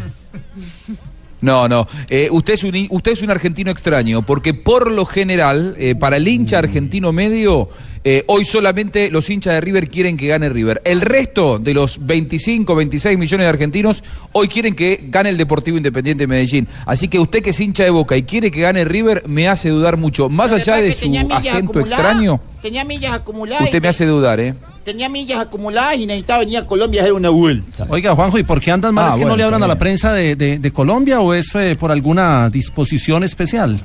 No, 1.40 1.68
no. 1.68 1.86
Eh, 2.08 2.28
usted, 2.30 2.54
es 2.54 2.64
un, 2.64 2.86
usted 2.90 3.12
es 3.12 3.22
un 3.22 3.30
argentino 3.30 3.70
extraño, 3.70 4.22
porque 4.22 4.54
por 4.54 4.90
lo 4.90 5.04
general, 5.04 5.74
eh, 5.78 5.94
para 5.94 6.16
el 6.16 6.26
hincha 6.26 6.58
argentino 6.58 7.12
medio, 7.12 7.68
eh, 8.04 8.22
hoy 8.26 8.44
solamente 8.44 9.10
los 9.10 9.30
hinchas 9.30 9.54
de 9.54 9.60
River 9.62 9.88
quieren 9.88 10.16
que 10.16 10.26
gane 10.26 10.48
River. 10.50 10.82
El 10.84 11.00
resto 11.00 11.58
de 11.58 11.72
los 11.72 12.04
25, 12.04 12.74
26 12.74 13.18
millones 13.18 13.44
de 13.46 13.48
argentinos 13.48 14.04
hoy 14.32 14.48
quieren 14.48 14.74
que 14.74 15.00
gane 15.08 15.30
el 15.30 15.38
Deportivo 15.38 15.76
Independiente 15.78 16.24
de 16.24 16.26
Medellín. 16.28 16.68
Así 16.86 17.08
que 17.08 17.18
usted 17.18 17.42
que 17.42 17.50
es 17.50 17.60
hincha 17.60 17.84
de 17.84 17.90
Boca 17.90 18.16
y 18.16 18.24
quiere 18.24 18.50
que 18.50 18.60
gane 18.60 18.84
River, 18.84 19.22
me 19.26 19.48
hace 19.48 19.70
dudar 19.70 19.96
mucho. 19.96 20.28
Más 20.28 20.52
allá 20.52 20.76
de 20.76 20.92
su 20.92 21.06
acento 21.32 21.80
extraño, 21.80 22.40
Tenía 22.60 22.84
millas 22.84 23.12
acumuladas. 23.12 23.64
usted 23.64 23.82
me 23.82 23.88
hace 23.88 24.06
dudar, 24.06 24.38
¿eh? 24.40 24.54
Tenía 24.84 25.08
millas 25.08 25.38
acumuladas 25.40 25.96
y 25.96 26.04
necesitaba 26.06 26.40
venir 26.40 26.58
a 26.58 26.66
Colombia 26.66 27.00
a 27.00 27.04
hacer 27.04 27.14
una 27.14 27.30
vuelta. 27.30 27.86
Oiga, 27.88 28.14
Juanjo, 28.14 28.38
¿y 28.38 28.42
por 28.44 28.60
qué 28.60 28.70
andan 28.70 28.92
mal? 28.94 29.04
Ah, 29.06 29.08
¿Es 29.08 29.14
que 29.14 29.20
bueno, 29.20 29.30
no 29.32 29.36
le 29.38 29.44
hablan 29.44 29.62
a 29.62 29.66
la 29.66 29.78
prensa 29.78 30.12
de, 30.12 30.36
de- 30.36 30.58
de 30.58 30.70
Colombia 30.72 31.20
o 31.20 31.32
es 31.32 31.54
eh, 31.54 31.74
por 31.78 31.90
alguna 31.90 32.50
disposición 32.50 33.24
especial? 33.24 33.80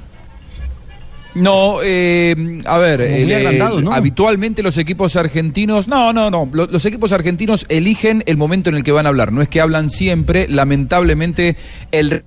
No, 1.39 1.79
eh, 1.83 2.59
a 2.65 2.77
ver, 2.77 3.01
el, 3.01 3.27
eh, 3.31 3.57
habitualmente 3.95 4.61
los 4.63 4.77
equipos 4.77 5.15
argentinos, 5.15 5.87
no, 5.87 6.11
no, 6.13 6.29
no, 6.29 6.49
lo- 6.51 6.67
los 6.67 6.85
equipos 6.85 7.11
argentinos 7.11 7.65
eligen 7.69 8.23
el 8.25 8.37
momento 8.37 8.69
en 8.69 8.75
el 8.75 8.83
que 8.83 8.91
van 8.91 9.05
a 9.05 9.09
hablar, 9.09 9.31
no 9.31 9.41
es 9.41 9.47
que 9.49 9.61
hablan 9.61 9.89
siempre, 9.89 10.47
lamentablemente 10.47 11.55
el 11.91 12.23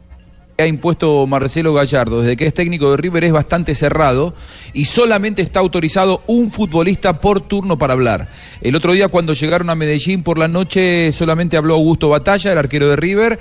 ha 0.59 0.67
impuesto 0.67 1.27
Marcelo 1.27 1.75
Gallardo 1.75 2.21
desde 2.21 2.37
que 2.37 2.47
es 2.47 2.55
técnico 2.55 2.91
de 2.91 2.97
River 2.97 3.25
es 3.25 3.33
bastante 3.33 3.75
cerrado 3.75 4.35
y 4.73 4.85
solamente 4.85 5.43
está 5.43 5.61
autorizado 5.61 6.23
un 6.27 6.51
futbolista 6.51 7.21
por 7.21 7.41
turno 7.41 7.79
para 7.79 7.95
hablar. 7.95 8.29
El 8.61 8.77
otro 8.77 8.93
día 8.93 9.09
cuando 9.09 9.33
llegaron 9.33 9.71
a 9.71 9.75
Medellín 9.75 10.23
por 10.23 10.39
la 10.39 10.49
noche 10.49 11.11
solamente 11.13 11.57
habló 11.57 11.75
Augusto 11.75 12.09
Batalla, 12.09 12.53
el 12.53 12.59
arquero 12.59 12.89
de 12.89 12.97
River, 12.97 13.39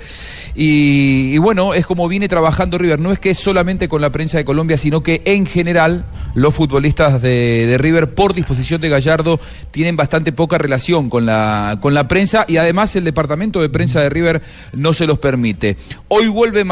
y, 0.54 1.38
bueno, 1.38 1.74
es 1.74 1.86
como 1.86 2.08
viene 2.08 2.28
trabajando 2.28 2.78
River. 2.78 3.00
No 3.00 3.12
es 3.12 3.18
que 3.18 3.30
es 3.30 3.38
solamente 3.38 3.88
con 3.88 4.00
la 4.00 4.10
prensa 4.10 4.38
de 4.38 4.44
Colombia, 4.44 4.76
sino 4.76 5.02
que 5.02 5.22
en 5.24 5.46
general 5.46 6.04
los 6.34 6.54
futbolistas 6.54 7.20
de, 7.22 7.76
River, 7.78 8.14
por 8.14 8.34
disposición 8.34 8.80
de 8.80 8.88
Gallardo, 8.88 9.40
tienen 9.70 9.96
bastante 9.96 10.32
poca 10.32 10.58
relación 10.58 11.08
con 11.08 11.26
la, 11.26 11.78
con 11.80 11.94
la 11.94 12.08
prensa 12.08 12.44
y 12.48 12.56
además 12.56 12.94
el 12.96 13.04
departamento 13.04 13.60
de 13.60 13.68
prensa 13.68 14.00
de 14.00 14.10
River 14.10 14.42
no 14.72 14.94
se 14.94 15.06
los 15.06 15.18
permite. 15.18 15.76
Hoy 16.08 16.28
vuelve 16.28 16.64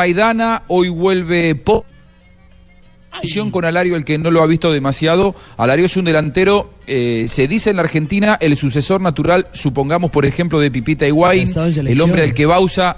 Hoy 0.69 0.89
vuelve 0.89 1.57
Po. 1.57 1.85
Con 3.51 3.65
Alario, 3.65 3.97
el 3.97 4.05
que 4.05 4.17
no 4.17 4.31
lo 4.31 4.43
ha 4.43 4.47
visto 4.47 4.71
demasiado. 4.73 5.35
Alario 5.57 5.87
es 5.87 5.97
un 5.97 6.05
delantero, 6.05 6.71
eh, 6.87 7.27
se 7.29 7.49
dice 7.49 7.71
en 7.71 7.77
la 7.77 7.83
Argentina, 7.83 8.39
el 8.41 8.57
sucesor 8.57 9.01
natural, 9.01 9.49
supongamos 9.53 10.11
por 10.13 10.25
ejemplo, 10.25 10.61
de 10.61 10.71
Pipita 10.71 11.07
Higuaín, 11.07 11.49
el 11.87 12.01
hombre 12.01 12.23
al 12.23 12.35
que 12.35 12.47
Bausa. 12.47 12.97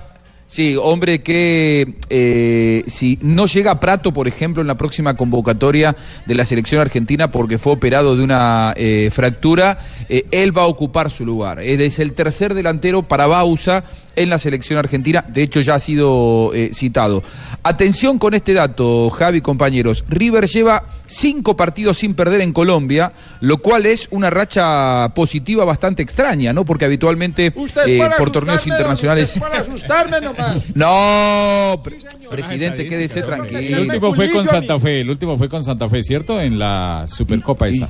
Sí, 0.53 0.77
hombre 0.79 1.23
que 1.23 1.95
eh, 2.11 2.85
si 2.87 3.19
no 3.23 3.47
llega 3.47 3.81
Prato, 3.81 4.13
por 4.13 4.29
ejemplo, 4.29 4.61
en 4.61 4.69
la 4.69 4.77
próxima 4.77 5.17
convocatoria 5.17 5.97
de 6.27 6.35
la 6.35 6.45
selección 6.45 6.83
argentina 6.83 7.31
porque 7.31 7.57
fue 7.57 7.73
operado 7.73 8.15
de 8.15 8.23
una 8.23 8.75
eh, 8.77 9.09
fractura, 9.11 9.79
eh, 10.11 10.27
él 10.31 10.55
va 10.55 10.65
a 10.65 10.67
ocupar 10.67 11.11
su 11.11 11.25
lugar. 11.25 11.61
Él 11.61 11.81
es 11.81 11.99
el 12.01 12.13
tercer 12.13 12.53
delantero 12.53 13.03
para 13.03 13.27
Bausa 13.27 13.85
en 14.17 14.31
la 14.31 14.39
selección 14.39 14.79
argentina, 14.79 15.25
de 15.29 15.43
hecho 15.43 15.61
ya 15.61 15.75
ha 15.75 15.79
sido 15.79 16.53
eh, 16.55 16.71
citado. 16.73 17.23
Atención 17.63 18.19
con 18.19 18.35
este 18.35 18.53
dato, 18.55 19.11
Javi, 19.11 19.41
compañeros. 19.41 20.05
River 20.09 20.47
lleva 20.47 20.85
cinco 21.07 21.57
partidos 21.57 21.99
sin 21.99 22.15
perder 22.15 22.41
en 22.41 22.53
Colombia, 22.53 23.13
lo 23.41 23.59
cual 23.59 23.87
es 23.87 24.09
una 24.11 24.31
racha 24.31 25.09
positiva 25.15 25.65
bastante 25.65 26.03
extraña, 26.03 26.53
¿no? 26.53 26.65
Porque 26.65 26.85
habitualmente 26.85 27.53
eh, 27.87 28.09
por 28.19 28.31
torneos 28.33 28.67
internacionales... 28.67 29.29
usted 29.31 29.41
Para 29.41 29.61
asustarme 29.61 30.21
nomás. 30.21 30.63
No, 30.75 31.81
pre- 31.83 31.99
presidente, 32.31 32.89
quédese 32.89 33.23
tranquilo. 33.23 33.61
El 33.61 33.81
último 33.81 34.13
fue 34.13 34.31
con 34.31 34.47
Santa 34.47 34.79
Fe, 34.79 35.01
el 35.03 35.11
último 35.11 35.37
fue 35.39 35.49
con 35.49 35.63
Santa 35.63 35.89
Fe, 35.89 36.03
¿cierto? 36.03 36.41
En 36.41 36.59
la 36.59 37.05
Supercopa 37.07 37.69
esta. 37.69 37.89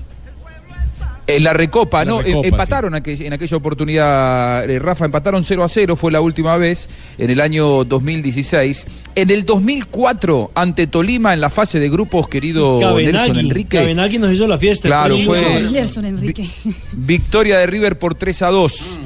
En 1.26 1.44
la 1.44 1.52
Recopa, 1.52 2.04
la 2.04 2.10
¿no? 2.10 2.18
Recopa, 2.22 2.38
Em- 2.48 2.52
empataron 2.52 2.94
en 2.96 3.32
aquella 3.32 3.56
oportunidad, 3.56 4.68
eh, 4.68 4.78
Rafa, 4.80 5.04
empataron 5.04 5.44
0 5.44 5.62
a 5.62 5.68
0, 5.68 5.94
fue 5.96 6.10
la 6.10 6.20
última 6.20 6.56
vez, 6.56 6.88
en 7.16 7.30
el 7.30 7.40
año 7.40 7.84
2016. 7.84 8.86
En 9.14 9.30
el 9.30 9.44
2004, 9.44 10.50
ante 10.54 10.88
Tolima, 10.88 11.32
en 11.32 11.40
la 11.40 11.48
fase 11.50 11.78
de 11.78 11.88
grupos, 11.88 12.28
querido 12.28 12.78
Nelson 12.80 12.90
Cabenagui, 12.90 13.40
Enrique. 13.40 13.78
Cabenagui 13.78 14.18
nos 14.18 14.32
hizo 14.32 14.48
la 14.48 14.58
fiesta. 14.58 14.88
Claro, 14.88 15.16
fue-. 15.24 15.68
Gerson 15.70 16.04
Enrique. 16.06 16.48
Victoria 16.92 17.58
de 17.58 17.66
River 17.66 17.98
por 17.98 18.14
3 18.16 18.42
a 18.42 18.48
2. 18.48 18.98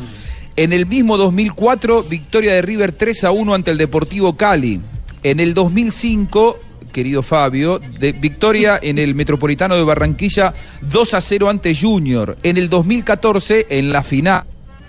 En 0.56 0.72
el 0.72 0.86
mismo 0.86 1.18
2004, 1.18 2.02
victoria 2.04 2.54
de 2.54 2.62
River 2.62 2.92
3 2.92 3.24
a 3.24 3.30
1 3.30 3.54
ante 3.54 3.70
el 3.70 3.76
Deportivo 3.78 4.36
Cali. 4.38 4.80
En 5.22 5.38
el 5.40 5.52
2005, 5.52 6.58
querido 6.96 7.22
Fabio, 7.22 7.78
de 7.78 8.12
victoria 8.12 8.80
en 8.80 8.98
el 8.98 9.14
Metropolitano 9.14 9.76
de 9.76 9.84
Barranquilla 9.84 10.54
2 10.80 11.12
a 11.12 11.20
0 11.20 11.50
ante 11.50 11.76
Junior. 11.76 12.38
En 12.42 12.56
el 12.56 12.70
2014, 12.70 13.66
en 13.68 13.92
la 13.92 14.02
final 14.02 14.44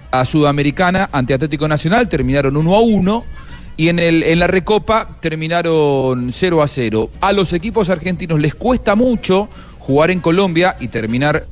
a 0.09 0.23
Sudamericana 0.23 1.09
ante 1.11 1.33
Atlético 1.33 1.67
Nacional, 1.67 2.07
terminaron 2.07 2.55
1 2.55 2.73
a 2.73 2.79
1. 2.79 3.23
Y 3.75 3.89
en, 3.89 3.99
el, 3.99 4.23
en 4.23 4.39
la 4.39 4.47
Recopa 4.47 5.17
terminaron 5.19 6.31
0 6.31 6.63
a 6.63 6.67
0. 6.69 7.09
A 7.19 7.33
los 7.33 7.51
equipos 7.51 7.89
argentinos 7.89 8.39
les 8.39 8.55
cuesta 8.55 8.95
mucho 8.95 9.49
jugar 9.77 10.09
en 10.09 10.21
Colombia 10.21 10.77
y 10.79 10.87
terminar 10.87 11.45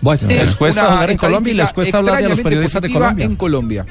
Bueno, 0.00 0.28
Les 0.28 0.54
cuesta 0.54 0.84
jugar 0.84 1.10
en 1.10 1.16
Colombia 1.16 1.52
y 1.52 1.56
les 1.56 1.72
cuesta 1.72 1.98
hablar 1.98 2.22
de 2.22 2.28
los 2.28 2.40
periodistas 2.40 2.80
de 2.80 2.92
Colombia. 2.92 3.24
En 3.24 3.34
Colombia. 3.34 3.86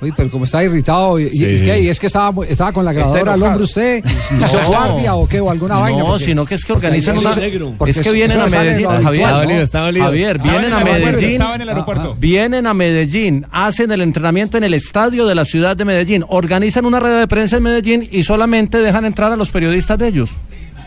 Oye, 0.00 0.12
pero 0.16 0.30
como 0.30 0.44
está 0.44 0.62
irritado, 0.62 1.18
¿y, 1.18 1.24
y- 1.24 1.30
Sí. 1.30 1.44
y 1.44 1.64
qué? 1.64 1.80
¿Y 1.80 1.88
es 1.88 1.98
que 1.98 2.06
estaba, 2.06 2.46
estaba 2.46 2.70
con 2.72 2.84
la 2.84 2.92
grabadora 2.92 3.32
al 3.32 3.42
hombro 3.42 3.64
usted? 3.64 4.04
No. 4.30 4.46
¿Hizo 4.46 4.62
guardia 4.66 5.14
o 5.16 5.26
qué? 5.28 5.40
¿O 5.40 5.50
alguna 5.50 5.74
No, 5.74 5.80
vaina? 5.80 6.04
Porque- 6.04 6.24
sino 6.24 6.46
que 6.46 6.54
es 6.54 6.64
que 6.64 6.72
organizan 6.72 7.18
una- 7.18 7.34
negro. 7.34 7.74
Es 7.84 8.00
que 8.00 8.12
vienen 8.12 8.40
a 8.40 8.46
Medellín, 8.46 8.82
lo 8.84 8.90
Javier, 8.90 9.06
habitual, 9.26 9.42
está 9.42 9.54
¿no? 9.56 9.60
está 9.62 9.80
dolido. 9.80 10.04
Javier, 10.04 10.36
Estaba 10.36 10.52
vienen 10.52 10.72
en 10.72 10.78
a 10.78 10.84
Medellín, 10.84 11.30
estaba 11.30 11.54
en 11.56 11.60
el 11.62 11.68
aeropuerto. 11.70 12.16
vienen 12.20 12.66
a 12.68 12.74
Medellín, 12.74 13.46
hacen 13.50 13.90
el 13.90 14.00
entrenamiento 14.02 14.56
en 14.56 14.62
el 14.64 14.74
estadio 14.74 15.26
de 15.26 15.34
la 15.34 15.44
ciudad 15.44 15.76
de 15.76 15.84
Medellín, 15.84 16.24
organizan 16.28 16.86
una 16.86 17.00
red 17.00 17.18
de 17.18 17.26
prensa 17.26 17.56
en 17.56 17.64
Medellín 17.64 18.08
y 18.12 18.22
solamente 18.22 18.78
dejan 18.78 19.04
entrar 19.04 19.32
a 19.32 19.36
los 19.36 19.50
periodistas 19.50 19.98
de 19.98 20.06
ellos. 20.06 20.30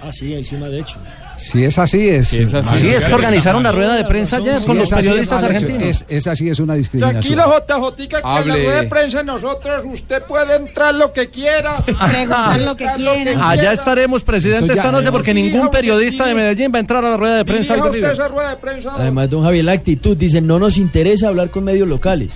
Ah, 0.01 0.11
sí, 0.13 0.33
encima 0.33 0.69
de 0.69 0.79
hecho. 0.79 0.97
Si 1.41 1.63
es 1.63 1.77
así, 1.79 2.07
es. 2.07 2.27
Si 2.27 2.41
es 2.43 2.53
así. 2.53 2.89
Es 2.91 3.05
que 3.05 3.13
organizaron 3.13 3.61
una 3.61 3.71
rueda 3.71 3.95
de 3.95 4.05
prensa 4.05 4.37
ayer 4.37 4.55
Si 4.57 4.65
con 4.67 4.77
los 4.77 4.91
es 4.91 4.95
periodistas 4.97 5.41
es 5.43 5.49
argentinos. 5.49 5.83
Es, 5.83 6.05
es 6.07 6.27
así, 6.27 6.49
es 6.49 6.59
una 6.59 6.75
discriminación. 6.75 7.35
Tranquilo, 7.35 7.87
JJ, 7.95 8.07
que 8.07 8.15
en 8.17 8.47
la 8.47 8.55
rueda 8.55 8.81
de 8.81 8.87
prensa 8.87 9.23
nosotros 9.23 9.83
usted 9.85 10.21
puede 10.23 10.55
entrar 10.55 10.93
lo 10.93 11.11
que 11.11 11.29
quiera. 11.29 11.73
Preguntar 11.83 12.61
lo 12.61 12.75
que 12.77 12.85
quiera. 12.95 13.49
Allá 13.49 13.71
estaremos, 13.73 14.23
presidente, 14.23 14.73
esta 14.73 14.91
noche 14.91 15.11
porque 15.11 15.33
ningún 15.33 15.69
periodista 15.69 16.25
de. 16.27 16.35
Medellín 16.35 16.71
va 16.73 16.77
a 16.77 16.81
entrar 16.81 17.03
a 17.03 17.09
la 17.11 17.17
rueda 17.17 17.37
de 17.37 17.45
prensa 17.45 17.75
esa 17.75 18.27
rueda 18.27 18.49
de 18.51 18.57
prensa. 18.57 18.91
Además, 18.97 19.29
don 19.29 19.43
Javier, 19.43 19.65
la 19.65 19.71
actitud, 19.73 20.15
dicen, 20.17 20.45
no 20.47 20.59
nos 20.59 20.77
interesa 20.77 21.27
hablar 21.27 21.49
con 21.49 21.63
medios 21.63 21.87
locales. 21.87 22.33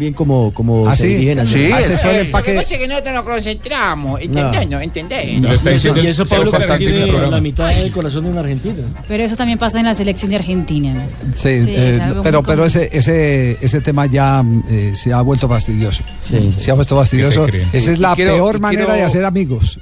Es 0.00 0.14
como, 0.14 0.52
como 0.52 0.88
Ah, 0.88 0.96
se 0.96 1.04
sí. 1.04 1.08
dirigen 1.14 1.40
a 1.40 1.46
Sí, 1.46 1.70
Ah, 1.72 1.80
ese 1.80 1.94
es 1.94 2.00
fue 2.00 2.10
el 2.10 2.16
Lo 2.16 2.22
que 2.22 2.26
empaque. 2.26 2.54
pasa 2.54 2.74
es 2.74 2.80
que 2.80 2.88
nosotros 2.88 3.14
nos 3.14 3.24
concentramos, 3.24 4.20
¿entendés? 4.20 4.68
¿No? 4.68 4.80
¿Entendés? 4.80 5.40
Lo 5.40 5.52
está 5.52 5.70
diciendo 5.70 6.00
y 6.02 6.06
eso 6.06 6.26
Pablo 6.26 6.50
que 6.50 6.78
tiene 6.78 7.06
la 7.30 7.40
mitad 7.40 7.68
del 7.74 7.90
corazón 7.92 8.24
de 8.24 8.30
un 8.30 8.38
argentino. 8.46 8.86
Pero 9.08 9.22
eso 9.24 9.36
también 9.36 9.58
pasa 9.58 9.78
en 9.78 9.86
la 9.86 9.94
selección 9.94 10.30
de 10.30 10.36
Argentina. 10.36 11.06
Sí, 11.34 11.58
Sí, 11.60 11.70
eh, 11.74 11.90
es 11.90 12.00
pero, 12.22 12.42
pero 12.42 12.64
ese, 12.64 12.88
ese, 12.92 13.58
ese 13.60 13.80
tema 13.80 14.06
ya 14.06 14.44
eh, 14.70 14.92
se 14.94 15.12
ha 15.12 15.20
vuelto 15.22 15.48
fastidioso. 15.48 16.02
Sí. 16.24 16.52
Se 16.56 16.70
ha 16.70 16.74
vuelto 16.74 16.96
fastidioso. 16.96 17.46
Esa 17.46 17.92
es 17.92 17.98
la 17.98 18.14
quiero- 18.14 18.34
peor 18.34 18.60
manera 18.60 18.84
quiero- 18.84 18.96
de 18.98 19.02
hacer 19.04 19.24
amigos. 19.24 19.78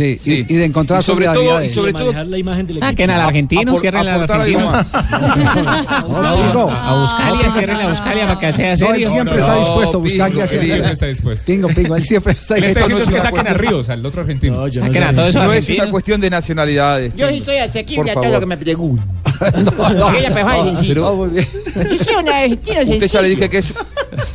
Sí, 0.00 0.46
y- 0.48 0.54
y 0.54 0.56
de 0.56 0.64
encontrar 0.64 1.00
Y 1.00 1.02
sobre 1.02 1.26
todo, 1.26 1.62
y 1.62 1.68
sobre 1.68 1.92
todo 1.92 2.04
Manejar 2.06 2.26
la 2.28 2.38
imagen 2.38 2.66
del 2.66 2.78
Ah, 2.82 2.94
que 2.94 3.02
en 3.04 3.10
al 3.10 3.20
Apor- 3.20 3.26
argentino, 3.26 3.76
cierren 3.76 4.08
argentino. 4.08 4.72
Ah, 5.52 6.90
A 6.90 7.00
Buscalia, 7.00 7.50
cierren 7.52 7.76
a 7.76 7.88
Buscalia 7.88 8.26
para 8.26 8.38
que 8.38 8.52
sea 8.52 8.66
No, 8.66 8.72
él 8.72 8.76
serio. 8.78 9.10
siempre 9.10 9.38
está 9.38 9.56
dispuesto 9.58 9.96
a 9.96 10.00
buscar 10.00 10.26
Pingo, 10.28 10.38
qué 10.38 10.44
hacer. 10.44 10.60
él 10.60 10.66
siempre 10.70 10.92
está 10.92 11.06
dispuesto. 11.06 11.44
Pingo, 11.46 11.68
pingo, 11.68 11.96
él 11.96 12.04
siempre 12.04 12.32
está 12.32 12.56
Él 12.56 12.64
está 12.64 12.80
diciendo 12.80 13.02
es 13.02 13.08
que 13.08 13.14
dispuesto. 13.14 13.36
saquen 13.38 13.52
a 13.52 13.56
Ríos, 13.58 13.88
al 13.88 14.06
otro 14.06 14.20
argentino. 14.22 14.56
No, 14.56 14.66
es 14.66 14.76
una 15.76 15.90
cuestión 15.90 16.20
de 16.20 16.30
nacionalidades. 16.30 17.12
Yo 17.16 17.28
sí 17.28 17.40
soy 17.44 17.58
asequible 17.58 18.02
Por 18.02 18.10
a 18.10 18.14
todo 18.14 18.22
favor. 18.24 18.34
lo 18.36 18.40
que 18.40 18.46
me 18.46 18.56
preguntan. 18.56 19.06
No, 19.96 20.12
Ella 20.14 20.30
me 20.30 20.42
va 20.42 20.52
a 20.54 20.62
decir. 20.64 20.88
Pero- 20.88 21.02
No, 21.02 21.14
muy 21.16 21.28
bien. 21.30 21.48
Yo 21.90 22.04
soy 22.04 22.14
un 22.16 22.28
argentino 22.28 22.80
Usted 22.82 23.06
ya 23.06 23.22
le 23.22 23.28
dije 23.28 23.48
que 23.48 23.58
es, 23.58 23.72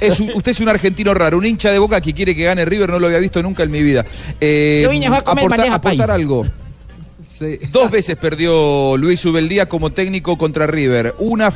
es 0.02 0.20
un- 0.20 0.32
usted 0.34 0.52
es 0.52 0.60
un 0.60 0.70
argentino 0.70 1.14
raro, 1.14 1.38
un 1.38 1.46
hincha 1.46 1.70
de 1.72 1.80
boca 1.80 2.02
que 2.02 2.14
quiere 2.14 2.36
que 2.36 2.44
gane 2.44 2.66
River, 2.66 2.90
no 2.90 3.00
lo 3.00 3.08
había 3.08 3.20
visto 3.20 3.42
nunca 3.44 3.64
en 3.64 3.72
mi 3.72 3.82
vida. 3.84 4.06
Eh, 4.42 4.82
Yo 4.84 4.90
vine 4.90 5.08
a 5.08 5.22
comer 5.22 5.46
aportar, 5.46 5.70
aportar 5.74 6.12
algo. 6.12 6.46
Sí. 7.28 7.60
Dos 7.72 7.92
veces 7.92 8.16
perdió 8.16 8.96
Luis 8.98 9.24
Ubeldía 9.26 9.68
como 9.68 9.92
técnico 9.92 10.38
contra 10.38 10.68
River. 10.68 11.16
Una 11.20 11.52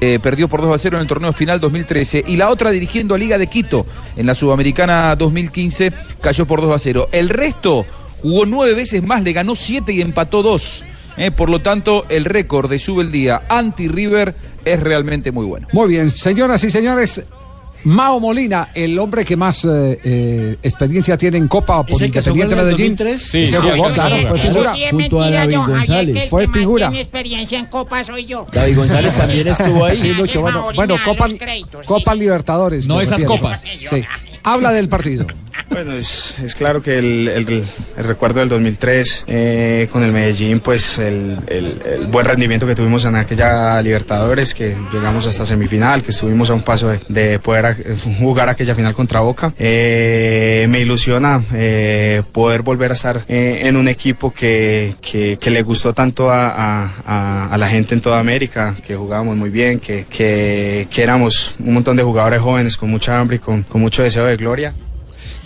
eh, 0.00 0.20
perdió 0.22 0.48
por 0.48 0.62
2 0.62 0.70
a 0.72 0.78
0 0.78 0.96
en 0.96 1.02
el 1.02 1.08
torneo 1.08 1.32
final 1.32 1.58
2013 1.60 2.24
y 2.26 2.36
la 2.36 2.50
otra 2.50 2.70
dirigiendo 2.70 3.16
a 3.16 3.18
Liga 3.18 3.36
de 3.36 3.48
Quito 3.48 3.84
en 4.16 4.26
la 4.26 4.34
Sudamericana 4.36 5.16
2015 5.16 5.92
cayó 6.20 6.46
por 6.46 6.60
2 6.60 6.70
a 6.70 6.78
0. 6.78 7.08
El 7.10 7.28
resto 7.30 7.84
jugó 8.22 8.46
nueve 8.46 8.74
veces 8.74 9.02
más, 9.02 9.22
le 9.24 9.32
ganó 9.32 9.56
siete 9.56 9.92
y 9.92 10.00
empató 10.00 10.42
dos. 10.44 10.84
Eh, 11.18 11.30
por 11.30 11.50
lo 11.50 11.60
tanto, 11.60 12.06
el 12.08 12.24
récord 12.24 12.70
de 12.70 12.78
Subeldía 12.78 13.42
anti-River 13.48 14.34
es 14.64 14.80
realmente 14.80 15.32
muy 15.32 15.46
bueno. 15.46 15.66
Muy 15.72 15.88
bien, 15.88 16.10
señoras 16.10 16.62
y 16.64 16.70
señores. 16.70 17.22
Mao 17.84 18.18
Molina, 18.18 18.70
el 18.74 18.98
hombre 18.98 19.24
que 19.24 19.36
más 19.36 19.64
eh, 19.64 19.98
eh, 20.02 20.56
experiencia 20.62 21.16
tiene 21.16 21.38
en 21.38 21.46
Copa 21.46 21.84
por 21.86 21.92
¿Es 21.96 22.02
el 22.02 22.10
que 22.12 22.20
se 22.20 22.30
Independiente 22.30 22.54
jugó 22.56 22.62
en 22.62 22.68
el 22.68 22.74
Medellín. 22.74 22.96
2003? 22.96 23.22
Sí, 23.22 23.46
Se 23.46 23.60
sí, 23.60 23.66
jugó, 23.70 23.86
a 23.86 23.92
claro, 23.92 24.28
fue 24.28 24.38
figura. 24.40 24.74
Sí, 24.74 24.82
Junto 24.90 25.22
a 25.22 25.30
David 25.30 25.56
González. 25.58 26.28
Fue 26.28 26.48
figura. 26.48 26.90
experiencia 26.92 27.58
en 27.58 27.66
Copa 27.66 28.02
soy 28.02 28.26
yo. 28.26 28.46
David 28.52 28.76
González 28.76 29.16
también 29.16 29.46
estuvo 29.46 29.84
ahí. 29.84 29.96
Sí, 29.96 30.08
Lucho, 30.12 30.40
bueno, 30.40 30.96
Copa, 31.04 31.28
sí. 31.28 31.38
Copa 31.86 32.14
Libertadores. 32.16 32.86
No 32.88 33.00
esas 33.00 33.20
refiero. 33.22 33.40
copas. 33.42 33.62
Sí. 33.88 34.04
Habla 34.42 34.72
del 34.72 34.88
partido. 34.88 35.26
Bueno, 35.70 35.92
es, 35.92 36.34
es 36.42 36.54
claro 36.56 36.82
que 36.82 36.98
el, 36.98 37.28
el- 37.28 37.64
el 37.98 38.04
recuerdo 38.04 38.38
del 38.40 38.48
2003 38.48 39.24
eh, 39.26 39.88
con 39.90 40.04
el 40.04 40.12
Medellín, 40.12 40.60
pues 40.60 40.98
el, 40.98 41.36
buen 42.10 42.26
rendimiento 42.26 42.66
que 42.66 42.76
tuvimos 42.76 43.04
en 43.04 43.16
aquella 43.16 43.82
Libertadores, 43.82 44.54
que 44.54 44.76
llegamos 44.92 45.26
hasta 45.26 45.44
semifinal, 45.44 46.02
que 46.04 46.12
estuvimos 46.12 46.48
a 46.50 46.54
un 46.54 46.62
paso 46.62 46.88
de, 46.88 47.00
de 47.08 47.38
poder 47.40 47.66
a- 47.66 47.76
jugar 48.20 48.48
aquella 48.48 48.74
final 48.76 48.94
contra 48.94 49.20
Boca. 49.20 49.52
Eh, 49.58 50.66
me 50.68 50.80
ilusiona 50.80 51.42
eh, 51.52 52.22
poder 52.30 52.62
volver 52.62 52.92
a 52.92 52.94
estar 52.94 53.24
eh, 53.28 53.62
en 53.64 53.76
un 53.76 53.88
equipo 53.88 54.32
que, 54.32 54.94
le 55.44 55.62
gustó 55.62 55.92
tanto 55.92 56.30
a, 56.30 57.56
la 57.58 57.68
gente 57.68 57.94
en 57.94 58.00
toda 58.00 58.20
América, 58.20 58.76
que 58.86 58.94
jugábamos 58.94 59.36
muy 59.36 59.50
bien, 59.50 59.80
que, 59.80 60.86
éramos 60.96 61.56
un 61.58 61.74
montón 61.74 61.96
de 61.96 62.02
jugadores 62.04 62.40
jóvenes 62.40 62.76
con 62.76 62.90
mucha 62.90 63.18
hambre 63.18 63.36
y 63.36 63.38
con 63.40 63.64
mucho 63.74 64.04
deseo 64.04 64.24
de 64.24 64.36
gloria. 64.36 64.72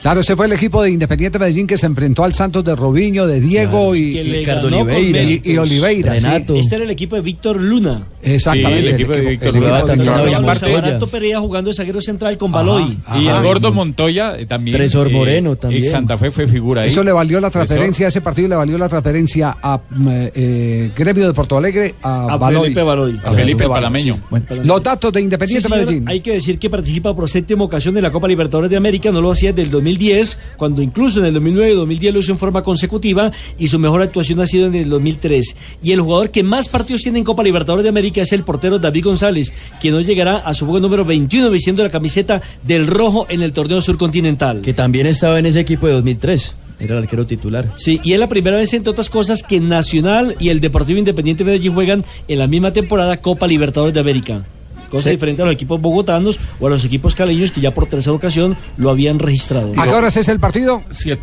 Claro, 0.02 0.20
ese 0.20 0.34
fue 0.34 0.46
el 0.46 0.52
equipo 0.52 0.82
de 0.82 0.90
Independiente 0.90 1.38
Medellín 1.38 1.66
que 1.66 1.76
se 1.78 1.86
enfrentó 1.86 2.24
al 2.24 2.34
Santos 2.34 2.64
de 2.64 2.74
Robinho, 2.74 3.26
de 3.26 3.40
Diego 3.40 3.94
y, 3.94 4.44
con 4.44 4.74
Oliveira. 4.74 5.22
y- 5.22 5.40
y 5.44 5.56
Oliveira. 5.58 6.14
sí. 6.18 6.26
Renato. 6.26 6.56
Este 6.56 6.74
era 6.74 6.84
el 6.84 6.90
equipo 6.90 7.14
de 7.14 7.22
Víctor 7.22 7.62
Luna. 7.62 8.02
Exactamente. 8.20 8.80
Sí, 8.82 8.86
el 8.88 8.94
equipo 8.94 9.12
de 9.12 9.20
Víctor 9.20 9.48
el 9.48 9.56
equipo 9.56 9.66
Luna. 9.68 9.80
de 9.80 9.86
También 9.86 10.12
Víctor 10.12 10.80
Luna. 10.98 11.06
Pereira 11.12 11.40
jugando 11.40 11.70
de 11.70 11.74
zaguero 11.76 12.00
central 12.00 12.36
con 12.36 12.50
Baloy. 12.50 12.98
Ajá. 13.06 13.18
Y 13.20 13.28
el 13.28 13.42
gordo 13.42 13.72
Montoya 13.72 14.36
eh, 14.38 14.46
también. 14.46 14.76
Tresor 14.76 15.08
Moreno 15.10 15.54
también. 15.56 15.82
Ex 15.82 15.90
Santa 15.92 16.18
Fe 16.18 16.30
fue 16.32 16.46
figura 16.48 16.82
ahí. 16.82 16.88
Eso 16.88 17.04
le 17.04 17.12
valió 17.12 17.40
la 17.40 17.50
transferencia, 17.50 18.06
Tresor. 18.06 18.08
ese 18.08 18.20
partido 18.22 18.48
le 18.48 18.56
valió 18.56 18.78
la 18.78 18.88
transferencia 18.88 19.56
a 19.62 19.76
mm, 19.88 20.08
eh, 20.34 20.90
Gremio 20.96 21.26
de 21.28 21.32
Porto 21.32 21.58
Alegre, 21.58 21.94
a, 22.02 22.32
A 22.32 22.36
Baloy. 22.36 22.62
Felipe 22.64 22.82
Baloy. 22.82 23.20
A 23.24 23.32
Felipe 23.32 23.68
Palameño. 23.68 24.18
Bueno, 24.30 24.46
los 24.64 24.82
datos 24.82 25.12
de 25.12 25.20
Independiente 25.20 25.68
Medellín. 25.68 26.08
Hay 26.08 26.20
que 26.20 26.32
decir 26.32 26.58
que 26.58 26.68
participa 26.68 27.14
por 27.14 27.28
séptima 27.28 27.62
ocasión 27.64 27.96
en 27.96 28.02
la 28.02 28.10
Copa 28.10 28.26
Libertadores 28.26 28.68
de 28.70 28.76
América, 28.76 29.12
no 29.12 29.20
lo 29.20 29.30
hacía 29.30 29.50
desde 29.52 29.62
el 29.62 29.70
2010, 29.92 30.38
cuando 30.56 30.82
incluso 30.82 31.20
en 31.20 31.26
el 31.26 31.34
2009 31.34 31.72
y 31.72 31.76
2010 31.76 32.14
lo 32.14 32.20
hizo 32.20 32.32
en 32.32 32.38
forma 32.38 32.62
consecutiva 32.62 33.30
y 33.58 33.66
su 33.68 33.78
mejor 33.78 34.02
actuación 34.02 34.40
ha 34.40 34.46
sido 34.46 34.66
en 34.66 34.74
el 34.74 34.88
2003. 34.88 35.56
Y 35.82 35.92
el 35.92 36.00
jugador 36.00 36.30
que 36.30 36.42
más 36.42 36.68
partidos 36.68 37.02
tiene 37.02 37.18
en 37.18 37.24
Copa 37.24 37.42
Libertadores 37.42 37.82
de 37.82 37.88
América 37.88 38.22
es 38.22 38.32
el 38.32 38.44
portero 38.44 38.78
David 38.78 39.04
González, 39.04 39.52
quien 39.80 39.94
hoy 39.94 40.04
llegará 40.04 40.38
a 40.38 40.54
su 40.54 40.64
juego 40.64 40.80
número 40.80 41.04
21 41.04 41.50
vistiendo 41.50 41.82
la 41.82 41.90
camiseta 41.90 42.40
del 42.62 42.86
rojo 42.86 43.26
en 43.28 43.42
el 43.42 43.52
torneo 43.52 43.80
surcontinental. 43.80 44.62
Que 44.62 44.74
también 44.74 45.06
estaba 45.06 45.38
en 45.38 45.46
ese 45.46 45.60
equipo 45.60 45.86
de 45.86 45.94
2003. 45.94 46.56
Era 46.80 46.96
el 46.96 47.04
arquero 47.04 47.26
titular. 47.26 47.68
Sí, 47.76 48.00
y 48.02 48.12
es 48.12 48.18
la 48.18 48.28
primera 48.28 48.56
vez, 48.56 48.72
entre 48.72 48.90
otras 48.90 49.08
cosas, 49.08 49.44
que 49.44 49.60
Nacional 49.60 50.34
y 50.40 50.48
el 50.48 50.58
Deportivo 50.58 50.98
Independiente 50.98 51.44
Medellín 51.44 51.74
juegan 51.74 52.04
en 52.26 52.38
la 52.38 52.48
misma 52.48 52.72
temporada 52.72 53.18
Copa 53.18 53.46
Libertadores 53.46 53.94
de 53.94 54.00
América. 54.00 54.44
Cosa 54.92 55.04
Sí. 55.04 55.10
diferente 55.12 55.40
a 55.40 55.46
los 55.46 55.54
equipos 55.54 55.80
bogotanos 55.80 56.38
o 56.60 56.66
a 56.66 56.70
los 56.70 56.84
equipos 56.84 57.14
caleños 57.14 57.50
que 57.50 57.62
ya 57.62 57.70
por 57.70 57.86
tercera 57.86 58.12
ocasión 58.12 58.58
lo 58.76 58.90
habían 58.90 59.18
registrado. 59.18 59.72
¿A 59.74 59.84
qué 59.86 59.90
horas 59.94 60.14
es 60.18 60.28
el 60.28 60.38
partido? 60.38 60.82
Siete. 60.92 61.22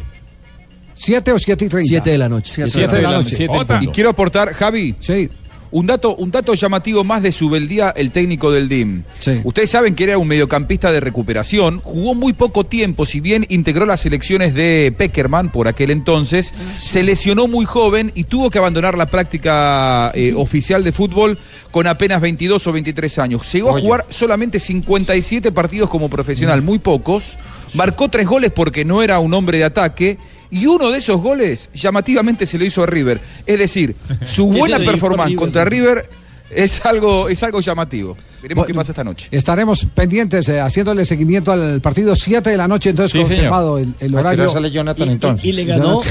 ¿Siete 0.95 1.32
o 1.32 1.38
siete 1.38 1.65
y 1.65 1.69
treinta? 1.69 1.88
Siete 1.88 2.10
de 2.10 2.17
la 2.17 2.27
noche. 2.27 2.51
Siete, 2.67 2.95
de 2.95 3.01
la 3.03 3.12
noche. 3.13 3.47
Punto. 3.47 3.77
Y 3.79 3.88
quiero 3.89 4.10
aportar, 4.10 4.53
Javi, 4.53 4.95
Sí. 4.99 5.29
Un 5.71 5.86
dato, 5.86 6.15
un 6.15 6.32
dato 6.32 6.53
llamativo 6.53 7.03
más 7.03 7.21
de 7.21 7.32
Subeldía, 7.32 7.93
el 7.95 8.12
técnico 8.12 8.51
del 8.51 8.69
DIM. 8.69 9.03
Sí. 9.19 9.41
Ustedes 9.43 9.69
saben 9.69 9.95
que 9.95 10.05
era 10.05 10.17
un 10.17 10.27
mediocampista 10.27 10.91
de 10.91 10.99
recuperación, 10.99 11.82
jugó 11.84 12.15
muy 12.15 12.34
poco 12.34 12.65
tiempo, 12.65 13.05
si 13.05 13.19
bien 13.19 13.45
integró 13.49 13.86
las 13.86 14.01
selecciones 14.01 14.53
de 14.53 14.93
Peckerman 14.97 15.51
por 15.51 15.67
aquel 15.67 15.91
entonces, 15.91 16.53
se 16.79 17.03
lesionó 17.03 17.47
muy 17.47 17.65
joven 17.65 18.12
y 18.15 18.25
tuvo 18.25 18.49
que 18.49 18.58
abandonar 18.58 18.97
la 18.97 19.08
práctica 19.08 20.12
eh, 20.13 20.34
oficial 20.36 20.84
de 20.84 20.91
fútbol 20.91 21.38
con 21.71 21.88
apenas 21.88 22.21
22 22.21 22.65
o 22.65 22.71
23 22.71 23.19
años. 23.19 23.51
Llegó 23.51 23.75
a 23.75 23.79
jugar 23.79 24.05
solamente 24.10 24.60
57 24.60 25.51
partidos 25.51 25.89
como 25.89 26.10
profesional, 26.10 26.62
muy 26.62 26.79
pocos. 26.79 27.38
Marcó 27.73 28.10
tres 28.10 28.27
goles 28.27 28.51
porque 28.51 28.84
no 28.84 29.03
era 29.03 29.19
un 29.19 29.34
hombre 29.34 29.60
de 29.60 29.63
ataque. 29.65 30.17
Y 30.51 30.65
uno 30.65 30.89
de 30.89 30.97
esos 30.97 31.21
goles 31.21 31.69
llamativamente 31.73 32.45
se 32.45 32.57
lo 32.57 32.65
hizo 32.65 32.83
a 32.83 32.85
River. 32.85 33.19
Es 33.45 33.59
decir, 33.59 33.95
su 34.25 34.49
¿Qué 34.51 34.57
buena 34.59 34.79
performance 34.79 35.35
contra 35.35 35.63
River 35.65 36.09
es 36.49 36.83
algo, 36.85 37.29
es 37.29 37.43
algo 37.43 37.62
llamativo. 37.62 38.17
Veremos 38.41 38.65
qué 38.65 38.71
Bueno, 38.73 38.80
pasa 38.82 38.91
esta 38.93 39.04
noche. 39.04 39.28
Estaremos 39.32 39.86
pendientes, 39.93 40.47
eh, 40.49 40.60
haciéndole 40.62 41.04
seguimiento 41.06 41.52
al 41.52 41.82
partido 41.82 42.15
7 42.15 42.49
de 42.49 42.58
la 42.58 42.67
noche, 42.67 42.91
entonces 42.91 43.12
Sí, 43.12 43.19
confirmado 43.19 43.78
el, 43.78 43.93
el 43.99 44.15
horario. 44.15 44.49
sale 44.49 44.71
Jonathan 44.71 45.08
Y, 45.10 45.12
entonces. 45.12 45.45
y 45.45 45.52
le 45.52 45.65
ganó, 45.65 46.02
Sí, 46.02 46.10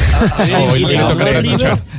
y 0.77 0.79
le 0.85 0.95
ganó 0.95 1.15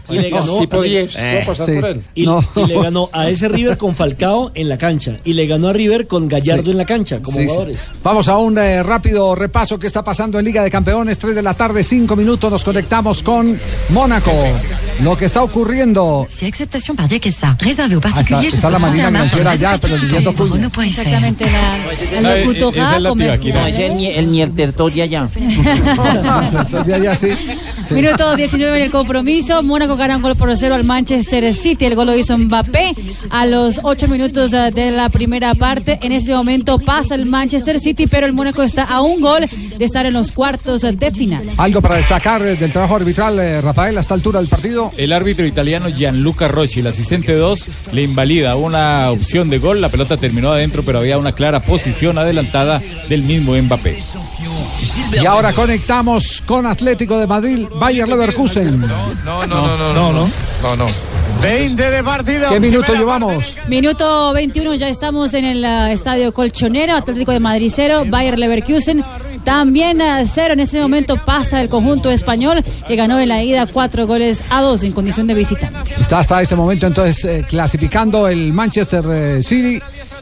y 0.10 0.18
le 0.18 0.30
ganó 0.30 0.60
a- 0.60 0.82
10. 0.84 1.14
¿Puedo 1.14 1.46
pasar 1.46 1.66
sí. 1.66 1.72
por 1.80 1.86
él? 1.90 2.04
y, 2.16 2.26
No. 2.26 2.44
y 2.56 2.66
le 2.68 2.82
ganó 2.82 3.10
a 3.12 3.30
ese 3.30 3.48
River 3.48 3.78
con 3.78 3.96
Falcao 3.96 4.52
en 4.56 4.70
la 4.70 4.78
cancha 4.78 5.18
y 5.24 5.34
le 5.34 5.48
ganó 5.48 5.70
a 5.70 5.74
River 5.74 6.08
con 6.08 6.28
Gallardo 6.28 6.64
Sí. 6.66 6.72
en 6.72 6.78
la 6.78 6.86
cancha 6.86 7.20
como 7.20 7.36
Sí, 7.38 7.44
sí. 7.44 7.48
jugadores. 7.50 7.88
Vamos 8.04 8.28
a 8.28 8.38
un 8.38 8.58
eh, 8.58 8.84
rápido 8.84 9.36
repaso 9.36 9.80
que 9.80 9.88
está 9.88 10.04
pasando 10.04 10.40
en 10.40 10.46
Liga 10.46 10.64
de 10.64 10.70
Campeones, 10.72 11.18
3 11.18 11.36
de 11.36 11.42
la 11.42 11.54
tarde, 11.54 11.84
5 11.84 12.16
minutos, 12.16 12.52
nos 12.52 12.64
conectamos 12.64 13.24
con 13.24 13.60
Mónaco. 13.90 14.32
Lo 15.02 15.18
que 15.18 15.26
está 15.26 15.42
ocurriendo. 15.44 16.28
Si 16.30 16.46
acceptation 16.46 16.96
par 16.96 17.08
Diakessa, 17.08 17.56
réservé 17.60 17.96
aux 17.96 18.06
Ah, 18.06 18.22
está, 18.22 18.42
está 18.44 18.70
la 18.70 18.80
manina 18.80 19.08
financiera 19.08 19.56
ya, 19.56 19.78
pero 19.80 19.96
leyendo 20.20 20.34
fútbol. 20.34 20.86
Exactamente, 20.86 21.46
la, 21.46 22.22
la 22.22 22.38
locutora 22.38 22.98
es 22.98 23.04
comercial. 23.04 23.54
No, 23.54 23.68
es 23.68 23.78
el, 23.78 24.40
el 24.40 24.56
de 24.56 25.04
allá. 25.04 25.30
Sí. 27.16 27.16
Sí. 27.16 27.28
Minuto 27.94 28.36
19 28.36 28.78
en 28.78 28.84
el 28.84 28.92
compromiso. 28.92 29.62
Mónaco 29.64 29.96
gana 29.96 30.18
un 30.18 30.22
gol 30.22 30.36
por 30.36 30.56
cero 30.56 30.76
al 30.76 30.84
Manchester 30.84 31.54
City. 31.54 31.86
El 31.86 31.96
gol 31.96 32.08
lo 32.08 32.18
hizo 32.18 32.38
Mbappé 32.38 32.92
a 33.32 33.46
los 33.46 33.80
8 33.84 34.08
minutos 34.08 34.54
eh, 34.54 34.72
de 34.74 34.92
la 34.92 35.10
primera 35.10 35.54
parte. 35.56 36.00
En 36.02 36.12
ese 36.12 36.34
momento 36.34 36.78
pasa 36.80 37.16
el 37.16 37.26
Manchester 37.26 37.80
City, 37.80 38.08
pero 38.08 38.28
el 38.28 38.34
Mónaco 38.34 38.64
está 38.64 38.84
a 38.84 39.02
un 39.02 39.22
gol 39.22 39.46
de 39.78 39.86
estar 39.86 40.06
en 40.06 40.14
los 40.14 40.32
cuartos 40.32 40.82
de 40.82 41.12
final. 41.12 41.50
Algo 41.58 41.82
para 41.82 41.96
destacar 41.96 42.46
eh, 42.46 42.56
del 42.56 42.72
trabajo 42.72 42.96
arbitral, 42.96 43.40
eh, 43.40 43.62
Rafael, 43.62 43.98
a 43.98 44.02
esta 44.02 44.14
altura 44.14 44.40
del 44.40 44.50
partido. 44.50 44.92
El 44.98 45.12
árbitro 45.12 45.46
italiano 45.46 45.90
Gianluca 45.90 46.48
Rocci, 46.48 46.82
el 46.82 46.88
asistente 46.88 47.34
2, 47.34 47.68
le 47.94 48.04
invalida 48.04 48.56
una 48.56 49.10
opción 49.10 49.50
de 49.50 49.60
gol. 49.60 49.82
La 49.82 49.90
pelota 50.10 50.18
terminó 50.18 50.52
adentro, 50.52 50.84
pero 50.84 51.00
había 51.00 51.18
una 51.18 51.34
clara 51.34 51.62
posición 51.62 52.18
adelantada 52.18 52.82
del 53.08 53.22
mismo 53.24 53.54
Mbappé. 53.54 54.02
Y 55.14 55.26
ahora 55.26 55.54
conectamos 55.54 56.42
con 56.46 56.66
Atlético 56.66 57.18
de 57.20 57.28
Madrid, 57.28 57.68
Bayer 57.76 58.08
Leverkusen. 58.08 58.80
No, 58.80 58.88
no, 59.24 59.48
no, 59.48 59.78
no, 59.78 59.94
no, 59.94 60.14
no, 60.14 60.28
no, 60.64 60.76
no. 60.76 60.88
20 61.42 61.92
de 61.92 62.04
partido. 62.04 62.50
¿Qué 62.50 62.60
minuto 62.60 62.94
llevamos? 62.94 63.56
Minuto 63.68 64.34
21, 64.34 64.76
ya 64.76 64.90
estamos 64.90 65.34
en 65.34 65.46
el 65.46 65.64
eh, 65.64 65.94
estadio 65.94 66.34
Colchonero, 66.34 66.96
Atlético 66.96 67.32
de 67.32 67.40
Madrid 67.40 67.72
0, 67.74 68.04
Bayer 68.08 68.38
Leverkusen 68.38 69.04
también 69.50 70.00
a 70.00 70.24
cero. 70.28 70.54
En 70.54 70.60
ese 70.60 70.80
momento 70.80 71.18
pasa 71.18 71.60
el 71.60 71.70
conjunto 71.70 72.12
español 72.12 72.64
que 72.88 72.96
ganó 72.96 73.20
en 73.20 73.30
la 73.30 73.44
ida 73.44 73.66
cuatro 73.66 74.06
goles 74.06 74.44
a 74.52 74.62
dos 74.62 74.84
en 74.84 74.94
condición 74.94 75.26
de 75.26 75.34
visitante. 75.34 75.92
Está 76.00 76.20
hasta 76.20 76.40
este 76.40 76.56
momento 76.56 76.86
entonces 76.86 77.26
eh, 77.26 77.46
clasificando 77.50 78.28
el 78.28 78.54
Manchester 78.54 79.04
eh, 79.12 79.42
City 79.42 79.82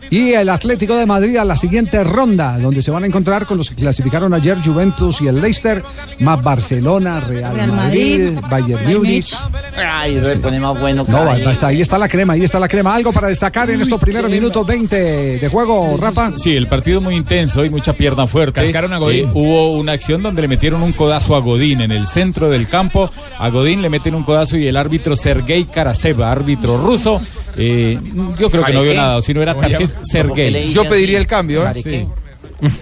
Y 0.09 0.33
el 0.33 0.49
Atlético 0.49 0.95
de 0.95 1.05
Madrid 1.05 1.37
a 1.37 1.45
la 1.45 1.57
siguiente 1.57 2.03
ronda, 2.03 2.57
donde 2.59 2.81
se 2.81 2.91
van 2.91 3.03
a 3.03 3.07
encontrar 3.07 3.45
con 3.45 3.57
los 3.57 3.69
que 3.69 3.75
clasificaron 3.75 4.33
ayer 4.33 4.57
Juventus 4.63 5.21
y 5.21 5.27
el 5.27 5.41
Leicester, 5.41 5.83
más 6.19 6.41
Barcelona, 6.41 7.19
Real, 7.19 7.53
Real 7.53 7.71
Madrid, 7.73 8.33
Madrid, 8.33 8.49
Bayern 8.49 8.93
Múnich. 8.93 9.35
Ay, 9.75 10.19
se 10.19 10.37
pone 10.37 10.59
más 10.59 10.79
bueno. 10.79 11.03
No, 11.07 11.29
ahí 11.29 11.81
está 11.81 11.97
la 11.97 12.07
crema, 12.07 12.33
ahí 12.33 12.43
está 12.43 12.59
la 12.59 12.67
crema. 12.67 12.95
Algo 12.95 13.11
para 13.11 13.27
destacar 13.27 13.69
en 13.69 13.81
estos 13.81 13.99
primeros 13.99 14.31
minutos 14.31 14.65
20 14.65 15.39
de 15.39 15.49
juego, 15.49 15.97
Rafa. 15.97 16.31
Sí, 16.37 16.55
el 16.55 16.67
partido 16.67 17.01
muy 17.01 17.15
intenso 17.15 17.65
y 17.65 17.69
mucha 17.69 17.93
pierna 17.93 18.27
fuerte. 18.27 18.61
Cascaron 18.61 18.93
a 18.93 18.97
Godín. 18.97 19.29
Hubo 19.33 19.73
una 19.73 19.91
acción 19.91 20.23
donde 20.23 20.41
le 20.41 20.47
metieron 20.47 20.83
un 20.83 20.93
codazo 20.93 21.35
a 21.35 21.39
Godín 21.39 21.81
en 21.81 21.91
el 21.91 22.07
centro 22.07 22.49
del 22.49 22.67
campo. 22.67 23.11
A 23.37 23.49
Godín 23.49 23.81
le 23.81 23.89
meten 23.89 24.15
un 24.15 24.23
codazo 24.23 24.57
y 24.57 24.67
el 24.67 24.77
árbitro 24.77 25.15
Sergei 25.15 25.65
Karaseva, 25.65 26.31
árbitro 26.31 26.77
ruso, 26.77 27.21
eh, 27.57 27.99
yo 28.39 28.49
creo 28.49 28.63
que 28.63 28.73
no 28.73 28.81
vio 28.83 28.93
nada, 28.93 29.17
o 29.17 29.21
si 29.21 29.33
no 29.33 29.41
era 29.41 29.55
tarjeta 29.59 30.03
Sergei. 30.03 30.71
Yo 30.71 30.87
pediría 30.87 31.17
el 31.17 31.27
cambio, 31.27 31.67
¿eh? 31.67 31.73
Sí. 31.81 32.07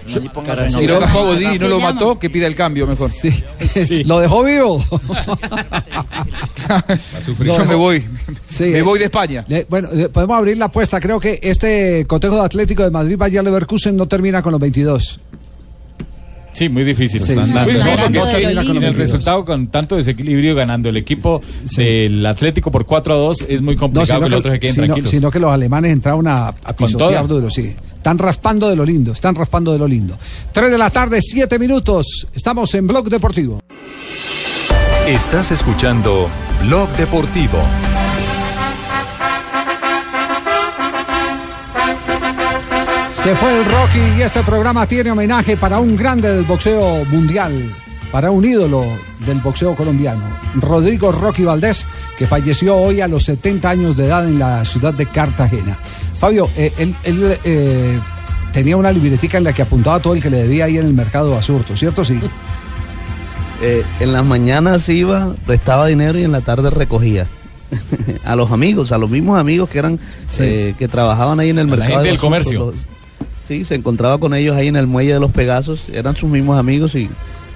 Si 0.08 0.86
lo 0.86 0.98
cajó 1.00 1.20
a 1.20 1.24
Godín 1.24 1.52
y 1.52 1.58
no 1.58 1.68
lo 1.68 1.80
mató, 1.80 2.18
que 2.18 2.30
pida 2.30 2.46
el 2.46 2.54
cambio 2.54 2.86
mejor. 2.86 3.10
Lo 4.04 4.20
dejó 4.20 4.42
vivo. 4.42 4.82
Yo 7.44 7.64
me 7.64 7.74
voy. 7.74 8.04
Sí, 8.46 8.64
me 8.64 8.78
eh, 8.78 8.82
voy 8.82 8.98
de 8.98 9.04
España. 9.06 9.44
le- 9.48 9.66
bueno, 9.68 9.88
podemos 10.12 10.38
abrir 10.38 10.56
la 10.56 10.66
apuesta. 10.66 10.98
Creo 11.00 11.20
que 11.20 11.38
este 11.42 12.06
cotejo 12.06 12.36
de 12.36 12.44
Atlético 12.44 12.82
de 12.84 12.90
Madrid, 12.90 13.16
Bayer 13.18 13.44
Leverkusen, 13.44 13.96
no 13.96 14.06
termina 14.06 14.42
con 14.42 14.52
los 14.52 14.60
22. 14.60 15.20
Sí, 16.56 16.68
muy 16.70 16.84
difícil. 16.84 17.20
Sí, 17.20 17.32
están 17.32 17.46
sí, 17.46 17.52
dando. 17.52 17.70
muy 17.70 17.78
No, 17.80 17.86
difícil. 17.86 18.02
porque 18.02 18.18
es 18.18 18.24
que 18.24 18.46
Hablando 18.46 18.72
de 18.72 18.80
lo 18.80 18.80
en 18.80 18.84
el 18.84 18.94
resultado 18.94 19.44
con 19.44 19.66
tanto 19.66 19.96
desequilibrio 19.96 20.54
ganando 20.54 20.88
el 20.88 20.96
equipo 20.96 21.42
del 21.76 22.24
Atlético 22.24 22.70
por 22.70 22.86
4 22.86 23.12
a 23.12 23.16
2 23.18 23.44
es 23.48 23.60
muy 23.60 23.74
No, 23.74 23.80
complicado 23.80 24.22
que 24.22 24.28
los 24.30 24.38
otros 24.38 24.54
se 24.54 24.60
queden 24.60 24.74
sino- 24.74 24.86
tranquilos. 24.86 25.10
sino 25.10 25.30
que 25.30 25.38
los 25.38 25.52
alemanes 25.52 25.92
entraron 25.92 26.26
a, 26.28 26.48
a 26.48 26.52
Con 26.72 26.86
pisotear 26.86 27.28
duro, 27.28 27.50
sí. 27.50 27.74
Están 27.96 28.16
raspando 28.18 28.68
de 28.70 28.76
lo 28.76 28.84
lindo, 28.86 29.12
están 29.12 29.34
raspando 29.34 29.72
de 29.72 29.78
lo 29.78 29.86
lindo. 29.86 30.16
3 30.52 30.70
de 30.70 30.78
la 30.78 30.88
tarde, 30.90 31.20
7 31.20 31.58
minutos. 31.58 32.26
Estamos 32.34 32.72
en 32.74 32.86
Blog 32.86 33.08
Deportivo. 33.10 33.60
Estás 35.06 35.50
escuchando 35.50 36.28
Blog 36.66 36.88
Deportivo. 36.96 37.58
Se 43.26 43.34
fue 43.34 43.58
el 43.58 43.64
Rocky 43.64 44.18
y 44.18 44.22
este 44.22 44.40
programa 44.44 44.86
tiene 44.86 45.10
homenaje 45.10 45.56
para 45.56 45.80
un 45.80 45.96
grande 45.96 46.32
del 46.32 46.44
boxeo 46.44 47.04
mundial, 47.06 47.72
para 48.12 48.30
un 48.30 48.44
ídolo 48.44 48.84
del 49.26 49.40
boxeo 49.40 49.74
colombiano, 49.74 50.22
Rodrigo 50.54 51.10
Rocky 51.10 51.42
Valdés, 51.42 51.84
que 52.16 52.28
falleció 52.28 52.76
hoy 52.76 53.00
a 53.00 53.08
los 53.08 53.24
70 53.24 53.68
años 53.68 53.96
de 53.96 54.06
edad 54.06 54.28
en 54.28 54.38
la 54.38 54.64
ciudad 54.64 54.94
de 54.94 55.06
Cartagena. 55.06 55.76
Fabio, 56.14 56.48
eh, 56.56 56.72
él, 56.78 56.94
él, 57.02 57.36
eh, 57.42 57.98
tenía 58.52 58.76
una 58.76 58.92
libretica 58.92 59.38
en 59.38 59.42
la 59.44 59.52
que 59.52 59.62
apuntaba 59.62 59.98
todo 59.98 60.14
el 60.14 60.22
que 60.22 60.30
le 60.30 60.44
debía 60.44 60.66
ahí 60.66 60.78
en 60.78 60.86
el 60.86 60.94
mercado 60.94 61.30
de 61.30 61.34
Basurto, 61.34 61.76
¿cierto? 61.76 62.04
Sí. 62.04 62.20
Eh, 63.62 63.82
en 64.00 64.12
las 64.12 64.22
mañanas 64.22 64.86
iba, 64.90 65.34
prestaba 65.46 65.86
dinero 65.86 66.18
y 66.18 66.24
en 66.24 66.30
la 66.30 66.42
tarde 66.42 66.68
recogía. 66.68 67.26
a 68.24 68.36
los 68.36 68.52
amigos, 68.52 68.92
a 68.92 68.98
los 68.98 69.08
mismos 69.08 69.38
amigos 69.38 69.70
que 69.70 69.78
eran 69.78 69.98
eh, 70.38 70.74
que 70.78 70.88
trabajaban 70.88 71.40
ahí 71.40 71.48
en 71.48 71.60
el 71.60 71.66
A 71.68 71.70
la 71.70 71.76
mercado. 71.76 71.90
gente 71.94 72.04
de 72.04 72.10
del 72.10 72.20
comercio. 72.20 72.58
los- 72.58 72.95
sí, 73.46 73.64
se 73.64 73.74
encontraba 73.74 74.18
con 74.18 74.34
ellos 74.34 74.56
ahí 74.56 74.68
en 74.68 74.76
el 74.76 74.86
muelle 74.86 75.14
de 75.14 75.20
los 75.20 75.30
Pegasos, 75.30 75.88
eran 75.92 76.16
sus 76.16 76.28
mismos 76.30 76.58
amigos 76.58 76.94
y, 76.94 77.08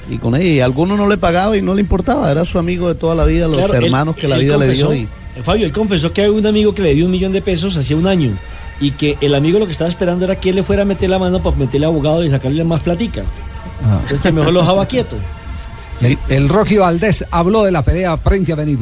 y 0.09 0.19
con 0.19 0.35
ellos. 0.35 0.47
Y 0.49 0.61
a 0.61 0.65
algunos 0.65 0.97
no 0.99 1.09
le 1.09 1.17
pagaba 1.17 1.57
y 1.57 1.63
no 1.63 1.75
le 1.75 1.81
importaba, 1.81 2.31
era 2.31 2.45
su 2.45 2.59
amigo 2.59 2.89
de 2.89 2.95
toda 2.95 3.15
la 3.15 3.25
vida, 3.25 3.47
los 3.49 3.57
Claro, 3.59 3.75
él- 3.75 3.85
hermanos 3.85 4.17
que 4.17 4.29
la 4.29 4.37
vida 4.39 4.57
le 4.57 4.69
dio. 4.69 4.95
Y, 4.95 5.01
eh, 5.03 5.43
Fabio, 5.43 5.67
él 5.67 5.73
confesó 5.73 6.13
que 6.13 6.23
había 6.25 6.33
un 6.39 6.47
amigo 6.47 6.75
que 6.75 6.83
le 6.83 6.95
dio 6.95 7.05
un 7.07 7.11
millón 7.11 7.33
de 7.33 7.43
pesos 7.43 7.77
hacía 7.77 7.97
un 7.97 8.07
año 8.07 8.33
y 8.81 8.93
que 8.93 9.19
el 9.21 9.35
amigo 9.35 9.59
lo 9.59 9.67
que 9.67 9.73
estaba 9.73 9.91
esperando 9.91 10.25
era 10.25 10.37
que 10.41 10.51
él 10.51 10.57
le 10.57 10.63
fuera 10.63 10.83
a 10.83 10.85
meter 10.87 11.11
la 11.11 11.19
mano 11.19 11.43
para 11.43 11.55
meterle 11.57 11.87
abogado 11.87 12.25
y 12.25 12.31
sacarle 12.31 12.65
más 12.65 12.81
platica. 12.81 13.25
Entonces 13.83 14.21
que 14.21 14.33
mejor 14.33 14.53
lo 14.53 14.61
dejaba 14.61 14.87
quieto. 14.87 15.17
El, 16.01 16.17
el 16.31 16.49
Rocky 16.49 16.79
Valdés 16.79 17.25
habló 17.31 17.63
de 17.65 17.73
la 17.73 17.83
pelea 17.83 18.17
frente 18.17 18.53
a 18.53 18.57
Benny 18.57 18.77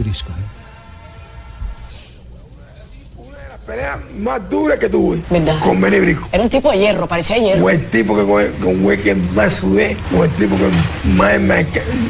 pelea 3.68 4.00
más 4.18 4.48
dura 4.48 4.78
que 4.78 4.88
tuve 4.88 5.22
con 5.62 5.78
Benny 5.78 6.00
Brisco. 6.00 6.26
Era 6.32 6.42
un 6.42 6.48
tipo 6.48 6.72
de 6.72 6.78
hierro, 6.78 7.06
parecía 7.06 7.36
hierro. 7.36 7.60
Fue 7.60 7.74
el 7.74 7.90
tipo 7.90 8.16
que 8.16 8.24
con, 8.24 8.80
con 8.80 8.96
que 8.96 9.14
más 9.14 9.56
sudé, 9.56 9.94
fue 10.10 10.26
el 10.26 10.32
tipo 10.36 10.56
que 10.56 11.10
más, 11.10 11.66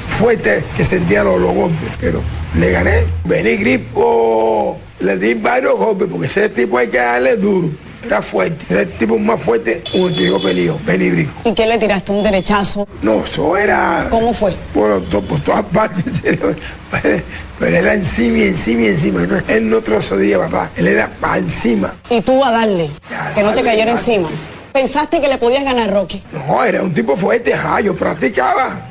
fuerte 0.07 0.63
que 0.77 0.85
sentía 0.85 1.25
los, 1.25 1.41
los 1.41 1.53
golpes. 1.53 1.91
Pero 2.01 2.23
le 2.55 2.71
gané. 2.71 3.07
Benny 3.25 3.57
Brisco 3.57 4.79
le 5.01 5.17
di 5.17 5.35
varios 5.35 5.77
golpes 5.77 6.07
porque 6.09 6.27
ese 6.29 6.49
tipo 6.49 6.79
hay 6.79 6.87
que 6.87 6.99
darle 6.99 7.37
duro. 7.37 7.71
Era 8.09 8.23
fuerte, 8.23 8.65
era 8.71 8.81
el 8.81 8.93
tipo 8.97 9.19
más 9.19 9.39
fuerte 9.39 9.83
con 9.93 10.01
el 10.05 10.15
que 10.17 10.25
yo 10.25 10.41
Benny. 10.41 11.29
¿Y 11.45 11.53
qué 11.53 11.67
le 11.67 11.77
tiraste? 11.77 12.11
¿Un 12.11 12.23
derechazo? 12.23 12.89
No, 13.03 13.23
eso 13.23 13.55
era. 13.55 14.07
¿Cómo 14.09 14.33
fue? 14.33 14.57
Por, 14.73 15.03
to- 15.11 15.21
por 15.21 15.39
todas 15.41 15.63
partes. 15.65 16.05
Pero, 17.61 17.77
era 17.77 17.93
encima 17.93 18.39
y 18.39 18.43
encima 18.45 18.81
y 18.85 18.87
encima. 18.87 19.27
No, 19.27 19.37
él 19.47 19.69
no 19.69 19.83
trocedía 19.83 20.39
para 20.39 20.47
atrás, 20.49 20.71
él 20.77 20.89
era 20.89 21.11
para 21.21 21.37
encima. 21.37 21.97
Y 22.09 22.23
tú 22.23 22.43
a 22.43 22.51
darle, 22.51 22.89
que 23.35 23.43
no 23.43 23.51
te 23.53 23.63
cayera 23.63 23.93
dale. 23.93 23.99
encima. 24.01 24.31
¿Pensaste 24.73 25.21
que 25.21 25.29
le 25.29 25.37
podías 25.37 25.65
ganar, 25.65 25.91
Rocky? 25.91 26.23
No, 26.33 26.65
era 26.65 26.83
un 26.83 26.95
tipo 26.95 27.15
fuerte, 27.15 27.53
ajá, 27.53 27.83
yo 27.83 27.95
practicaba. 27.95 28.88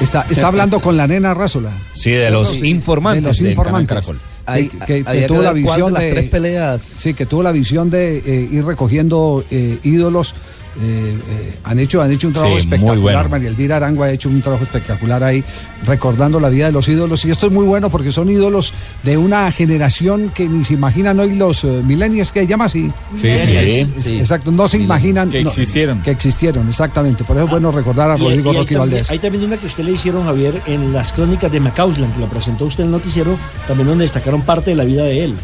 Está, 0.00 0.26
está 0.28 0.46
hablando 0.48 0.80
con 0.80 0.96
la 0.96 1.06
nena 1.06 1.34
Rásola. 1.34 1.70
Sí, 1.92 2.10
de 2.10 2.30
los 2.30 2.50
¿Cierto? 2.50 2.66
informantes 2.66 3.22
De 3.24 3.28
los 3.28 3.40
informantes. 3.50 4.06
Sí, 4.06 4.12
Hay- 4.46 4.68
que, 4.68 5.02
que 5.04 5.22
tuvo 5.22 5.42
la 5.42 5.50
cuál 5.50 5.54
de 5.54 5.60
visión 5.62 5.92
las 5.92 6.02
de, 6.02 6.10
tres 6.10 6.28
peleas. 6.30 6.82
Sí, 6.82 7.14
que 7.14 7.26
tuvo 7.26 7.42
la 7.42 7.52
visión 7.52 7.90
de 7.90 8.18
eh, 8.18 8.48
ir 8.52 8.64
recogiendo 8.64 9.44
eh, 9.50 9.78
ídolos. 9.82 10.34
Eh, 10.82 11.18
eh, 11.30 11.54
han 11.64 11.78
hecho 11.78 12.02
han 12.02 12.10
hecho 12.12 12.26
un 12.28 12.32
trabajo 12.32 12.54
Sí, 12.54 12.60
espectacular. 12.60 12.98
bueno. 13.00 13.28
María 13.28 13.48
Elvira 13.48 13.76
Arango 13.76 14.02
ha 14.02 14.10
hecho 14.10 14.28
un 14.28 14.40
trabajo 14.42 14.64
espectacular 14.64 15.22
ahí, 15.24 15.42
recordando 15.86 16.38
la 16.40 16.48
vida 16.48 16.66
de 16.66 16.72
los 16.72 16.88
ídolos. 16.88 17.24
Y 17.24 17.30
esto 17.30 17.46
es 17.46 17.52
muy 17.52 17.64
bueno 17.66 17.90
porque 17.90 18.12
son 18.12 18.28
ídolos 18.30 18.72
de 19.02 19.16
una 19.16 19.50
generación 19.52 20.30
que 20.34 20.48
ni 20.48 20.64
se 20.64 20.74
imaginan 20.74 21.18
hoy 21.20 21.34
los 21.34 21.64
eh, 21.64 21.82
millennials, 21.84 22.32
que 22.32 22.46
llama 22.46 22.66
así. 22.66 22.90
Sí, 23.20 23.28
Es- 23.28 23.88
sí. 24.04 24.18
Exacto, 24.18 24.50
no 24.52 24.68
se 24.68 24.78
imaginan. 24.78 25.30
Que 25.30 25.42
no, 25.42 25.48
existieron. 25.50 26.02
que 26.02 26.10
existieron, 26.10 26.68
exactamente. 26.68 27.24
Por 27.24 27.36
eso 27.36 27.44
es 27.46 27.50
bueno 27.50 27.70
recordar 27.72 28.10
a 28.10 28.16
Y- 28.18 28.20
Rodrigo 28.22 28.52
y 28.52 28.56
Rocky 28.56 28.74
Valdés. 28.74 29.10
hay 29.10 29.18
también 29.18 29.44
una 29.44 29.56
que 29.56 29.66
usted 29.66 29.84
le 29.84 29.92
hicieron, 29.92 30.24
Javier, 30.24 30.60
en 30.66 30.92
las 30.92 31.12
crónicas 31.12 31.50
de 31.50 31.60
Macauslan, 31.60 32.12
que 32.12 32.20
lo 32.20 32.26
presentó 32.28 32.64
usted 32.66 32.80
en 32.84 32.86
el 32.88 32.92
noticiero, 32.92 33.36
también 33.66 33.88
donde 33.88 34.04
destacaron 34.04 34.42
parte 34.42 34.70
de 34.70 34.76
la 34.76 34.84
vida 34.84 35.04
de 35.04 35.24
él. 35.24 35.34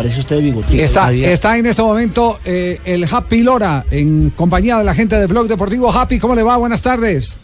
Parece 0.00 0.20
usted 0.20 0.36
de 0.36 0.42
bigotito. 0.42 0.82
Está, 0.82 1.12
está 1.12 1.58
en 1.58 1.66
este 1.66 1.82
momento 1.82 2.38
eh, 2.42 2.80
el 2.86 3.04
Happy 3.04 3.42
Lora 3.42 3.84
en 3.90 4.30
compañía 4.30 4.78
de 4.78 4.84
la 4.84 4.94
gente 4.94 5.16
de 5.16 5.26
Blog 5.26 5.46
Deportivo. 5.46 5.92
Happy, 5.92 6.18
¿cómo 6.18 6.34
le 6.34 6.42
va? 6.42 6.56
Buenas 6.56 6.80
tardes. 6.80 7.38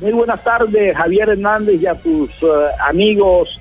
Muy 0.00 0.12
buenas 0.12 0.44
tardes, 0.44 0.96
Javier 0.96 1.30
Hernández 1.30 1.82
y 1.82 1.86
a 1.88 1.96
tus 1.96 2.30
eh, 2.30 2.46
amigos, 2.88 3.60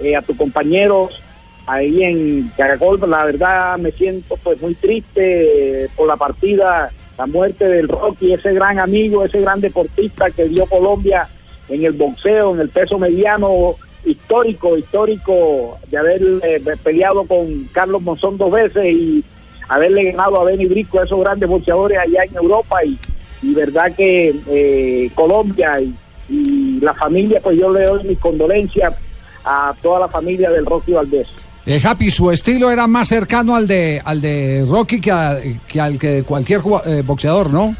eh, 0.00 0.16
a 0.16 0.22
tus 0.22 0.36
compañeros 0.36 1.22
ahí 1.68 2.02
en 2.02 2.50
Caracol. 2.56 2.98
La 3.08 3.26
verdad 3.26 3.78
me 3.78 3.92
siento 3.92 4.36
pues 4.42 4.60
muy 4.60 4.74
triste 4.74 5.84
eh, 5.84 5.88
por 5.94 6.08
la 6.08 6.16
partida, 6.16 6.90
la 7.16 7.26
muerte 7.26 7.68
del 7.68 7.86
Rocky, 7.86 8.32
ese 8.32 8.52
gran 8.54 8.80
amigo, 8.80 9.24
ese 9.24 9.40
gran 9.40 9.60
deportista 9.60 10.32
que 10.32 10.48
dio 10.48 10.66
Colombia 10.66 11.28
en 11.68 11.84
el 11.84 11.92
boxeo, 11.92 12.54
en 12.54 12.60
el 12.62 12.70
peso 12.70 12.98
mediano, 12.98 13.76
histórico, 14.04 14.76
histórico 14.76 15.78
de 15.90 15.96
haber 15.98 16.22
eh, 16.42 16.60
peleado 16.82 17.24
con 17.24 17.64
Carlos 17.72 18.02
Monzón 18.02 18.36
dos 18.38 18.50
veces 18.52 18.84
y 18.86 19.24
haberle 19.68 20.04
ganado 20.12 20.40
a 20.40 20.44
Benny 20.44 20.66
Brisco, 20.66 21.00
a 21.00 21.04
esos 21.04 21.20
grandes 21.20 21.48
boxeadores 21.48 21.98
allá 21.98 22.24
en 22.24 22.36
Europa 22.36 22.84
y, 22.84 22.98
verdad 23.54 23.92
que 23.96 24.34
eh, 24.48 25.10
Colombia 25.14 25.78
y, 25.80 26.78
la 26.80 26.94
familia, 26.94 27.40
pues 27.42 27.58
yo 27.58 27.70
le 27.72 27.84
doy 27.84 28.02
mis 28.04 28.18
condolencias 28.18 28.94
a 29.44 29.74
toda 29.82 30.00
la 30.00 30.08
familia 30.08 30.50
del 30.50 30.64
Rocky 30.64 30.92
Valdés. 30.92 31.26
Eh, 31.66 31.80
Happy, 31.82 32.10
su 32.10 32.30
estilo 32.30 32.70
era 32.70 32.86
más 32.86 33.08
cercano 33.08 33.56
al 33.56 33.66
de 33.66 34.00
al 34.04 34.20
de 34.20 34.66
Rocky 34.68 35.00
que, 35.00 35.10
a- 35.12 35.38
que 35.66 35.80
al 35.80 35.98
que 35.98 36.22
cualquier 36.22 36.60
eh, 36.86 37.02
boxeador, 37.04 37.50
¿no? 37.50 37.74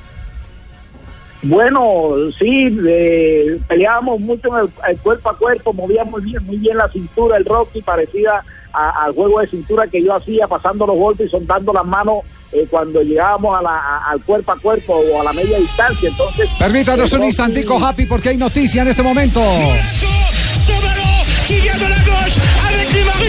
Bueno, 1.45 2.15
sí, 2.39 2.75
eh, 2.89 3.59
peleábamos 3.69 4.19
mucho 4.21 4.49
en 4.49 4.65
el, 4.65 4.71
el 4.91 4.99
cuerpo 4.99 5.31
a 5.31 5.37
cuerpo, 5.37 5.73
movíamos 5.73 6.23
bien, 6.23 6.45
muy 6.47 6.57
bien 6.57 6.77
la 6.79 6.89
cintura, 6.89 7.37
el 7.37 7.45
Rocky 7.45 7.83
parecida 7.83 8.43
al 8.73 9.13
juego 9.15 9.41
de 9.41 9.47
cintura 9.47 9.87
que 9.87 10.03
yo 10.03 10.15
hacía, 10.17 10.49
pasando 10.49 10.87
los 10.87 10.97
golpes 10.97 11.29
y 11.29 11.31
soltando 11.31 11.73
las 11.73 11.85
manos 11.85 12.19
eh, 12.53 12.67
cuando 12.71 13.03
llegábamos 13.03 13.57
a 13.59 13.63
la- 13.63 13.71
a- 13.79 14.11
al 14.11 14.21
cuerpo 14.23 14.53
a 14.53 14.57
cuerpo 14.59 14.95
o 14.95 15.21
a 15.21 15.25
la 15.25 15.33
media 15.33 15.59
distancia. 15.59 16.09
Entonces, 16.09 16.49
Permítanos 16.59 17.13
el 17.13 17.21
un 17.21 17.27
instantico, 17.27 17.79
Happy, 17.85 18.07
porque 18.07 18.31
hay 18.31 18.37
noticia 18.37 18.83
en 18.83 18.89
este 18.89 19.03
momento. 19.03 19.41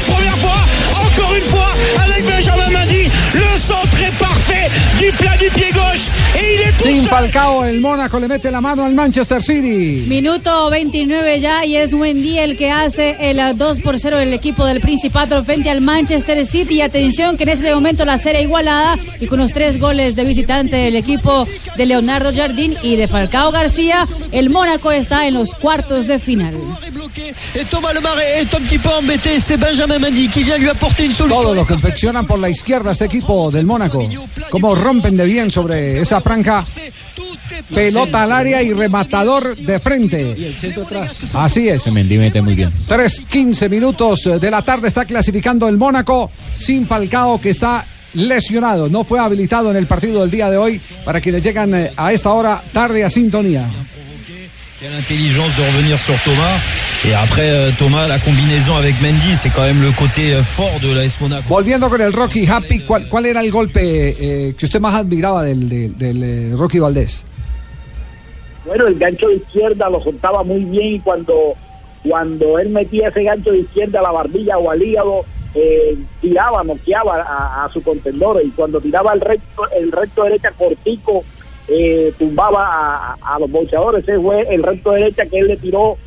Encore 0.06 1.34
une 1.36 1.44
fois 1.44 1.68
avec 2.06 2.26
Benjamin 2.26 2.70
Mendy. 2.72 3.10
Le 3.34 3.58
centre 3.58 4.02
est 4.02 4.18
Sin. 6.82 7.08
Falcao, 7.08 7.66
el 7.66 7.80
Mónaco 7.80 8.20
le 8.20 8.28
mete 8.28 8.52
la 8.52 8.62
mano 8.62 8.84
al 8.84 8.94
Manchester 8.94 9.42
City. 9.42 10.06
Minuto 10.08 10.70
29 10.70 11.40
ya 11.40 11.66
y 11.66 11.76
es 11.76 11.94
Wendy 11.94 12.38
el 12.38 12.58
que 12.58 12.70
hace 12.72 13.16
el 13.20 13.40
eh, 13.40 13.54
2 13.56 13.80
por 13.80 14.00
0 14.00 14.18
del 14.18 14.34
equipo 14.34 14.66
del 14.66 14.82
Principato 14.82 15.44
frente 15.44 15.70
al 15.70 15.82
Manchester 15.82 16.46
City. 16.46 16.76
Y 16.76 16.82
atención 16.82 17.38
que 17.38 17.44
en 17.44 17.50
ese 17.50 17.74
momento 17.74 18.06
la 18.06 18.18
serie 18.18 18.42
igualada 18.42 18.98
y 19.20 19.28
con 19.28 19.40
los 19.40 19.54
tres 19.54 19.80
goles 19.80 20.16
de 20.16 20.26
visitante 20.26 20.76
del 20.76 20.96
equipo 20.96 21.48
de 21.78 21.86
Leonardo 21.86 22.32
Jardín 22.34 22.76
y 22.82 22.96
de 22.96 23.08
Falcao 23.08 23.52
García, 23.52 24.08
el 24.32 24.50
Mónaco 24.50 24.92
está 24.92 25.28
en 25.28 25.36
los 25.36 25.54
cuartos 25.56 26.08
de 26.08 26.20
final. 26.20 26.56
Et 27.56 27.66
Thomas 27.70 27.94
Lemaret 27.94 28.42
est 28.42 28.54
un 28.54 28.62
petit 28.62 28.78
peu 28.78 28.90
embêté. 28.90 29.40
C'est 29.40 29.58
Benjamin 29.58 30.00
Mendy 30.00 30.30
qui 30.30 30.44
vient 30.44 30.58
lui 30.58 30.70
apporter 30.70 31.06
une 31.06 31.14
solution. 31.14 31.42
Todos 31.42 31.56
los 31.56 31.68
que 31.68 31.74
infeccionan 31.74 32.26
por 32.26 32.40
la 32.40 32.50
izquierda 32.50 32.92
este 32.92 33.06
equipo 33.06 33.50
del 33.52 33.66
Mónaco. 33.66 34.08
Como 34.50 34.76
rompen 34.76 35.18
de 35.18 35.26
bien 35.26 35.52
sobre 35.52 36.00
esa 36.00 36.22
franja. 36.22 36.66
Pelota 37.74 38.24
al 38.24 38.32
área 38.32 38.62
y 38.62 38.74
rematador 38.74 39.56
de 39.56 39.80
frente. 39.80 40.36
Y 40.38 40.46
el 40.46 40.56
centro 40.56 40.84
atrás. 40.84 41.36
Así 41.36 41.70
es. 41.70 41.84
Se 41.84 41.92
Mendy 41.92 42.18
mete 42.18 42.42
muy 42.42 42.56
bien. 42.56 42.72
3.15 42.88 43.70
minutos 43.70 44.30
de 44.40 44.52
la 44.52 44.62
tarde 44.62 44.88
está 44.88 45.06
clasificando 45.06 45.68
el 45.68 45.78
Mónaco 45.78 46.32
sin 46.56 46.88
Falcao 46.88 47.40
que 47.40 47.50
está 47.50 47.86
lesionado. 48.16 48.90
No 48.90 49.04
fue 49.04 49.20
habilitado 49.20 49.72
en 49.72 49.78
el 49.78 49.88
partido 49.88 50.22
del 50.22 50.32
día 50.32 50.50
de 50.50 50.58
hoy 50.58 50.82
para 51.04 51.22
quienes 51.22 51.44
llegan 51.44 51.74
eh, 51.76 51.92
a 51.96 52.12
esta 52.12 52.32
hora 52.32 52.62
tarde 52.72 53.04
a 53.04 53.10
sintonía. 53.10 53.70
Et 57.08 57.14
après, 57.14 57.50
euh, 57.52 57.70
Thomas, 57.78 58.08
la 58.08 58.18
combinaison 58.18 58.76
avec 58.78 59.00
Mendy, 59.00 59.36
c'est 59.36 59.50
quand 59.52 59.62
même 59.62 59.80
le 59.82 59.92
côté 59.92 60.34
euh, 60.34 60.42
fort 60.42 60.80
de 60.82 60.88
Monaco. 61.22 61.44
Volviendo 61.48 61.88
con 61.88 62.02
el 62.02 62.12
Rocky 62.12 62.48
Happy, 62.48 62.80
¿cuál, 62.80 63.08
cuál 63.08 63.28
era 63.28 63.42
el 63.42 63.52
golpe 63.52 63.80
eh, 64.10 64.56
que 64.58 64.66
usted 64.66 64.80
más 64.80 64.96
admiraba 64.96 65.44
del, 65.44 65.70
del- 65.70 65.96
del, 65.98 66.24
eh, 66.24 66.56
Rocky 66.58 66.80
Valdés? 66.80 67.24
Bueno, 68.66 68.88
el 68.88 68.98
gancho 68.98 69.28
de 69.28 69.36
izquierda 69.36 69.88
lo 69.90 70.02
soltaba 70.02 70.44
muy 70.44 70.64
bien 70.64 70.96
y 70.96 71.00
cuando, 71.00 71.54
cuando 72.04 72.58
él 72.58 72.70
metía 72.70 73.10
ese 73.10 73.22
gancho 73.24 73.52
de 73.52 73.60
izquierda 73.60 74.00
a 74.00 74.04
la 74.04 74.12
barbilla 74.12 74.58
o 74.58 74.72
al 74.72 74.82
hígado, 74.82 75.26
eh, 75.54 75.96
tiraba, 76.22 76.64
noqueaba 76.64 77.22
a, 77.22 77.66
a 77.66 77.70
su 77.72 77.84
contendor 77.84 78.42
y 78.44 78.50
cuando 78.50 78.82
tiraba 78.82 79.14
el 79.14 79.22
recto, 79.22 79.70
el 79.80 79.92
recto 79.92 80.24
derecha 80.24 80.50
cortico, 80.58 81.24
eh, 81.68 82.12
tumbaba 82.18 82.66
a, 82.66 83.36
a 83.36 83.40
los 83.40 83.52
boxeadores. 83.52 84.02
Ese 84.08 84.20
fue 84.20 84.42
el 84.52 84.64
recto 84.64 84.92
derecha 84.94 85.28
que 85.28 85.38
él 85.38 85.48
le 85.50 85.58
tiró 85.58 85.98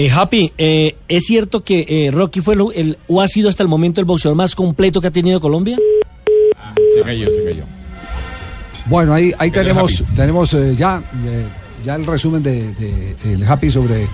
Eh, 0.00 0.08
Happy, 0.12 0.52
eh, 0.56 0.94
¿es 1.08 1.24
cierto 1.24 1.64
que 1.64 1.84
eh, 1.88 2.10
Rocky 2.12 2.40
fue 2.40 2.54
el, 2.54 2.60
el- 2.76 2.98
o 3.08 3.20
ha 3.20 3.26
sido 3.26 3.48
hasta 3.48 3.64
el 3.64 3.68
momento 3.68 4.00
el 4.00 4.04
boxeador 4.04 4.36
más 4.36 4.54
completo 4.54 5.00
que 5.00 5.08
ha 5.08 5.10
tenido 5.10 5.40
Colombia? 5.40 5.76
Se 6.94 7.02
cayó, 7.02 7.28
se 7.32 7.42
cayó. 7.44 7.64
Bueno, 8.86 9.12
ahí, 9.12 9.32
ahí 9.38 9.50
tenemos, 9.50 10.04
tenemos 10.14 10.54
eh, 10.54 10.76
ya, 10.76 11.02
eh, 11.26 11.44
ya 11.84 11.96
el 11.96 12.06
resumen 12.06 12.44
de, 12.44 12.72
de- 12.74 13.16
el 13.34 13.42
Happy 13.44 13.70
sobre 13.72 14.06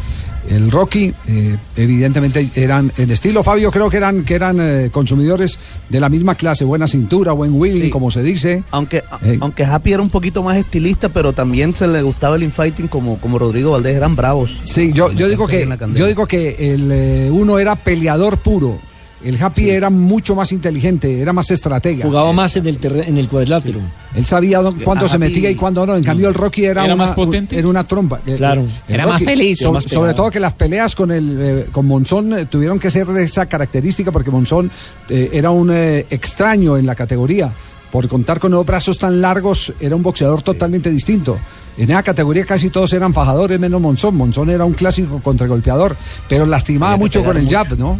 el 0.48 0.70
Rocky. 0.70 1.12
Eh, 1.26 1.57
evidentemente 1.76 2.48
eran 2.54 2.92
en 2.96 3.11
estilo 3.11 3.42
Fabio, 3.42 3.70
creo 3.70 3.88
que 3.90 3.96
eran 3.96 4.24
que 4.24 4.35
eran 4.35 4.59
eh, 4.61 4.90
consumidores 4.92 5.59
de 5.88 6.00
la 6.00 6.09
misma 6.09 6.35
clase, 6.35 6.64
buena 6.64 6.87
cintura, 6.87 7.33
buen 7.33 7.52
wheeling, 7.54 7.90
como 7.90 8.11
se 8.11 8.22
dice. 8.22 8.62
Aunque, 8.70 9.02
Eh. 9.22 9.38
aunque 9.40 9.64
Happy 9.64 9.92
era 9.92 10.02
un 10.02 10.11
poquito 10.11 10.42
más 10.42 10.57
estilista, 10.57 11.09
pero 11.09 11.33
también 11.33 11.74
se 11.74 11.87
le 11.87 12.02
gustaba 12.02 12.37
el 12.37 12.42
infighting 12.42 12.88
como, 12.88 13.18
como 13.18 13.38
Rodrigo 13.38 13.72
Valdés, 13.72 13.96
eran 13.96 14.16
bravos. 14.16 14.57
Sí, 14.64 14.92
yo, 14.92 15.12
yo 15.12 15.28
digo 15.28 15.46
que 15.46 15.68
yo 15.94 16.07
digo 16.07 16.26
que 16.26 16.74
el 16.74 16.90
eh, 16.92 17.28
uno 17.30 17.59
era 17.59 17.76
peleador 17.76 18.38
puro. 18.38 18.78
El 19.22 19.42
Happy 19.42 19.70
era 19.70 19.88
mucho 19.88 20.35
más 20.35 20.53
inteligente, 20.53 21.20
era 21.20 21.33
más 21.33 21.50
estratega. 21.50 22.05
Jugaba 22.05 22.33
más 22.33 22.57
en 22.57 22.66
el, 22.66 22.79
en 22.85 23.16
el 23.16 23.29
cuadrilátero. 23.29 23.81
Él 24.14 24.27
sabía 24.27 24.61
cuándo 24.85 25.09
se 25.09 25.16
metía 25.18 25.50
y 25.50 25.55
cuándo 25.55 25.87
no. 25.87 25.96
En 25.96 26.05
cambio, 26.05 26.29
el 26.29 26.35
Rocky 26.35 26.64
era, 26.66 26.85
¿Era 26.85 26.94
una, 26.94 27.05
más 27.05 27.14
potente? 27.14 27.59
era 27.59 27.66
una 27.68 27.85
trompa. 27.85 28.18
Claro. 28.18 28.66
el 28.88 28.94
Era 28.94 29.07
más 29.07 29.22
feliz. 29.22 29.59
so- 29.59 29.64
Era 29.66 29.72
más 29.72 29.85
sobre 29.85 30.12
todo 30.14 30.31
que 30.31 30.40
las 30.40 30.53
peleas 30.55 30.94
con 30.94 31.11
el 31.11 31.38
eh, 31.40 31.66
con 31.72 31.87
Monzón 31.87 32.38
eh, 32.38 32.46
tuvieron 32.46 32.79
que 32.79 32.90
ser 32.90 33.07
de 33.07 33.24
esa 33.24 33.46
característica 33.46 34.12
porque 34.12 34.31
Monzón 34.31 34.70
eh, 35.09 35.31
era 35.33 35.50
un 35.50 35.70
eh, 35.72 36.05
extraño 36.11 36.77
en 36.77 36.85
la 36.87 36.94
categoría. 36.94 37.50
Por 37.90 38.09
contar 38.09 38.40
con 38.40 38.53
unos 38.53 38.66
brazos 38.66 38.98
tan 38.98 39.20
largos, 39.20 39.72
era 39.81 39.94
un 39.94 40.03
boxeador 40.03 40.42
totalmente 40.42 40.90
distinto. 40.90 41.38
En 41.79 41.90
esa 41.90 42.03
categoría 42.03 42.44
casi 42.44 42.68
todos 42.68 42.92
eran 42.92 43.14
fajadores, 43.14 43.59
menos 43.59 43.81
Monzón. 43.81 44.16
Monzón 44.16 44.50
era 44.50 44.64
un 44.64 44.72
clásico 44.74 45.20
contragolpeador, 45.22 45.96
pero 46.29 46.44
lastimaba 46.44 46.96
mucho 46.96 47.22
con 47.24 47.37
el 47.37 47.44
mucho. 47.44 47.57
jab, 47.57 47.79
¿no? 47.79 47.98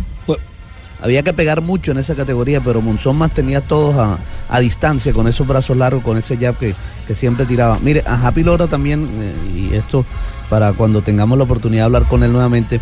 Había 1.05 1.23
que 1.23 1.35
pegar 1.35 1.61
mucho 1.61 1.93
en 1.93 1.99
esa 1.99 2.14
categoría, 2.14 2.62
pero 2.62 2.81
Monzón 2.81 3.17
más 3.17 3.31
tenía 3.31 3.61
todos 3.61 3.95
a, 3.97 4.19
a 4.49 4.59
distancia, 4.59 5.12
con 5.12 5.29
esos 5.29 5.47
brazos 5.47 5.77
largos, 5.77 6.03
con 6.03 6.17
ese 6.17 6.38
jab 6.38 6.57
que, 6.57 6.75
que 7.07 7.14
siempre 7.14 7.45
tiraba. 7.45 7.79
Mire, 7.79 8.03
a 8.07 8.27
Happy 8.27 8.43
Lora 8.43 8.69
también, 8.69 9.07
eh, 9.21 9.35
y 9.55 9.75
esto 9.75 10.07
para 10.49 10.73
cuando 10.73 11.03
tengamos 11.03 11.37
la 11.37 11.45
oportunidad 11.45 11.83
de 11.83 11.85
hablar 11.85 12.05
con 12.05 12.23
él 12.23 12.33
nuevamente, 12.33 12.81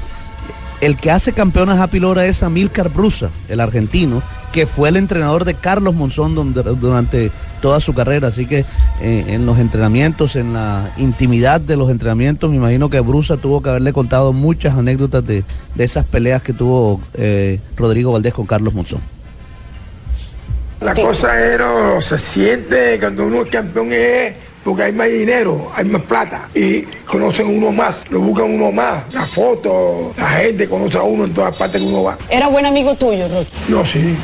el 0.82 0.96
que 0.96 1.12
hace 1.12 1.32
campeón 1.32 1.70
a 1.70 1.80
Happy 1.80 2.00
Lora 2.00 2.26
es 2.26 2.42
Amílcar 2.42 2.90
Brusa, 2.90 3.30
el 3.48 3.60
argentino, 3.60 4.20
que 4.50 4.66
fue 4.66 4.88
el 4.88 4.96
entrenador 4.96 5.44
de 5.44 5.54
Carlos 5.54 5.94
Monzón 5.94 6.52
durante 6.52 7.30
toda 7.60 7.78
su 7.78 7.94
carrera. 7.94 8.28
Así 8.28 8.46
que 8.46 8.66
eh, 9.00 9.24
en 9.28 9.46
los 9.46 9.60
entrenamientos, 9.60 10.34
en 10.34 10.52
la 10.52 10.92
intimidad 10.96 11.60
de 11.60 11.76
los 11.76 11.88
entrenamientos, 11.88 12.50
me 12.50 12.56
imagino 12.56 12.90
que 12.90 12.98
Brusa 12.98 13.36
tuvo 13.36 13.62
que 13.62 13.70
haberle 13.70 13.92
contado 13.92 14.32
muchas 14.32 14.76
anécdotas 14.76 15.24
de, 15.24 15.44
de 15.76 15.84
esas 15.84 16.04
peleas 16.04 16.42
que 16.42 16.52
tuvo 16.52 17.00
eh, 17.14 17.60
Rodrigo 17.76 18.10
Valdés 18.10 18.34
con 18.34 18.46
Carlos 18.46 18.74
Monzón. 18.74 19.00
La 20.80 20.94
cosa 20.94 21.32
no, 21.58 22.02
se 22.02 22.18
siente 22.18 22.98
cuando 22.98 23.28
uno 23.28 23.42
es 23.42 23.50
campeón 23.50 23.92
es 23.92 24.34
porque 24.64 24.84
hay 24.84 24.92
más 24.92 25.08
dinero, 25.08 25.70
hay 25.74 25.84
más 25.86 26.02
plata 26.02 26.48
y 26.54 26.82
conocen 27.06 27.46
uno 27.48 27.72
más, 27.72 28.04
lo 28.10 28.20
buscan 28.20 28.50
uno 28.50 28.70
más, 28.72 29.04
la 29.12 29.26
foto, 29.26 30.14
la 30.16 30.28
gente 30.30 30.68
conoce 30.68 30.98
a 30.98 31.02
uno 31.02 31.24
en 31.24 31.34
todas 31.34 31.54
partes 31.56 31.80
que 31.80 31.86
uno 31.86 32.04
va. 32.04 32.18
Era 32.30 32.48
buen 32.48 32.64
amigo 32.66 32.94
tuyo, 32.94 33.26
Rocky. 33.28 33.50
No, 33.68 33.84
sí, 33.84 34.14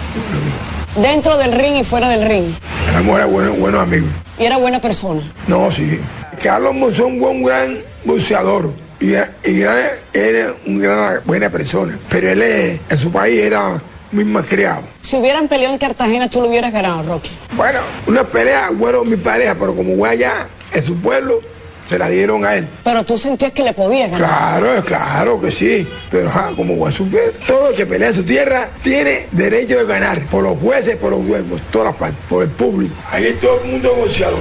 Dentro 1.01 1.37
del 1.37 1.53
ring 1.53 1.77
y 1.77 1.85
fuera 1.85 2.09
del 2.09 2.29
ring. 2.29 2.55
éramos 2.91 3.17
era 3.17 3.27
buenos, 3.27 3.81
amigos. 3.83 4.09
Y 4.39 4.45
era 4.45 4.57
buena 4.59 4.81
persona. 4.81 5.23
No, 5.47 5.71
sí. 5.71 6.01
Carlos 6.43 6.75
Monzón 6.75 7.19
fue 7.21 7.31
un 7.31 7.43
gran 7.43 7.79
boxeador 8.05 8.73
y, 9.01 9.13
era- 9.13 9.33
y 9.45 9.61
era, 9.61 9.91
era 10.13 10.55
una 10.67 10.81
gran, 10.89 11.21
buena 11.25 11.51
persona, 11.51 11.99
pero 12.09 12.31
él 12.31 12.43
en 12.89 12.99
su 12.99 13.11
país 13.13 13.41
era 13.41 13.81
muy 14.13 14.25
malcriado. 14.25 14.83
Si 15.01 15.17
hubieran 15.17 15.49
peleado 15.49 15.73
en 15.73 15.79
Cartagena, 15.79 16.29
tú 16.29 16.41
lo 16.41 16.49
hubieras 16.49 16.73
ganado, 16.73 17.03
Rocky. 17.03 17.31
Bueno, 17.57 17.81
una 18.07 18.25
pelea, 18.25 18.71
bueno, 18.73 19.05
mi 19.05 19.17
pareja, 19.17 19.55
pero 19.59 19.75
como 19.75 19.97
fue 19.97 20.09
allá, 20.11 20.49
en 20.73 20.85
su 20.85 20.97
pueblo, 20.97 21.41
se 21.89 21.99
la 21.99 22.09
dieron 22.09 22.45
a 22.45 22.57
él. 22.57 22.69
Pero 22.85 23.05
tú 23.05 23.17
sentías 23.17 23.53
que 23.53 23.63
le 23.63 23.73
podías 23.73 24.11
ganar. 24.11 24.29
Claro, 24.29 24.85
claro 24.85 25.41
que 25.41 25.51
sí, 25.51 25.89
pero 26.11 26.29
ajá, 26.29 26.53
como 26.55 26.77
fue 26.77 26.93
su 26.93 27.07
fiel, 27.07 27.33
todo 27.47 27.71
el 27.71 27.77
que 27.77 27.87
pelea 27.87 28.09
en 28.09 28.15
su 28.15 28.25
tierra 28.25 28.69
tiene 28.83 29.27
derecho 29.33 29.79
de 29.79 29.85
ganar, 29.87 30.27
por 30.27 30.45
los 30.45 30.59
jueces, 30.59 30.97
por 30.97 31.11
los 31.13 31.27
juegos, 31.27 31.61
todas 31.71 31.89
las 31.89 31.97
partes, 31.97 32.19
por 32.29 32.43
el 32.43 32.51
público. 32.51 32.95
Ahí 33.11 33.37
todo 33.41 33.61
el 33.63 33.71
mundo 33.73 33.91
es 33.93 33.99
boxeador. 33.99 34.39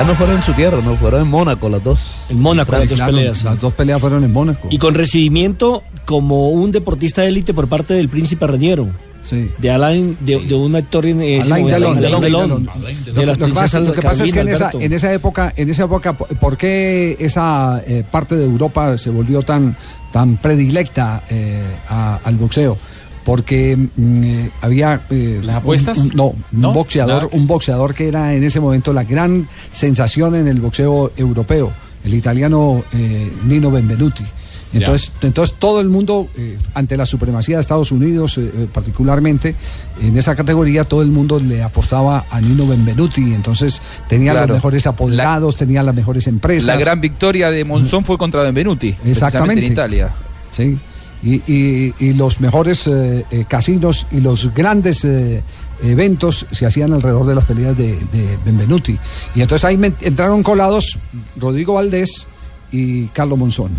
Ah, 0.00 0.04
no 0.06 0.14
fueron 0.14 0.36
en 0.36 0.42
su 0.42 0.52
tierra, 0.54 0.78
no, 0.82 0.96
fueron 0.96 1.20
en 1.22 1.28
Mónaco 1.28 1.68
las 1.68 1.84
dos. 1.84 2.10
En 2.30 2.40
Mónaco, 2.40 2.72
las 2.72 2.88
dos 2.88 3.00
peleas. 3.00 3.44
Las 3.44 3.60
dos 3.60 3.72
peleas 3.74 4.00
fueron 4.00 4.24
en 4.24 4.32
Mónaco. 4.32 4.68
Y 4.70 4.78
con 4.78 4.94
recibimiento 4.94 5.82
como 6.06 6.48
un 6.50 6.72
deportista 6.72 7.20
de 7.22 7.28
élite 7.28 7.52
por 7.52 7.68
parte 7.68 7.92
del 7.94 8.08
príncipe 8.08 8.46
Reñero. 8.46 8.88
Sí. 9.22 9.50
De 9.58 9.70
Alain, 9.70 10.16
de, 10.20 10.38
de 10.46 10.54
un 10.54 10.74
actor 10.74 11.04
en 11.04 11.20
ese 11.20 11.52
Alain 11.52 11.66
Delon, 11.66 11.98
Alain 11.98 12.00
Delon, 12.00 12.20
Delon, 12.22 12.48
Delon. 12.48 13.14
de 13.14 13.26
Lo, 13.26 13.36
que 13.36 13.52
pasa, 13.52 13.78
lo 13.78 13.92
que 13.92 14.00
pasa 14.00 14.24
es 14.24 14.32
que 14.32 14.40
en 14.40 14.48
esa, 14.48 14.70
en 14.72 14.92
esa 14.94 15.12
época, 15.12 15.52
en 15.54 15.68
esa 15.68 15.84
época, 15.84 16.14
¿por 16.14 16.56
qué 16.56 17.16
esa 17.20 17.82
eh, 17.86 18.02
parte 18.10 18.34
de 18.36 18.44
Europa 18.46 18.96
se 18.96 19.10
volvió 19.10 19.42
tan, 19.42 19.76
tan 20.10 20.38
predilecta 20.38 21.22
eh, 21.28 21.60
a- 21.90 22.18
al 22.24 22.36
boxeo? 22.36 22.78
Porque 23.24 23.76
mm, 23.76 24.24
eh, 24.24 24.50
había 24.62 25.02
eh, 25.10 25.40
¿Las 25.42 25.56
apuestas? 25.56 25.98
un- 25.98 26.04
un- 26.20 26.44
no, 26.52 26.68
un 26.68 26.74
boxeador, 26.74 27.28
que- 27.30 27.36
un 27.36 27.46
boxeador 27.46 27.94
que 27.94 28.08
era 28.08 28.34
en 28.34 28.42
ese 28.44 28.60
momento 28.60 28.92
la 28.92 29.04
gran 29.04 29.46
sensación 29.70 30.34
en 30.34 30.48
el 30.48 30.60
boxeo 30.60 31.12
europeo, 31.16 31.70
el 32.04 32.14
italiano 32.14 32.82
eh, 32.92 33.30
Nino 33.46 33.70
Benvenuti. 33.70 34.24
Entonces, 34.72 35.10
entonces 35.22 35.56
todo 35.58 35.80
el 35.80 35.88
mundo, 35.88 36.28
eh, 36.36 36.56
ante 36.74 36.96
la 36.96 37.04
supremacía 37.04 37.56
de 37.56 37.60
Estados 37.60 37.90
Unidos, 37.90 38.38
eh, 38.38 38.42
eh, 38.54 38.66
particularmente 38.72 39.56
en 40.00 40.16
esa 40.16 40.36
categoría, 40.36 40.84
todo 40.84 41.02
el 41.02 41.08
mundo 41.10 41.40
le 41.40 41.60
apostaba 41.64 42.26
a 42.30 42.40
Nino 42.40 42.66
Benvenuti. 42.68 43.34
Entonces 43.34 43.82
tenía 44.08 44.30
Claro. 44.30 44.46
los 44.46 44.56
mejores 44.58 44.86
apoderados, 44.86 45.56
tenía 45.56 45.82
las 45.82 45.92
mejores 45.94 46.28
empresas. 46.28 46.68
La 46.68 46.76
gran 46.76 47.00
victoria 47.00 47.50
de 47.50 47.64
Monzón 47.64 48.04
fue 48.04 48.16
contra 48.16 48.42
Benvenuti, 48.44 48.94
Exactamente. 49.04 49.66
en 49.66 49.72
Italia. 49.72 50.10
Sí. 50.52 50.78
Y, 51.22 51.36
y- 51.52 51.94
y 51.98 52.12
los 52.14 52.40
mejores 52.40 52.86
eh, 52.86 53.26
eh, 53.30 53.44
casinos 53.46 54.06
y 54.10 54.20
los 54.20 54.54
grandes 54.54 55.04
eh, 55.04 55.42
eventos 55.82 56.46
se 56.50 56.64
hacían 56.66 56.92
alrededor 56.94 57.26
de 57.26 57.34
las 57.34 57.44
peleas 57.44 57.76
de, 57.76 57.88
de 58.12 58.38
Benvenuti. 58.44 58.98
Y 59.34 59.42
entonces 59.42 59.64
ahí 59.66 59.76
me- 59.76 59.92
entraron 60.00 60.42
colados 60.42 60.98
Rodrigo 61.36 61.74
Valdés 61.74 62.26
y 62.72 63.06
Carlos 63.08 63.38
Monzón 63.38 63.70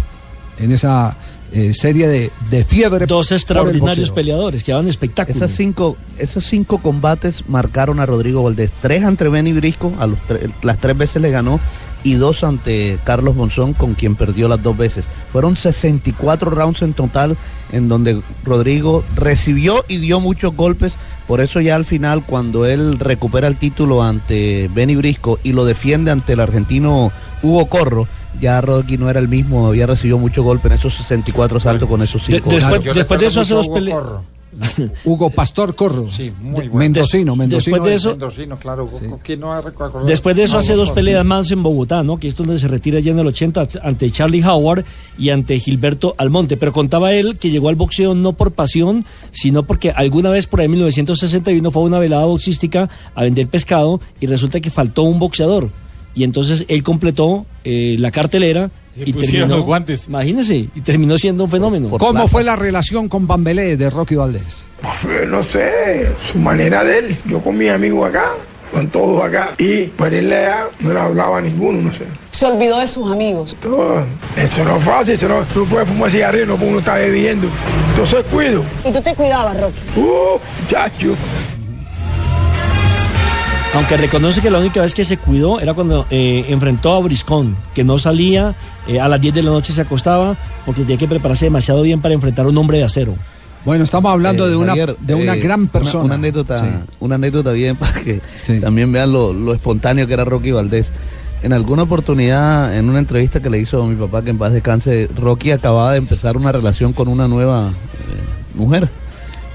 en 0.60 0.72
esa 0.72 1.18
eh, 1.52 1.74
serie 1.74 2.08
de, 2.08 2.32
de 2.52 2.64
fiebre. 2.64 3.06
Dos 3.08 3.32
extraordinarios 3.32 4.12
peleadores 4.12 4.64
que 4.64 4.72
daban 4.72 4.88
espectáculo. 4.88 5.36
Esas 5.36 5.52
cinco, 5.52 5.98
esos 6.20 6.46
cinco 6.46 6.78
combates 6.78 7.50
marcaron 7.50 8.00
a 8.00 8.06
Rodrigo 8.06 8.44
Valdés. 8.44 8.72
Tres 8.82 9.04
ante 9.04 9.28
Benny 9.28 9.52
Brisco, 9.54 9.92
a 10.00 10.06
los 10.08 10.20
tre- 10.30 10.54
las 10.62 10.78
tres 10.78 10.96
veces 10.98 11.22
le 11.22 11.32
ganó, 11.32 11.60
y 12.04 12.14
dos 12.14 12.44
ante 12.44 12.97
Carlos 13.04 13.36
Monzón, 13.36 13.74
con 13.74 13.93
quien 13.93 14.16
perdió 14.16 14.47
las 14.47 14.62
dos 14.64 14.76
veces. 14.78 15.06
Fueron 15.32 15.56
64 15.56 16.49
rounds 16.52 16.82
en 16.82 16.93
total, 16.93 17.38
en 17.72 17.88
donde 17.88 18.22
Rodrigo 18.43 19.04
recibió 19.16 19.86
y 19.88 19.97
dio 19.97 20.20
muchos 20.20 20.56
golpes. 20.56 20.95
Por 21.28 21.41
eso 21.41 21.62
ya 21.62 21.76
al 21.76 21.86
final, 21.86 22.26
cuando 22.26 22.66
él 22.66 22.99
recupera 22.99 23.47
el 23.47 23.56
título 23.56 24.04
ante 24.04 24.70
Benny 24.74 24.95
Brisco 24.95 25.39
y 25.43 25.54
lo 25.54 25.64
defiende 25.66 26.12
ante 26.12 26.34
el 26.34 26.39
argentino 26.39 27.12
Hugo 27.43 27.68
Corro, 27.68 28.08
ya 28.39 28.60
Rocky 28.62 28.97
no 28.97 29.10
era 29.10 29.20
el 29.20 29.28
mismo, 29.28 29.68
había 29.68 29.86
recibido 29.86 30.18
muchos 30.18 30.43
golpes 30.43 30.72
en 30.72 30.78
esos 30.78 30.93
64 30.95 31.60
saltos 31.60 31.88
con 31.88 32.02
esos 32.02 32.26
De- 32.28 32.36
cinco. 32.38 32.49
después, 32.49 32.84
después 32.95 33.20
de 33.20 33.26
eso 33.28 33.41
hace 33.41 33.54
dos 33.54 33.68
peleas. 33.70 33.97
Hugo 35.06 35.30
Pastor 35.30 35.76
Corro. 35.76 36.12
Sí, 36.12 36.32
muy 36.41 36.68
bueno. 36.68 36.76
Mendocino, 36.76 37.36
mendocino. 37.36 37.78
Después 37.78 37.89
de 37.89 37.95
eso, 37.95 38.10
Mendocino, 38.12 38.58
claro. 38.58 38.89
¿Quién 39.24 39.39
no 39.39 39.47
va 39.47 39.58
a 39.58 39.62
recordar? 39.62 40.04
Después 40.06 40.36
de 40.36 40.43
eso 40.43 40.54
No, 40.54 40.60
hace 40.60 40.74
dos 40.74 40.91
peleas 40.91 41.26
más 41.26 41.52
en 41.52 41.64
Bogotá, 41.64 42.04
¿no? 42.04 42.18
Que 42.18 42.28
es 42.28 42.36
donde 42.36 42.60
se 42.60 42.68
retira 42.68 42.99
ya 42.99 43.12
en 43.12 43.20
el 43.20 43.28
80 43.28 43.64
ante 43.82 44.12
Charlie 44.12 44.43
Howard 44.43 44.84
y 45.18 45.30
ante 45.30 45.60
Gilberto 45.60 46.16
Almonte. 46.18 46.58
Pero 46.58 46.74
contaba 46.74 47.14
él 47.14 47.38
que 47.38 47.49
llegó 47.49 47.70
al 47.70 47.76
boxeo 47.76 48.14
no 48.14 48.34
por 48.34 48.52
pasión, 48.52 49.06
sino 49.32 49.64
porque 49.64 49.91
alguna 49.91 50.30
vez 50.30 50.47
por 50.47 50.60
ahí 50.60 50.66
en 50.66 50.72
1961 50.72 51.72
fue 51.72 51.82
a 51.82 51.86
una 51.86 51.99
velada 51.99 52.26
boxística 52.26 52.89
a 53.16 53.24
vender 53.24 53.47
pescado 53.47 54.02
y 54.20 54.28
resulta 54.28 54.60
que 54.60 54.70
faltó 54.70 55.04
un 55.04 55.20
boxeador. 55.20 55.70
Y 56.14 56.24
entonces 56.24 56.66
él 56.68 56.84
completó 56.84 57.45
eh, 57.64 57.95
la 57.97 58.12
cartelera 58.12 58.70
Y 58.96 59.14
pusieron 59.14 59.48
terminó, 59.48 59.58
los 59.58 59.66
guantes. 59.66 60.08
Imagínese, 60.08 60.56
y 60.74 60.82
terminó 60.82 61.18
siendo 61.18 61.44
un 61.46 61.50
fenómeno. 61.50 61.89
¿Cómo 61.98 62.28
fue 62.28 62.44
la 62.44 62.56
relación 62.56 63.08
con 63.08 63.28
Bambelé 63.28 63.78
de 63.78 63.89
Rocky 63.89 64.16
Valdés? 64.16 64.66
Eh, 65.08 65.26
No 65.28 65.44
sé, 65.44 66.08
su 66.22 66.38
manera 66.38 66.84
de 66.84 66.98
él. 67.00 67.18
Yo 67.26 67.39
con 67.42 67.58
mis 67.58 67.70
amigos 67.72 68.10
acá, 68.10 68.26
con 68.72 68.88
todos 68.89 69.24
acá. 69.24 69.52
Y 69.58 69.86
por 69.86 70.14
él 70.14 70.32
allá 70.34 70.66
no 70.80 70.94
le 70.94 71.00
hablaba 71.00 71.38
a 71.38 71.42
ninguno, 71.42 71.82
no 71.82 71.94
sé. 71.94 72.06
Se 72.32 72.46
olvidó 72.46 72.80
de 72.80 72.88
sus 72.88 73.10
amigos. 73.12 73.56
Todo. 73.62 74.04
Eso 74.36 74.64
no 74.66 74.78
es 74.78 74.84
fácil, 74.84 75.14
eso 75.14 75.28
no, 75.30 75.46
no 75.56 75.66
puede 75.70 75.86
fumar 75.86 76.10
cigarrillo, 76.10 76.46
no 76.48 76.54
porque 76.56 76.70
uno 76.70 76.80
está 76.80 76.96
bebiendo. 76.96 77.48
Entonces 77.92 78.24
cuido. 78.32 78.64
Y 78.86 78.92
tú 78.92 79.02
te 79.02 79.14
cuidabas, 79.16 79.60
Rocky. 79.60 79.82
Uh, 80.00 80.39
chacho. 80.70 81.16
Aunque 83.74 83.95
reconoce 83.95 84.41
que 84.41 84.49
la 84.49 84.59
única 84.59 84.82
vez 84.82 84.93
que 84.93 85.05
se 85.05 85.17
cuidó 85.17 85.59
era 85.61 85.74
cuando 85.74 86.05
eh, 86.09 86.45
enfrentó 86.49 86.93
a 86.93 86.99
Briscón, 86.99 87.55
que 87.74 87.86
no 87.86 87.97
salía, 87.97 88.53
eh, 88.86 88.99
a 88.99 89.07
las 89.07 89.22
10 89.22 89.34
de 89.36 89.43
la 89.43 89.51
noche 89.51 89.72
se 89.72 89.82
acostaba, 89.82 90.36
porque 90.65 90.82
tenía 90.82 90.97
que 90.97 91.07
prepararse 91.07 91.45
demasiado 91.45 91.82
bien 91.82 92.01
para 92.01 92.13
enfrentar 92.13 92.45
a 92.45 92.49
un 92.49 92.57
hombre 92.57 92.80
de 92.80 92.84
acero. 92.84 93.15
Bueno, 93.63 93.84
estamos 93.86 94.11
hablando 94.11 94.45
Eh, 94.45 94.49
de 94.49 94.55
una, 94.57 94.67
Javier, 94.69 94.97
de 94.99 95.15
una 95.15 95.36
eh, 95.36 95.39
gran 95.39 95.67
persona. 95.67 96.03
Una, 96.03 96.15
anécdota, 96.15 96.57
Sí. 96.57 96.65
una 96.99 97.15
anécdota 97.15 97.51
bien 97.53 97.78
para 97.78 97.93
que 98.01 98.19
también 98.59 98.91
vean 98.91 99.13
lo, 99.13 99.32
lo 99.32 99.53
espontáneo 99.53 100.05
que 100.05 100.13
era 100.13 100.26
Rocky 100.26 100.51
Valdés. 100.51 100.91
En 101.41 101.53
alguna 101.53 101.84
oportunidad, 101.84 102.78
en 102.78 102.89
una 102.89 102.99
entrevista 102.99 103.41
que 103.41 103.49
le 103.49 103.57
hizo 103.59 103.82
a 103.82 103.88
mi 103.88 103.95
papá, 103.95 104.22
que 104.22 104.32
en 104.32 104.38
paz 104.38 104.51
descanse, 104.51 105.07
Rocky 105.15 105.51
acababa 105.51 105.91
de 105.93 105.97
empezar 105.97 106.36
una 106.38 106.51
relación 106.51 106.91
con 106.91 107.07
una 107.07 107.28
nueva 107.28 107.69
eh, 107.69 108.53
mujer. 108.57 108.89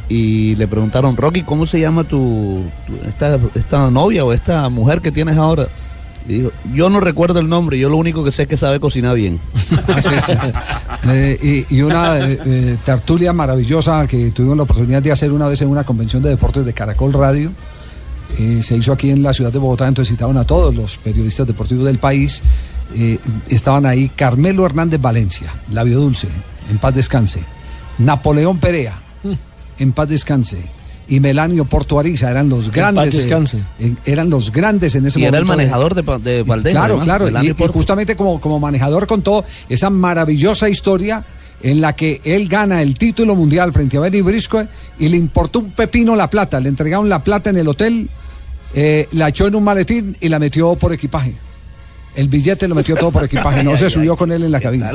Y 0.09 0.55
le 0.55 0.69
preguntaron, 0.69 1.17
Rocky, 1.17 1.43
¿cómo 1.43 1.67
se 1.67 1.81
llama 1.81 2.05
tu, 2.05 2.63
esta, 3.09 3.39
esta 3.55 3.91
novia 3.91 4.25
o 4.25 4.33
esta 4.33 4.69
mujer 4.69 5.01
que 5.01 5.11
tienes 5.11 5.37
ahora? 5.37 5.67
Y 6.29 6.35
dijo, 6.35 6.53
yo 6.75 6.91
no 6.91 7.01
recuerdo 7.01 7.39
el 7.39 7.49
nombre, 7.49 7.79
yo 7.79 7.89
lo 7.89 7.97
único 7.97 8.25
que 8.25 8.33
sé 8.33 8.43
es 8.43 8.49
que 8.49 8.57
sabe 8.57 8.81
cocinar 8.81 9.15
bien. 9.15 9.39
Así 9.95 10.09
es. 10.15 10.25
Eh, 11.09 11.67
y, 11.71 11.83
una 11.83 12.19
eh, 12.19 12.39
eh, 12.45 12.77
tertulia 12.85 13.33
maravillosa 13.33 14.07
que 14.07 14.31
tuvimos 14.33 14.57
la 14.57 14.65
oportunidad 14.65 15.03
de 15.03 15.13
hacer 15.13 15.31
una 15.31 15.47
vez 15.47 15.63
en 15.63 15.69
una 15.69 15.85
convención 15.85 16.23
de 16.23 16.31
deportes 16.31 16.65
de 16.65 16.73
Caracol 16.73 17.13
Radio. 17.13 17.53
Se 18.61 18.77
hizo 18.77 18.93
aquí 18.93 19.11
en 19.11 19.23
la 19.23 19.33
ciudad 19.33 19.53
de 19.53 19.59
Bogotá, 19.59 19.87
entonces 19.87 20.13
citaban 20.13 20.37
a 20.37 20.45
todos 20.45 20.75
los 20.75 20.99
periodistas 20.99 21.47
deportivos 21.47 21.87
del 21.87 21.99
país. 21.99 22.43
Estaban 23.49 23.87
ahí 23.87 24.11
Carmelo 24.11 24.67
Hernández 24.67 25.01
Valencia, 25.01 25.55
Labio 25.73 26.01
Dulce, 26.01 26.29
en 26.71 26.77
paz 26.77 26.95
descanse. 26.95 27.41
Napoleón 27.99 28.59
Perea, 28.59 28.99
en 29.79 29.93
paz 29.93 30.09
descanse. 30.09 30.59
Y 31.09 31.21
Melanio 31.21 31.65
Porto 31.67 32.01
Ariza 32.01 32.31
eran 32.31 32.49
los 32.49 32.71
grandes. 32.73 33.05
paz 33.07 33.15
descanse. 33.15 33.59
eh, 33.79 33.95
eran 34.07 34.29
los 34.29 34.51
grandes 34.51 34.95
en 34.97 35.07
ese 35.07 35.21
Y 35.21 35.23
momento. 35.23 35.37
era 35.37 35.39
el 35.39 35.45
de- 35.45 35.57
manejador 35.57 35.95
de, 35.95 36.03
de 36.31 36.43
Valdés. 36.43 36.73
Claro, 36.73 37.01
además, 37.01 37.05
claro. 37.31 37.45
Y, 37.45 37.53
justamente 37.73 38.17
como, 38.17 38.41
como 38.41 38.59
manejador 38.59 39.07
contó 39.07 39.45
esa 39.69 39.89
maravillosa 39.89 40.69
historia 40.69 41.25
en 41.63 41.81
la 41.81 41.95
que 41.95 42.21
él 42.25 42.49
gana 42.49 42.83
el 42.83 42.99
título 42.99 43.35
mundial 43.37 43.73
frente 43.73 43.97
a 43.97 44.01
Benny 44.01 44.21
Briscoe 44.21 44.67
y 44.99 45.09
le 45.09 45.17
importó 45.17 45.61
un 45.61 45.71
pepino 45.71 46.17
la 46.17 46.29
plata. 46.29 46.59
Le 46.59 46.69
entregaron 46.69 47.09
la 47.09 47.23
plata 47.23 47.51
en 47.51 47.57
el 47.59 47.69
hotel, 47.69 48.09
eh, 48.75 49.09
la 49.13 49.29
echó 49.29 49.47
en 49.47 49.55
un 49.55 49.63
maletín 49.65 50.17
y 50.21 50.29
la 50.29 50.39
metió 50.41 50.75
por 50.75 50.93
equipaje. 50.93 51.33
El 52.17 52.29
billete 52.29 52.67
lo 52.67 52.75
metió 52.75 52.97
todo 52.97 53.11
por 53.13 53.25
equipaje, 53.25 53.63
no 53.65 53.77
se 53.77 53.89
subió 53.91 54.17
con 54.17 54.33
él 54.33 54.43
en 54.43 54.51
la 54.51 54.61
cabina. 54.61 54.91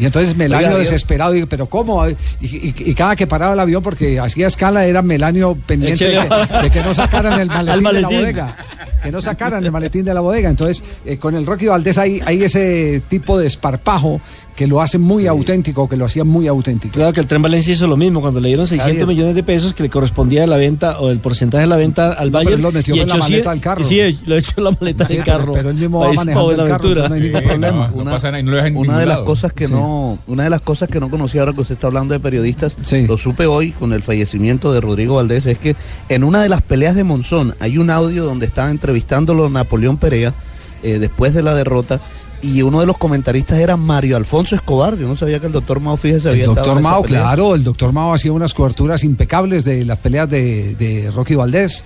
Y 0.00 0.06
entonces 0.06 0.34
Melanio 0.34 0.68
Oiga, 0.68 0.78
desesperado, 0.78 1.32
dijo, 1.32 1.46
pero 1.46 1.66
¿cómo? 1.66 2.08
Y, 2.08 2.16
y- 2.40 2.74
y 2.78 2.94
cada 2.94 3.14
que 3.14 3.26
paraba 3.26 3.52
el 3.52 3.60
avión, 3.60 3.82
porque 3.82 4.18
hacía 4.18 4.46
escala, 4.46 4.86
era 4.86 5.02
Melanio 5.02 5.56
pendiente 5.66 6.06
de, 6.06 6.12
que- 6.26 6.58
de 6.62 6.70
que 6.70 6.82
no 6.82 6.94
sacaran 6.94 7.38
el 7.38 7.48
maletín, 7.48 7.86
Al 7.86 7.94
de 7.94 8.00
la 8.00 8.08
bodega. 8.08 8.56
Que 9.02 9.12
no 9.12 9.20
sacaran 9.20 9.62
el 9.64 9.70
maletín 9.70 10.04
de 10.06 10.14
la 10.14 10.20
bodega. 10.20 10.48
Entonces, 10.50 10.82
eh, 11.04 11.18
con 11.18 11.34
el 11.34 11.44
Rocky 11.46 11.66
Valdés 11.66 11.98
hay, 11.98 12.20
hay 12.24 12.42
ese 12.42 13.02
tipo 13.10 13.38
de 13.38 13.46
esparpajo 13.46 14.20
que 14.60 14.66
lo 14.66 14.82
hace 14.82 14.98
muy 14.98 15.26
auténtico, 15.26 15.88
que 15.88 15.96
lo 15.96 16.04
hacía 16.04 16.22
muy 16.22 16.46
auténtico. 16.46 16.92
Claro 16.92 17.14
que 17.14 17.20
el 17.20 17.26
Tren 17.26 17.40
Valencia 17.40 17.72
hizo 17.72 17.86
lo 17.86 17.96
mismo 17.96 18.20
cuando 18.20 18.40
le 18.40 18.48
dieron 18.48 18.66
600 18.66 18.90
Javier. 18.92 19.06
millones 19.06 19.34
de 19.34 19.42
pesos 19.42 19.72
que 19.72 19.82
le 19.84 19.88
correspondía 19.88 20.42
de 20.42 20.46
la 20.48 20.58
venta 20.58 21.00
o 21.00 21.08
el 21.08 21.18
porcentaje 21.18 21.62
de 21.62 21.66
la 21.66 21.76
venta 21.76 22.12
al 22.12 22.30
No, 22.30 22.32
pero 22.32 22.44
Bayern. 22.44 22.52
él 22.56 22.60
lo 22.60 22.70
metió 22.72 22.94
y 22.94 23.00
en 23.00 23.08
la 23.08 23.16
maleta 23.16 23.50
del 23.52 23.60
carro. 23.62 23.82
Sí, 23.84 24.18
lo 24.26 24.36
echó 24.36 24.52
en 24.58 24.64
la 24.64 24.70
maleta 24.78 25.04
del 25.04 25.16
pero- 25.16 25.24
carro. 25.38 25.52
pero 25.54 25.70
él 25.70 25.76
mismo 25.76 26.00
va 26.00 26.12
manejando 26.12 26.50
el 26.50 26.56
la 26.58 26.64
carro, 26.64 26.74
aventura. 26.88 27.08
no 27.08 27.14
hay 27.14 27.20
ningún 27.22 27.42
problema. 27.42 27.90
No 27.96 28.04
pasa 28.04 28.26
nada 28.32 28.40
y 28.40 28.42
no 28.42 28.50
lo 28.50 28.56
dejan 28.58 28.72
en 28.72 28.76
una 28.76 28.98
de 28.98 29.06
las 29.06 29.18
cosas 29.20 29.52
que 29.54 29.66
Sí. 29.66 29.72
no 29.72 30.18
una 30.26 30.44
de 30.44 30.50
las 30.50 30.60
cosas 30.60 30.90
que 30.90 31.00
no 31.00 31.08
conocía 31.08 31.40
ahora 31.40 31.54
que 31.54 31.62
usted 31.62 31.76
está 31.76 31.86
hablando 31.86 32.12
de 32.12 32.20
periodistas 32.20 32.76
lo 33.08 33.16
supe 33.16 33.46
hoy 33.46 33.70
con 33.72 33.94
el 33.94 34.02
fallecimiento 34.02 34.74
de 34.74 34.82
Rodrigo 34.82 35.14
Valdés 35.14 35.46
es 35.46 35.56
que 35.58 35.74
en 36.10 36.22
una 36.22 36.42
de 36.42 36.50
las 36.50 36.60
peleas 36.60 36.94
de 36.96 37.04
Monzón 37.04 37.54
hay 37.60 37.78
un 37.78 37.88
audio 37.88 38.26
donde 38.26 38.44
estaba 38.44 38.70
entrevistándolo 38.70 39.48
Napoleón 39.48 39.96
Perea 39.96 40.34
eh, 40.82 40.98
después 40.98 41.32
de 41.32 41.42
la 41.42 41.54
derrota 41.54 42.02
y 42.42 42.62
uno 42.62 42.80
de 42.80 42.86
los 42.86 42.98
comentaristas 42.98 43.58
era 43.58 43.76
Mario 43.76 44.16
Alfonso 44.16 44.54
Escobar 44.54 44.96
yo 44.96 45.06
no 45.06 45.16
sabía 45.16 45.40
que 45.40 45.46
el 45.46 45.52
doctor 45.52 45.80
Mao 45.80 45.96
fíjese 45.96 46.28
El 46.28 46.34
había 46.34 46.44
estado 46.44 46.66
doctor 46.66 46.82
Mao, 46.82 47.02
claro, 47.02 47.54
el 47.54 47.64
doctor 47.64 47.92
Mao 47.92 48.14
hacía 48.14 48.32
unas 48.32 48.54
coberturas 48.54 49.04
impecables 49.04 49.64
de 49.64 49.84
las 49.84 49.98
peleas 49.98 50.28
de, 50.28 50.74
de 50.76 51.10
Rocky 51.10 51.34
Valdés. 51.34 51.84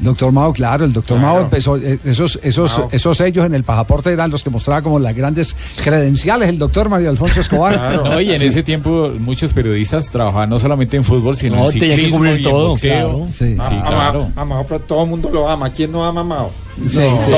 Doctor 0.00 0.30
Mao, 0.30 0.52
claro, 0.52 0.84
el 0.84 0.92
doctor 0.92 1.18
Mao 1.18 1.40
empezó, 1.40 1.76
eh, 1.76 1.98
esos, 2.04 2.38
esos, 2.42 2.78
Mao. 2.78 2.88
esos 2.92 3.16
sellos 3.16 3.44
en 3.44 3.54
el 3.54 3.64
pasaporte 3.64 4.12
eran 4.12 4.30
los 4.30 4.44
que 4.44 4.50
mostraba 4.50 4.80
como 4.80 4.98
las 5.00 5.14
grandes 5.14 5.56
credenciales 5.82 6.48
el 6.48 6.58
doctor 6.58 6.88
Mario 6.88 7.10
Alfonso 7.10 7.40
Escobar. 7.40 8.02
No, 8.04 8.20
y 8.20 8.30
en 8.32 8.38
Sí. 8.38 8.46
ese 8.46 8.62
tiempo 8.62 9.10
muchos 9.18 9.52
periodistas 9.52 10.08
trabajaban 10.10 10.50
no 10.50 10.58
solamente 10.60 10.96
en 10.96 11.02
fútbol, 11.04 11.36
sino 11.36 11.56
No, 11.56 11.64
en 11.70 11.78
tenía 11.78 11.96
que 11.96 12.02
ciclismo 12.02 12.18
cubrir 12.18 12.38
y 12.40 12.42
todo, 12.42 12.74
claro. 12.76 13.26
Sí. 13.32 13.54
Sí, 13.54 13.56
A- 13.58 13.66
a- 13.66 13.86
claro. 13.88 14.30
a 14.36 14.44
Mao, 14.44 14.64
pero 14.68 14.80
todo 14.80 15.02
el 15.02 15.10
mundo 15.10 15.30
lo 15.32 15.48
ama. 15.48 15.70
¿Quién 15.72 15.90
no 15.90 16.04
ama 16.04 16.20
a 16.20 16.24
Mao? 16.24 16.50
Sí, 16.76 16.90
sí, 16.90 16.98
sí, 16.98 17.08
sí, 17.16 17.32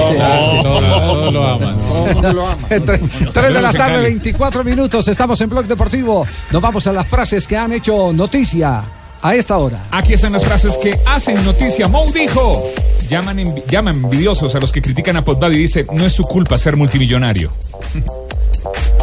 sí. 0.51 0.63
Todos, 0.63 1.05
todos 1.05 1.33
lo 1.33 1.47
aman. 1.49 1.79
Todo 1.79 2.07
el 2.09 2.13
mundo 2.15 2.33
lo 2.35 2.47
ama. 2.47 2.63
Tres 2.69 3.01
de 3.33 3.63
la 3.63 3.73
tarde, 3.73 3.95
Cali. 3.95 4.03
24 4.03 4.65
minutos. 4.65 5.09
Estamos 5.09 5.41
en 5.41 5.49
Blog 5.49 5.65
Deportivo. 5.65 6.27
Nos 6.51 6.61
vamos 6.61 6.87
a 6.87 6.93
las 6.93 7.07
frases 7.07 7.47
que 7.49 7.57
han 7.57 7.73
hecho 7.73 8.13
noticia 8.13 8.83
a 9.23 9.35
esta 9.35 9.57
hora. 9.59 9.83
Aquí 9.91 10.13
están 10.13 10.33
las 10.33 10.45
frases 10.45 10.77
que 10.77 10.99
hacen 11.07 11.45
noticia. 11.45 11.89
Mou 11.89 12.11
dijo, 12.13 12.65
llaman, 13.09 13.63
llaman 13.69 13.97
envidiosos 13.97 14.55
a 14.55 14.61
los 14.61 14.73
que 14.73 14.83
critican 14.83 15.17
a 15.17 15.25
Podbad 15.25 15.51
y 15.53 15.59
dice, 15.59 15.87
no 15.93 16.07
es 16.07 16.13
su 16.13 16.25
culpa 16.25 16.59
ser 16.59 16.77
multimillonario. 16.77 17.53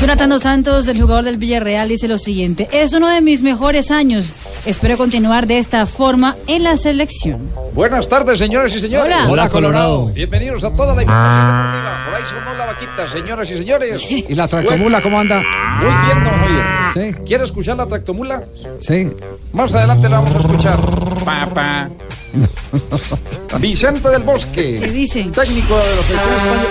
Jonathan 0.00 0.30
Dos 0.30 0.42
Santos, 0.42 0.88
el 0.88 1.00
jugador 1.00 1.24
del 1.24 1.36
Villarreal, 1.36 1.88
dice 1.88 2.08
lo 2.08 2.18
siguiente: 2.18 2.68
Es 2.72 2.92
uno 2.92 3.08
de 3.08 3.20
mis 3.20 3.42
mejores 3.42 3.90
años. 3.90 4.32
Espero 4.64 4.96
continuar 4.96 5.46
de 5.46 5.58
esta 5.58 5.86
forma 5.86 6.36
en 6.46 6.64
la 6.64 6.76
selección. 6.76 7.50
Buenas 7.72 8.08
tardes, 8.08 8.38
señoras 8.38 8.74
y 8.74 8.80
señores. 8.80 9.14
Hola. 9.14 9.28
Hola, 9.30 9.48
Colorado. 9.48 10.06
Bienvenidos 10.06 10.64
a 10.64 10.74
toda 10.74 10.94
la 10.94 11.02
información 11.02 11.46
deportiva. 11.46 12.02
Por 12.04 12.14
ahí 12.14 12.22
sonó 12.26 12.54
la 12.54 12.66
vaquita, 12.66 13.06
señoras 13.08 13.50
y 13.50 13.54
señores. 13.54 14.10
¿Y 14.10 14.34
la 14.34 14.48
tractomula 14.48 15.00
cómo 15.00 15.20
anda? 15.20 15.42
Muy 15.80 15.92
bien, 16.06 16.24
don 16.24 16.34
Javier. 16.34 16.64
Sí. 16.94 17.14
¿Quiere 17.24 17.44
escuchar 17.44 17.76
la 17.76 17.86
tractomula? 17.86 18.42
Sí. 18.80 19.08
Más 19.52 19.72
adelante 19.74 20.08
la 20.08 20.20
vamos 20.20 20.34
a 20.36 20.40
escuchar. 20.40 20.78
Papá. 21.24 21.88
Vicente 23.60 24.08
del 24.10 24.22
Bosque. 24.22 24.78
¿Qué 24.80 24.90
dice? 24.90 25.22
Técnico 25.24 25.76
de 25.76 25.96
los 25.96 26.10
española. 26.10 26.62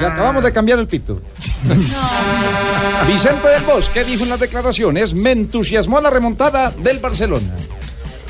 Le 0.00 0.06
acabamos 0.06 0.42
de 0.42 0.52
cambiar 0.52 0.78
el 0.78 0.86
pito. 0.86 1.20
Vicente 3.06 3.48
del 3.48 3.62
Bosque 3.64 4.04
dijo 4.04 4.22
en 4.24 4.30
las 4.30 4.40
declaraciones, 4.40 5.12
me 5.14 5.32
entusiasmó 5.32 6.00
la 6.00 6.10
remontada 6.10 6.70
del 6.70 6.98
Barcelona. 6.98 7.54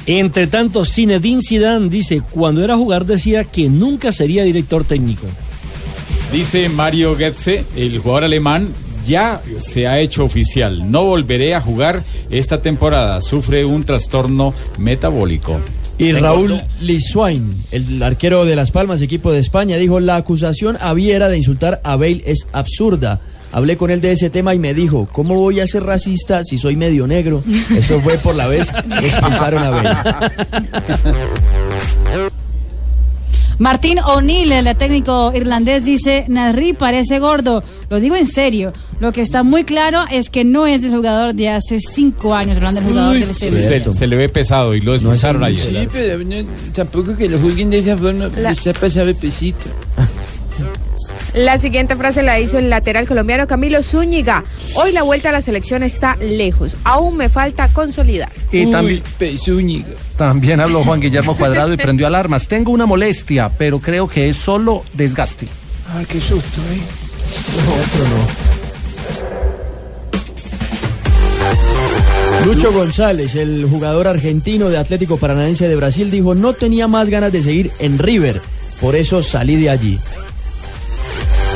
Entre 0.07 0.47
tanto, 0.47 0.85
Zinedine 0.85 1.43
Zidane 1.43 1.89
dice, 1.89 2.23
cuando 2.31 2.65
era 2.65 2.77
jugador 2.77 3.07
decía 3.07 3.45
que 3.45 3.69
nunca 3.69 4.11
sería 4.11 4.43
director 4.43 4.85
técnico. 4.85 5.27
Dice 6.33 6.69
Mario 6.69 7.15
Götze, 7.17 7.65
el 7.77 7.99
jugador 7.99 8.25
alemán, 8.25 8.69
ya 9.07 9.41
se 9.59 9.87
ha 9.87 9.99
hecho 9.99 10.25
oficial. 10.25 10.91
No 10.91 11.05
volveré 11.05 11.55
a 11.55 11.61
jugar 11.61 12.03
esta 12.31 12.63
temporada. 12.63 13.21
Sufre 13.21 13.65
un 13.65 13.85
trastorno 13.85 14.55
metabólico. 14.79 15.61
Y 16.01 16.13
Raúl 16.13 16.59
Liswain, 16.81 17.63
el 17.71 18.03
arquero 18.03 18.47
de 18.47 18.57
Las 18.57 18.71
Palmas, 18.71 19.03
equipo 19.03 19.31
de 19.33 19.39
España, 19.39 19.77
dijo, 19.77 20.01
la 20.01 20.17
acusación 20.17 20.79
a 20.81 20.95
Viera 20.95 21.29
de 21.29 21.37
insultar 21.37 21.83
a 21.85 21.97
Bale 21.97 22.23
es 22.25 22.49
absurda. 22.53 23.21
Hablé 23.53 23.77
con 23.77 23.91
él 23.91 24.01
de 24.01 24.13
ese 24.13 24.31
tema 24.31 24.55
y 24.55 24.59
me 24.59 24.73
dijo, 24.73 25.11
¿cómo 25.13 25.35
voy 25.35 25.61
a 25.61 25.67
ser 25.67 25.83
racista 25.83 26.43
si 26.43 26.57
soy 26.57 26.75
medio 26.75 27.07
negro? 27.07 27.45
Eso 27.77 28.01
fue 28.01 28.17
por 28.17 28.35
la 28.35 28.47
vez 28.47 28.71
que 28.71 29.09
expulsaron 29.09 29.63
a 29.63 29.71
Bale. 29.71 29.91
Martín 33.61 33.99
O'Neill, 33.99 34.51
el 34.53 34.75
técnico 34.75 35.33
irlandés, 35.35 35.85
dice, 35.85 36.25
Nasri 36.29 36.73
parece 36.73 37.19
gordo. 37.19 37.63
Lo 37.91 38.01
digo 38.01 38.17
en 38.17 38.27
serio. 38.27 38.73
Lo 39.01 39.13
que 39.13 39.21
está 39.21 39.43
muy 39.43 39.65
claro 39.65 40.05
es 40.11 40.31
que 40.31 40.45
no 40.45 40.67
es 40.67 40.83
el 40.83 40.93
jugador 40.93 41.35
de 41.35 41.51
hace 41.51 41.79
cinco 41.79 42.35
años, 42.35 42.57
hablando 42.57 42.81
del 42.81 42.89
jugador 42.91 43.15
del 43.15 43.23
Sevilla. 43.25 43.85
Se, 43.85 43.93
se 43.93 44.07
le 44.07 44.17
ve 44.17 44.31
pesado 44.31 44.75
y 44.75 44.81
lo 44.81 44.95
expulsaron 44.95 45.45
ayer. 45.45 45.67
Sí, 45.67 45.89
pero 45.93 46.25
no, 46.25 46.37
tampoco 46.75 47.15
que 47.15 47.29
lo 47.29 47.39
juzguen 47.39 47.69
de 47.69 47.81
esa 47.81 47.99
forma. 47.99 48.31
La- 48.39 48.53
Está 48.53 48.73
pesito. 48.73 49.65
La 51.35 51.59
siguiente 51.59 51.95
frase 51.95 52.23
la 52.23 52.41
hizo 52.41 52.59
el 52.59 52.71
lateral 52.71 53.07
colombiano 53.07 53.47
Camilo 53.47 53.83
Zúñiga. 53.83 54.45
Hoy 54.75 54.93
la 54.93 55.03
vuelta 55.03 55.29
a 55.29 55.33
la 55.33 55.43
selección 55.43 55.83
está 55.83 56.17
lejos. 56.17 56.77
Aún 56.85 57.17
me 57.17 57.29
falta 57.29 57.69
consolidar. 57.69 58.33
Y 58.51 58.67
también, 58.71 59.03
Pesúñiga. 59.19 59.89
también 60.17 60.61
habló 60.61 60.83
Juan 60.83 61.01
Guillermo 61.01 61.37
Cuadrado 61.37 61.73
y 61.73 61.77
prendió 61.77 62.07
alarmas. 62.07 62.49
Tengo 62.49 62.73
una 62.73 62.87
molestia, 62.87 63.51
pero 63.57 63.79
creo 63.79 64.09
que 64.09 64.29
es 64.29 64.37
solo 64.37 64.83
desgaste. 64.95 65.47
Ah, 65.89 66.03
qué 66.09 66.21
susto, 66.21 66.61
¿eh? 66.73 66.81
Lucho 72.45 72.73
González, 72.73 73.35
el 73.35 73.67
jugador 73.67 74.09
argentino 74.09 74.71
de 74.71 74.79
Atlético 74.79 75.19
Paranaense 75.19 75.69
de 75.69 75.77
Brasil, 75.77 76.11
dijo, 76.11 76.35
no 76.35 76.55
tenía 76.55 76.89
más 76.89 77.11
ganas 77.11 77.33
de 77.33 77.43
seguir 77.43 77.71
en 77.79 77.99
River, 77.99 78.41
por 78.81 78.97
eso 78.97 79.23
salí 79.23 79.57
de 79.57 79.69
allí. 79.71 79.99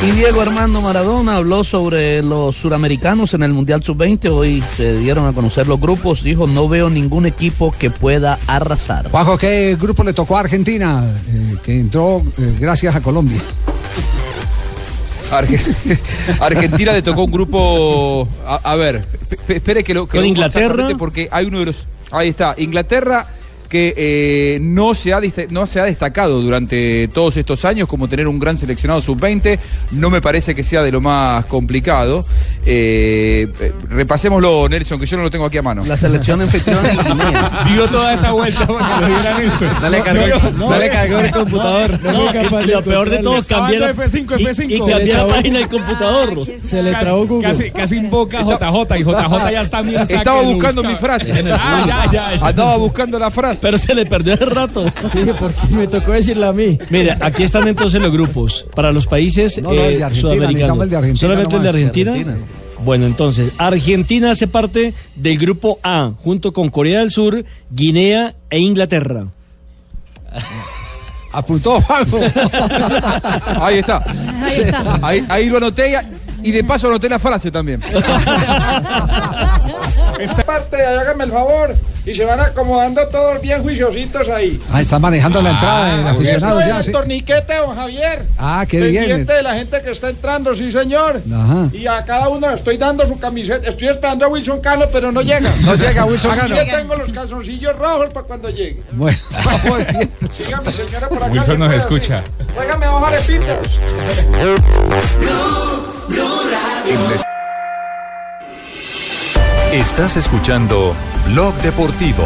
Y 0.03 0.11
Diego 0.11 0.42
Armando 0.42 0.82
Maradona 0.82 1.36
habló 1.36 1.64
sobre 1.64 2.22
los 2.22 2.57
suramericanos 2.57 3.32
en 3.32 3.42
el 3.42 3.55
Mundial 3.55 3.82
Sub-20. 3.82 4.30
Hoy 4.30 4.62
se 4.76 4.99
dieron 4.99 5.26
a 5.26 5.32
conocer 5.32 5.66
los 5.66 5.80
grupos. 5.80 6.22
Dijo, 6.22 6.47
no 6.47 6.68
veo 6.68 6.90
ningún 6.90 7.24
equipo 7.24 7.72
que 7.78 7.90
pueda 7.90 8.38
arrasar. 8.47 9.11
Juanjo, 9.11 9.38
¿qué 9.38 9.78
grupo 9.80 10.05
le 10.05 10.12
tocó 10.12 10.36
a 10.36 10.40
Argentina? 10.40 11.05
Eh, 11.32 11.57
que 11.64 11.80
entró 11.80 12.22
eh, 12.38 12.55
gracias 12.61 12.95
a 12.95 13.01
Colombia. 13.01 13.40
Arge- 15.30 15.99
Argentina 16.40 16.92
le 16.92 17.01
tocó 17.01 17.24
un 17.24 17.32
grupo. 17.32 18.28
A, 18.47 18.57
a 18.57 18.76
ver, 18.76 19.07
pe- 19.30 19.36
pe- 19.47 19.57
espere 19.57 19.82
que 19.82 19.95
lo 19.95 20.07
que 20.07 20.18
Con 20.18 20.26
Inglaterra. 20.26 20.86
Porque 20.99 21.28
hay 21.32 21.47
uno 21.47 21.61
de 21.61 21.66
los. 21.66 21.86
Ahí 22.11 22.28
está, 22.28 22.55
Inglaterra 22.59 23.26
que 23.75 23.93
eh, 23.97 24.59
no, 24.62 24.95
se 24.95 25.12
ha 25.12 25.20
dista- 25.20 25.49
no 25.51 25.66
se 25.66 25.81
ha 25.81 25.85
destacado 25.85 26.41
durante 26.41 27.09
todos 27.09 27.37
estos 27.37 27.64
años 27.64 27.89
como 27.89 28.07
tener 28.07 28.29
un 28.29 28.39
gran 28.39 28.57
seleccionado 28.57 29.01
sub-20. 29.01 29.59
No 29.91 30.11
me 30.11 30.20
parece 30.20 30.55
que 30.55 30.62
sea 30.62 30.81
de 30.85 30.93
lo 30.93 31.01
más 31.01 31.45
complicado. 31.47 32.25
Eh, 32.64 33.49
eh, 33.61 33.72
repasémoslo, 33.89 34.68
Nelson, 34.68 35.01
que 35.01 35.07
yo 35.07 35.16
no 35.16 35.25
lo 35.25 35.31
tengo 35.33 35.45
aquí 35.47 35.59
a 35.59 35.62
mano. 35.62 35.83
La 35.85 35.97
selección 35.97 36.41
anfitriona 36.41 36.93
y 36.93 36.99
Guinea. 36.99 37.62
Dio 37.66 37.89
toda 37.89 38.12
esa 38.12 38.31
vuelta 38.31 38.64
para 38.64 38.95
que 38.95 39.01
lo 39.01 39.09
diera 39.09 39.39
Nelson. 39.39 39.70
Dale, 39.83 40.03
cargó- 40.05 40.68
dale, 40.70 40.89
cargó 40.91 41.18
el 41.18 41.31
computador. 41.33 42.01
No, 42.01 42.61
y 42.62 42.66
lo 42.68 42.85
peor 42.85 43.11
de 43.11 43.18
todo 43.18 43.39
es 43.39 43.41
Estaba 43.41 43.66
cambiar 43.66 43.97
dando 43.97 44.03
F5, 44.05 44.27
F5. 44.39 45.05
y, 45.05 45.09
la 45.12 45.27
página 45.27 45.59
del 45.59 45.68
computador. 45.68 46.47
Se 46.64 46.81
le 46.81 46.93
trabó 46.93 47.27
Google. 47.27 47.49
Casi, 47.49 47.70
casi 47.72 47.97
invoca 47.97 48.39
a 48.39 48.43
JJ 48.45 48.99
y 48.99 49.03
JJ 49.03 49.51
ya 49.51 49.62
está 49.62 49.81
Estaba 49.81 50.43
buscando 50.43 50.85
mi 50.85 50.95
frase. 50.95 51.33
Ah, 51.53 51.85
ya, 51.85 52.05
ya, 52.12 52.35
ya. 52.37 52.47
Andaba 52.47 52.77
buscando 52.77 53.18
la 53.18 53.33
frase. 53.33 53.64
Pero 53.65 53.79
se 53.79 53.95
le 53.95 54.05
perdió 54.05 54.35
hace 54.35 54.45
rato. 54.45 54.85
Sí, 55.11 55.21
porque 55.41 55.57
me 55.71 55.87
tocó 55.87 56.12
decirla 56.12 56.49
a 56.49 56.53
mí. 56.53 56.79
Mira, 56.91 57.17
aquí 57.23 57.45
están 57.45 57.67
entonces 57.67 58.03
los 58.03 58.12
grupos. 58.12 58.67
Para 58.75 58.93
los 58.93 59.07
países 59.07 59.57
No, 59.62 59.73
no, 59.73 59.83
el 59.83 60.03
eh, 60.03 60.11
sudamericanos. 60.12 60.51
necesitamos 60.53 60.85
el 60.85 60.91
de 60.91 60.97
Argentina 60.99 61.19
¿Solamente 61.27 61.57
el 61.57 61.62
de. 61.62 61.69
Argentina? 61.71 62.12
De 62.12 62.19
Argentina. 62.21 62.47
Bueno, 62.85 63.07
entonces, 63.07 63.55
Argentina 63.57 64.33
hace 64.33 64.49
parte 64.49 64.93
del 65.15 65.39
grupo 65.39 65.79
A, 65.83 66.11
junto 66.23 66.53
con 66.53 66.69
Corea 66.69 66.99
del 67.01 67.11
Sur, 67.11 67.43
Guinea 67.71 68.35
e 68.51 68.59
Inglaterra. 68.59 69.29
Apuntó 71.33 71.81
Juanjo. 71.81 72.19
Ahí 73.62 73.79
está. 73.79 74.05
Ahí 74.43 74.61
está. 74.61 74.99
Ahí, 75.01 75.25
ahí 75.31 75.49
lo 75.49 75.57
anoté 75.57 75.91
y, 75.91 76.51
y 76.51 76.53
de 76.53 76.65
paso 76.65 76.89
anoté 76.89 77.09
la 77.09 77.19
frase 77.19 77.51
también. 77.51 77.81
Esta 80.21 80.45
parte, 80.45 80.85
hágame 80.85 81.25
el 81.25 81.31
favor. 81.31 81.75
Y 82.07 82.15
se 82.15 82.25
van 82.27 82.39
acomodando 82.39 83.07
todos 83.09 83.41
bien 83.41 83.63
juiciositos 83.63 84.29
ahí. 84.29 84.61
Ah, 84.71 84.83
está 84.83 84.99
manejando 84.99 85.41
la 85.41 85.51
entrada 85.53 85.97
del 85.97 86.07
aficionado 86.07 86.53
Eso 86.53 86.61
es 86.61 86.67
ya. 86.69 86.77
el 86.79 86.85
sí. 86.85 86.93
torniquete, 86.93 87.57
don 87.57 87.75
Javier. 87.75 88.23
Ah, 88.39 88.67
qué 88.69 88.79
bien. 88.81 89.05
Pendiente 89.07 89.33
de 89.33 89.43
la 89.43 89.55
gente 89.55 89.81
que 89.81 89.91
está 89.93 90.11
entrando, 90.11 90.55
sí, 90.55 90.71
señor. 90.71 91.23
Ajá. 91.35 91.69
Y 91.73 91.87
a 91.87 92.05
cada 92.05 92.29
uno 92.29 92.49
le 92.51 92.57
estoy 92.57 92.77
dando 92.77 93.07
su 93.07 93.19
camiseta. 93.19 93.69
Estoy 93.69 93.89
esperando 93.89 94.27
a 94.27 94.29
Wilson 94.29 94.61
Cano, 94.61 94.85
pero 94.93 95.11
no 95.13 95.23
llega. 95.23 95.51
No 95.65 95.75
llega 95.77 96.05
Wilson 96.05 96.31
Aquí 96.33 96.41
Cano. 96.41 96.55
le 96.57 96.65
tengo 96.67 96.95
los 96.97 97.11
calzoncillos 97.13 97.77
rojos 97.77 98.11
para 98.11 98.27
cuando 98.27 98.51
llegue. 98.51 98.83
Bueno, 98.93 99.19
muy 99.65 99.85
bien. 99.85 100.11
Sígame, 100.31 100.73
señora, 100.73 101.09
por 101.09 101.23
acá. 101.23 101.33
Wilson 101.33 101.55
¿qué 101.57 101.59
nos 101.59 101.75
escucha. 101.75 102.19
hacer? 102.19 102.31
Óigame, 102.59 102.87
ojalá 102.87 103.19
pitos. 103.21 103.79
Estás 109.73 110.17
escuchando 110.17 110.95
Blog 111.27 111.55
Deportivo. 111.57 112.25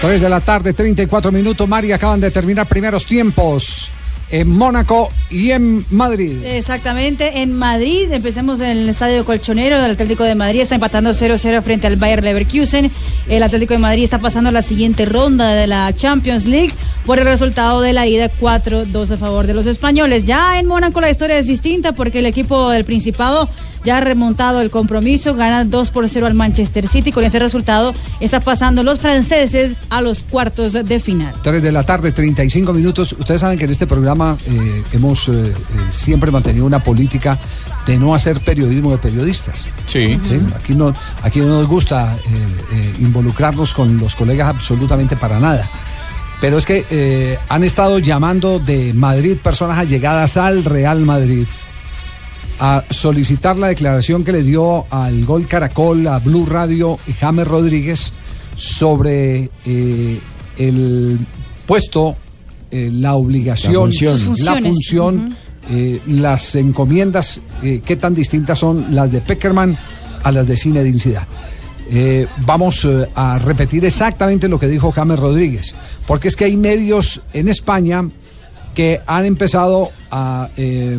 3 0.00 0.20
de 0.20 0.28
la 0.28 0.40
tarde, 0.40 0.72
34 0.72 1.30
minutos. 1.30 1.68
Mari, 1.68 1.92
acaban 1.92 2.20
de 2.20 2.30
terminar 2.30 2.66
primeros 2.66 3.06
tiempos 3.06 3.92
en 4.32 4.50
Mónaco 4.50 5.10
y 5.30 5.50
en 5.50 5.84
Madrid. 5.90 6.38
Exactamente, 6.42 7.42
en 7.42 7.52
Madrid, 7.52 8.10
empecemos 8.10 8.60
en 8.60 8.70
el 8.70 8.88
Estadio 8.88 9.24
Colchonero, 9.24 9.76
el 9.76 9.92
Atlético 9.92 10.24
de 10.24 10.34
Madrid 10.34 10.62
está 10.62 10.74
empatando 10.74 11.10
0-0 11.10 11.62
frente 11.62 11.86
al 11.86 11.96
Bayer 11.96 12.24
Leverkusen, 12.24 12.90
el 13.28 13.42
Atlético 13.42 13.74
de 13.74 13.78
Madrid 13.78 14.04
está 14.04 14.20
pasando 14.20 14.48
a 14.48 14.52
la 14.52 14.62
siguiente 14.62 15.04
ronda 15.04 15.48
de 15.50 15.66
la 15.66 15.94
Champions 15.94 16.46
League 16.46 16.72
por 17.04 17.18
el 17.18 17.26
resultado 17.26 17.82
de 17.82 17.92
la 17.92 18.06
ida 18.06 18.30
4-2 18.40 19.10
a 19.10 19.16
favor 19.18 19.46
de 19.46 19.54
los 19.54 19.66
españoles. 19.66 20.24
Ya 20.24 20.58
en 20.58 20.66
Mónaco 20.66 21.00
la 21.00 21.10
historia 21.10 21.36
es 21.36 21.46
distinta 21.46 21.92
porque 21.92 22.20
el 22.20 22.26
equipo 22.26 22.70
del 22.70 22.84
Principado 22.84 23.50
ya 23.84 23.98
ha 23.98 24.00
remontado 24.00 24.60
el 24.60 24.70
compromiso, 24.70 25.34
gana 25.34 25.64
2 25.64 25.90
por 25.90 26.08
0 26.08 26.26
al 26.26 26.34
Manchester 26.34 26.86
City, 26.88 27.10
con 27.10 27.24
este 27.24 27.38
resultado 27.38 27.94
está 28.20 28.40
pasando 28.40 28.82
los 28.82 29.00
franceses 29.00 29.72
a 29.90 30.00
los 30.00 30.22
cuartos 30.22 30.72
de 30.72 31.00
final. 31.00 31.34
3 31.42 31.62
de 31.62 31.72
la 31.72 31.82
tarde, 31.82 32.12
35 32.12 32.72
minutos. 32.72 33.14
Ustedes 33.18 33.40
saben 33.40 33.58
que 33.58 33.64
en 33.64 33.72
este 33.72 33.86
programa 33.86 34.21
eh, 34.30 34.82
hemos 34.92 35.28
eh, 35.28 35.32
eh, 35.32 35.54
siempre 35.90 36.30
mantenido 36.30 36.66
una 36.66 36.82
política 36.82 37.38
de 37.86 37.96
no 37.98 38.14
hacer 38.14 38.40
periodismo 38.40 38.92
de 38.92 38.98
periodistas. 38.98 39.66
Sí. 39.86 40.18
Aquí, 40.56 40.74
no, 40.74 40.94
aquí 41.22 41.40
no 41.40 41.46
nos 41.46 41.66
gusta 41.66 42.16
involucrarnos 43.00 43.74
con 43.74 43.98
los 43.98 44.14
colegas 44.14 44.50
absolutamente 44.50 45.16
para 45.16 45.40
nada. 45.40 45.68
Pero 46.40 46.58
es 46.58 46.66
que 46.66 47.38
han 47.48 47.64
estado 47.64 47.98
llamando 47.98 48.60
de 48.60 48.94
Madrid 48.94 49.36
personas 49.42 49.78
allegadas 49.78 50.36
al 50.36 50.64
Real 50.64 51.00
Madrid 51.00 51.46
a 52.60 52.84
solicitar 52.90 53.56
la 53.56 53.66
declaración 53.66 54.22
que 54.22 54.30
le 54.30 54.44
dio 54.44 54.86
al 54.90 55.24
Gol 55.24 55.48
Caracol, 55.48 56.06
a 56.06 56.20
Blue 56.20 56.46
Radio 56.46 56.96
y 57.08 57.12
James 57.12 57.48
Rodríguez 57.48 58.12
sobre 58.54 59.50
eh, 59.64 60.20
el 60.56 61.18
puesto, 61.66 62.16
eh, 62.72 62.90
la 62.92 63.14
obligación, 63.14 63.90
La 64.40 64.60
función. 64.60 65.36
Eh, 65.70 66.00
las 66.08 66.56
encomiendas, 66.56 67.40
eh, 67.62 67.80
qué 67.86 67.94
tan 67.94 68.14
distintas 68.14 68.58
son 68.58 68.86
las 68.90 69.12
de 69.12 69.20
Peckerman 69.20 69.76
a 70.24 70.32
las 70.32 70.44
de 70.44 70.56
Zinedine 70.56 70.98
Zidane. 70.98 71.26
Eh, 71.90 72.26
vamos 72.46 72.84
eh, 72.84 73.06
a 73.14 73.38
repetir 73.38 73.84
exactamente 73.84 74.48
lo 74.48 74.58
que 74.58 74.66
dijo 74.66 74.90
James 74.92 75.18
Rodríguez, 75.18 75.74
porque 76.06 76.28
es 76.28 76.36
que 76.36 76.46
hay 76.46 76.56
medios 76.56 77.20
en 77.32 77.48
España 77.48 78.04
que 78.74 79.00
han 79.06 79.24
empezado 79.24 79.90
a 80.10 80.48
eh, 80.56 80.98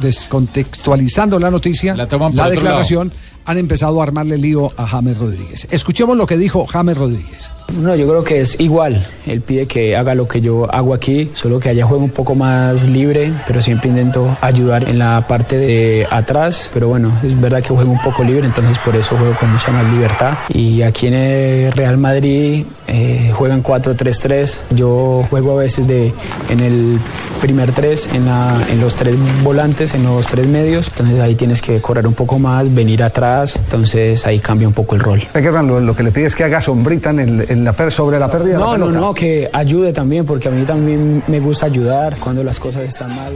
descontextualizando 0.00 1.38
la 1.38 1.50
noticia, 1.50 1.94
la, 1.94 2.04
otro 2.04 2.30
declaración, 2.48 3.12
han 3.44 3.58
empezado 3.58 4.00
a 4.00 4.04
armarle 4.04 4.38
lío 4.38 4.70
a 4.76 4.86
James 4.86 5.18
Rodríguez. 5.18 5.66
Escuchemos 5.70 6.16
lo 6.16 6.26
que 6.26 6.36
dijo 6.36 6.64
James 6.66 6.96
Rodríguez. 6.96 7.50
No, 7.80 7.96
yo 7.96 8.06
creo 8.06 8.22
que 8.22 8.40
es 8.40 8.60
igual. 8.60 9.06
Él 9.26 9.40
pide 9.40 9.66
que 9.66 9.96
haga 9.96 10.14
lo 10.14 10.28
que 10.28 10.40
yo 10.40 10.70
hago 10.72 10.92
aquí, 10.92 11.30
solo 11.34 11.58
que 11.58 11.70
allá 11.70 11.86
juego 11.86 12.04
un 12.04 12.10
poco 12.10 12.34
más 12.34 12.86
libre, 12.86 13.32
pero 13.46 13.62
siempre 13.62 13.88
intento 13.88 14.36
ayudar 14.40 14.88
en 14.88 14.98
la 14.98 15.26
parte 15.26 15.56
de 15.56 16.06
atrás. 16.10 16.70
Pero 16.74 16.88
bueno, 16.88 17.12
es 17.22 17.40
verdad 17.40 17.62
que 17.62 17.68
juego 17.68 17.90
un 17.90 18.02
poco 18.02 18.22
libre, 18.24 18.46
entonces 18.46 18.78
por 18.78 18.94
eso 18.94 19.16
juego 19.16 19.34
con 19.38 19.52
mucha 19.52 19.72
más 19.72 19.90
libertad. 19.90 20.34
Y 20.52 20.82
aquí 20.82 21.06
en 21.06 21.14
el 21.14 21.72
Real 21.72 21.96
Madrid 21.96 22.64
eh, 22.88 23.32
juegan 23.34 23.62
4-3-3. 23.62 24.58
Yo 24.70 25.24
juego 25.30 25.58
a 25.58 25.62
veces 25.62 25.86
de, 25.86 26.12
en 26.48 26.60
el 26.60 26.98
primer 27.40 27.72
3, 27.72 28.10
en, 28.14 28.26
la, 28.26 28.54
en 28.70 28.80
los 28.80 28.94
tres 28.96 29.16
volantes, 29.42 29.94
en 29.94 30.04
los 30.04 30.26
tres 30.26 30.46
medios. 30.46 30.88
Entonces 30.88 31.18
ahí 31.20 31.34
tienes 31.34 31.60
que 31.62 31.80
correr 31.80 32.06
un 32.06 32.14
poco 32.14 32.38
más, 32.38 32.72
venir 32.74 33.02
atrás. 33.02 33.56
Entonces 33.56 34.26
ahí 34.26 34.38
cambia 34.40 34.68
un 34.68 34.74
poco 34.74 34.94
el 34.94 35.00
rol. 35.00 35.22
Lo, 35.34 35.80
lo 35.80 35.94
que 35.96 36.02
le 36.02 36.10
pide 36.12 36.26
es 36.26 36.34
que 36.34 36.44
haga 36.44 36.60
sombrita 36.60 37.10
en, 37.10 37.20
el, 37.20 37.46
en 37.48 37.64
la 37.64 37.72
per- 37.72 37.92
sobre 37.92 38.18
la 38.18 38.30
pérdida 38.30 38.54
de 38.54 38.58
la 38.58 38.64
No, 38.66 38.78
no, 38.78 38.90
no, 38.90 39.14
que 39.14 39.48
ayude 39.52 39.92
también, 39.92 40.24
porque 40.26 40.48
a 40.48 40.50
mí 40.50 40.62
también 40.62 41.22
me 41.26 41.40
gusta 41.40 41.66
ayudar 41.66 42.18
cuando 42.18 42.42
las 42.42 42.58
cosas 42.58 42.82
están 42.84 43.14
mal. 43.14 43.34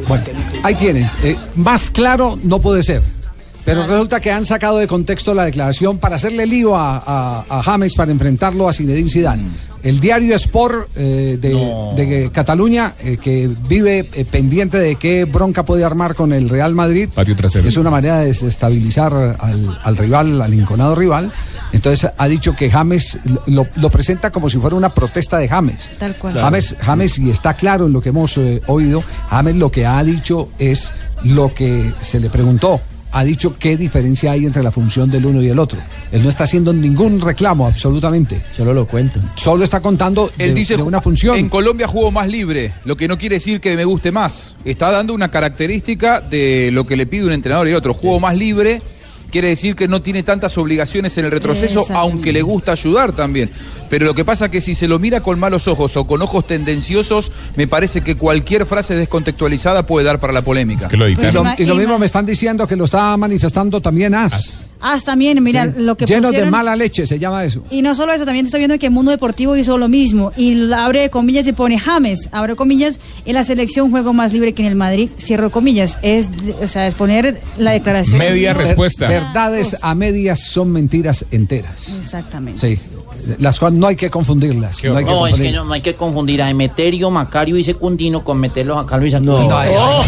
Ahí 0.63 0.75
tienen. 0.75 1.09
Eh, 1.23 1.37
más 1.57 1.91
claro 1.91 2.39
no 2.43 2.59
puede 2.61 2.83
ser. 2.83 3.03
Pero 3.67 3.87
resulta 3.87 4.21
que 4.21 4.31
han 4.33 4.47
sacado 4.47 4.79
de 4.79 4.87
contexto 4.87 5.35
la 5.35 5.45
declaración 5.45 5.99
para 5.99 6.17
hacerle 6.17 6.47
lío 6.47 6.77
a, 6.77 6.97
a- 7.05 7.45
a 7.49 7.63
James 7.63 7.95
para 7.95 8.13
enfrentarlo 8.13 8.69
a 8.69 8.73
Zinedine 8.73 9.11
Zidane. 9.11 9.43
El 9.83 10.01
diario 10.01 10.35
Sport 10.37 10.89
eh, 10.97 11.37
de, 11.41 11.95
de 11.97 12.31
Cataluña, 12.33 12.95
eh, 13.01 13.19
que 13.21 13.49
vive 13.69 14.09
eh, 14.15 14.25
pendiente 14.25 14.79
de 14.79 14.97
qué 14.97 15.25
bronca 15.27 15.65
puede 15.65 15.85
armar 15.85 16.15
con 16.15 16.33
el 16.33 16.49
Real 16.49 16.75
Madrid, 16.75 17.09
es 17.69 17.77
una 17.77 17.91
manera 17.91 18.21
de 18.21 18.27
desestabilizar 18.27 19.37
al, 19.39 19.79
al 19.83 19.97
rival, 19.97 20.41
al 20.43 20.55
inconado 20.55 20.95
rival. 20.95 21.31
Entonces 21.73 22.11
ha 22.17 22.29
dicho 22.29 22.55
que 22.57 22.71
James 22.71 23.19
lo, 23.47 23.67
lo 23.77 23.91
presenta 23.91 24.31
como 24.31 24.49
si 24.49 24.59
fuera 24.59 24.75
una 24.77 24.89
protesta 24.95 25.39
de 25.39 25.49
James. 25.49 25.91
Tal 25.99 26.17
cual. 26.17 26.35
James, 26.35 26.77
James, 26.81 27.19
y 27.19 27.31
está 27.31 27.55
claro 27.55 27.87
en 27.87 27.93
lo 27.93 28.01
que 28.01 28.09
hemos 28.11 28.39
oído, 28.67 29.03
James 29.29 29.57
lo 29.57 29.71
que 29.71 29.87
ha 29.87 30.03
dicho 30.03 30.49
es 30.59 30.93
lo 31.25 31.53
que 31.53 31.93
se 32.01 32.19
le 32.21 32.29
preguntó. 32.31 32.81
Ha 33.17 33.25
dicho 33.25 33.57
qué 33.59 33.79
diferencia 33.79 34.33
hay 34.33 34.45
entre 34.45 34.63
la 34.63 34.71
función 34.71 35.11
del 35.11 35.25
uno 35.25 35.41
y 35.41 35.49
el 35.49 35.59
otro. 35.59 35.81
Él 36.13 36.23
no 36.23 36.29
está 36.29 36.45
haciendo 36.45 36.75
ningún 36.75 37.19
reclamo, 37.19 37.67
absolutamente. 37.67 38.43
Solo 38.55 38.75
lo 38.75 38.87
cuento. 38.87 39.21
Solo 39.37 39.65
está 39.65 39.81
contando 39.81 40.31
de, 40.37 40.45
Él 40.45 40.55
dice 40.55 40.77
de 40.77 40.83
una 40.83 41.01
función. 41.01 41.35
En 41.35 41.49
Colombia 41.49 41.89
juego 41.89 42.11
más 42.11 42.29
libre, 42.29 42.75
lo 42.85 42.95
que 42.95 43.09
no 43.09 43.17
quiere 43.17 43.37
decir 43.37 43.63
que 43.63 43.75
me 43.75 43.87
guste 43.87 44.13
más. 44.13 44.55
Está 44.67 44.91
dando 44.91 45.15
una 45.15 45.31
característica 45.31 46.21
de 46.21 46.69
lo 46.75 46.87
que 46.87 46.95
le 46.95 47.07
pide 47.07 47.25
un 47.25 47.33
entrenador 47.33 47.67
y 47.69 47.73
otro. 47.73 47.95
Juego 47.95 48.21
más 48.21 48.37
libre 48.37 48.83
quiere 49.37 49.49
decir 49.49 49.77
que 49.77 49.87
no 49.87 50.01
tiene 50.01 50.23
tantas 50.23 50.57
obligaciones 50.57 51.19
en 51.19 51.27
el 51.27 51.31
retroceso, 51.31 51.85
aunque 51.93 52.33
le 52.33 52.41
gusta 52.41 52.73
ayudar 52.73 53.13
también. 53.13 53.51
Pero 53.91 54.07
lo 54.07 54.15
que 54.15 54.25
pasa 54.25 54.51
que 54.51 54.63
si 54.63 54.75
se 54.75 54.89
lo 54.89 54.99
mira 54.99 55.21
con 55.21 55.39
malos 55.39 55.69
ojos 55.69 55.95
o 55.99 56.07
con 56.07 56.23
ojos 56.23 56.47
tendenciosos, 56.47 57.31
me 57.55 57.67
parece 57.67 58.01
que 58.01 58.17
cualquier 58.17 58.65
frase 58.65 58.95
descontextualizada 58.95 59.85
puede 59.85 60.07
dar 60.07 60.21
para 60.21 60.33
la 60.33 60.41
polémica. 60.41 60.89
que 60.89 60.97
lo 60.97 61.07
Y 61.07 61.17
lo, 61.17 61.45
y 61.59 61.67
lo 61.67 61.75
mismo 61.75 61.99
me 61.99 62.07
están 62.07 62.25
diciendo 62.25 62.67
que 62.67 62.77
lo 62.77 62.87
está 62.87 63.15
manifestando 63.19 63.83
también 63.83 64.15
As. 64.15 64.71
Ah, 64.81 64.99
también, 65.05 65.43
mira, 65.43 65.65
lo 65.65 65.97
que 65.97 66.07
Lleno 66.07 66.31
de 66.33 66.45
mala 66.47 66.77
leche 66.77 67.07
se 67.07 67.19
llama 67.19 67.45
eso. 67.45 67.63
Y 67.71 67.83
no 67.83 67.95
solo 67.95 68.13
eso, 68.13 68.25
también 68.25 68.47
está 68.47 68.59
viendo 68.59 68.79
que 68.79 68.87
el 68.87 68.93
Mundo 68.93 69.11
Deportivo 69.11 69.57
hizo 69.57 69.79
lo 69.79 69.89
mismo. 69.89 70.33
Y 70.37 70.73
abre 70.73 71.11
comillas 71.11 71.47
y 71.47 71.53
pone 71.53 71.79
James, 71.79 72.29
abre 72.33 72.57
comillas, 72.57 72.99
en 73.25 73.35
la 73.35 73.45
selección 73.45 73.91
juego 73.91 74.13
más 74.13 74.33
libre 74.33 74.53
que 74.53 74.63
en 74.63 74.69
el 74.69 74.77
Madrid, 74.77 75.09
cierro 75.19 75.51
comillas. 75.51 75.99
Es, 76.03 76.29
o 76.63 76.69
sea, 76.69 76.87
es 76.87 76.95
poner 76.95 77.41
la 77.59 77.73
declaración. 77.73 78.19
Media 78.19 78.53
Ver- 78.53 78.67
respuesta. 78.67 79.07
verdades 79.09 79.79
a 79.83 79.95
medias 79.95 80.41
son 80.41 80.73
mentiras 80.73 81.25
enteras. 81.31 81.97
Exactamente. 81.99 82.61
Sí. 82.61 82.81
Las 83.39 83.59
cuales 83.59 83.79
no 83.79 83.87
hay 83.87 83.97
que 83.97 84.11
confundirlas. 84.11 84.83
No, 84.85 84.97
hay 84.97 85.05
que 85.05 85.11
No, 85.11 85.27
es 85.27 85.35
que 85.39 85.53
no, 85.53 85.65
no 85.65 85.73
hay 85.73 85.81
que 85.81 85.95
confundir 85.95 86.43
a 86.43 86.51
Emeterio, 86.51 87.11
Macario 87.11 87.57
y 87.57 87.65
Secundino 87.65 88.23
con 88.23 88.39
meterlos 88.39 88.79
acá 88.79 88.97
Luis 88.97 89.15
Arturo. 89.15 89.41
No. 89.43 89.49
No, 89.49 89.59
Ay, 89.59 89.73
no, 89.75 90.05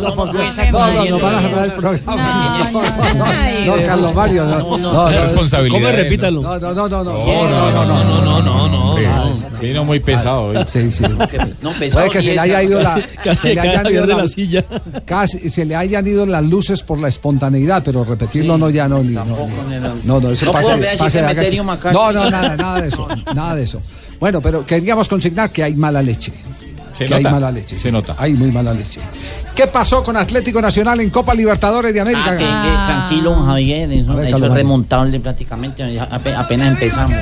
no, 0.00 0.16
No, 0.16 0.16
no, 0.16 0.26
van 0.26 1.34
a 1.34 1.40
cerrar 1.40 1.64
el 1.64 1.72
programa. 1.72 2.70
No, 2.72 2.82
no, 3.14 3.24
Ay, 3.24 3.64
no, 3.66 3.86
Carlos 3.86 4.14
Mario. 4.14 4.44
No, 4.44 4.58
no, 4.58 4.78
no. 4.78 4.92
no, 4.92 5.10
no, 5.10 5.20
Responsabilidad. 5.20 5.78
¿Cómo? 5.80 5.90
Repítalo. 5.96 6.42
No, 6.42 6.58
no, 6.58 6.74
no, 6.74 6.88
no, 6.88 7.04
no, 7.04 7.12
No, 7.12 7.48
no, 7.48 7.70
no, 7.70 7.84
no, 7.84 8.04
no, 8.04 8.22
no, 8.22 8.42
no, 8.42 8.68
no. 8.68 8.85
Vino 9.60 9.84
muy 9.84 10.00
pesado 10.00 10.42
hoy. 10.44 10.58
Sí, 10.68 10.90
sí. 10.92 11.04
No, 11.62 11.70
Puede 11.70 11.78
pesado 11.80 12.10
que 12.10 12.22
se 12.22 12.28
le 12.28 12.34
es, 12.34 12.38
haya 12.40 12.62
ido 12.62 12.82
la, 12.82 12.94
Casi- 13.24 13.40
se 13.42 13.54
le 13.54 13.60
hayan 13.60 13.86
ido 13.90 14.02
de 14.06 14.14
la- 14.14 14.18
la 14.22 14.26
silla. 14.26 14.64
casi 15.04 15.50
se 15.50 15.64
le 15.64 15.76
hayan 15.76 16.06
ido 16.06 16.26
las 16.26 16.44
luces 16.44 16.82
por 16.82 17.00
la 17.00 17.08
espontaneidad, 17.08 17.82
pero 17.84 18.04
repetirlo 18.04 18.56
no 18.58 18.70
ya 18.70 18.88
no 18.88 19.02
ni, 19.02 19.14
no, 19.14 19.20
Tampoco, 19.24 19.48
no, 20.04 20.20
no, 20.20 20.28
pase, 20.52 20.96
pase 20.98 21.22
de. 21.22 21.92
No, 21.92 22.12
no, 22.12 22.30
nada, 22.30 22.56
nada 22.56 22.80
de 22.80 22.88
eso, 22.88 23.08
nada 23.34 23.54
de 23.54 23.64
eso. 23.64 23.80
Bueno, 24.18 24.40
pero 24.40 24.64
queríamos 24.64 25.08
consignar 25.08 25.50
que 25.50 25.62
hay 25.62 25.74
mala 25.76 26.00
leche. 26.02 26.32
Se 26.96 27.04
que 27.04 27.14
nota, 27.14 27.28
hay 27.28 27.34
mala 27.34 27.52
leche. 27.52 27.78
se 27.78 27.92
nota. 27.92 28.14
Hay 28.18 28.32
muy 28.34 28.50
mala 28.52 28.72
leche. 28.72 29.00
¿Qué 29.54 29.66
pasó 29.66 30.02
con 30.02 30.16
Atlético 30.16 30.60
Nacional 30.60 31.00
en 31.00 31.10
Copa 31.10 31.34
Libertadores 31.34 31.92
de 31.94 32.00
América? 32.00 32.24
Ah, 32.26 32.36
que- 32.36 32.44
que 32.44 32.86
tranquilo, 32.86 33.30
don 33.30 33.46
Javier, 33.46 33.90
eso, 33.92 34.14
ver, 34.14 34.26
eso 34.34 34.46
es 34.46 34.52
remontable 34.52 35.20
prácticamente. 35.20 35.84
Apenas 36.36 36.68
empezamos. 36.68 37.14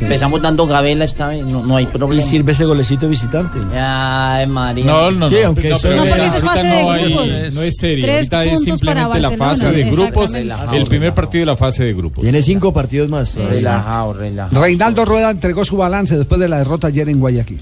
Empezamos 0.00 0.40
dando 0.42 0.66
gabela 0.66 1.04
esta 1.04 1.28
vez, 1.28 1.44
no, 1.44 1.64
no 1.64 1.76
hay 1.76 1.84
Y 1.84 1.86
problema. 1.86 2.22
sirve 2.22 2.52
ese 2.52 2.64
golecito 2.64 3.02
de 3.06 3.10
visitante. 3.10 3.58
Ay, 3.76 4.46
María. 4.46 4.84
No, 4.84 5.10
no, 5.10 5.28
Sí, 5.28 5.36
no. 5.40 5.46
aunque 5.48 5.68
no, 5.70 5.76
pero 5.80 5.96
no, 5.96 6.04
eso 6.04 6.36
es 6.36 6.42
fase 6.44 6.62
de 6.66 6.82
no, 6.82 6.90
hay- 6.90 7.04
grupos. 7.12 7.28
no 7.54 7.62
es 7.62 7.76
serio. 7.76 8.04
Tres 8.04 8.16
Ahorita 8.16 8.44
es 8.44 8.50
puntos 8.52 8.80
para 8.80 9.02
simplemente 9.04 9.20
la 9.38 9.46
fase 9.48 9.72
de 9.72 9.90
grupos. 9.90 10.34
El 10.74 10.84
primer 10.84 11.14
partido 11.14 11.40
de 11.42 11.46
la 11.46 11.56
fase 11.56 11.84
de 11.84 11.92
grupos. 11.94 12.22
Tiene 12.22 12.42
cinco 12.42 12.72
partidos 12.72 13.08
más. 13.08 13.34
Relajado, 13.34 14.12
relajado. 14.14 14.60
Reinaldo 14.62 15.04
Rueda 15.04 15.30
entregó 15.30 15.64
su 15.64 15.76
balance 15.76 16.16
después 16.16 16.40
de 16.40 16.48
la 16.48 16.58
derrota 16.58 16.88
ayer 16.88 17.08
en 17.08 17.20
Guayaquil. 17.20 17.60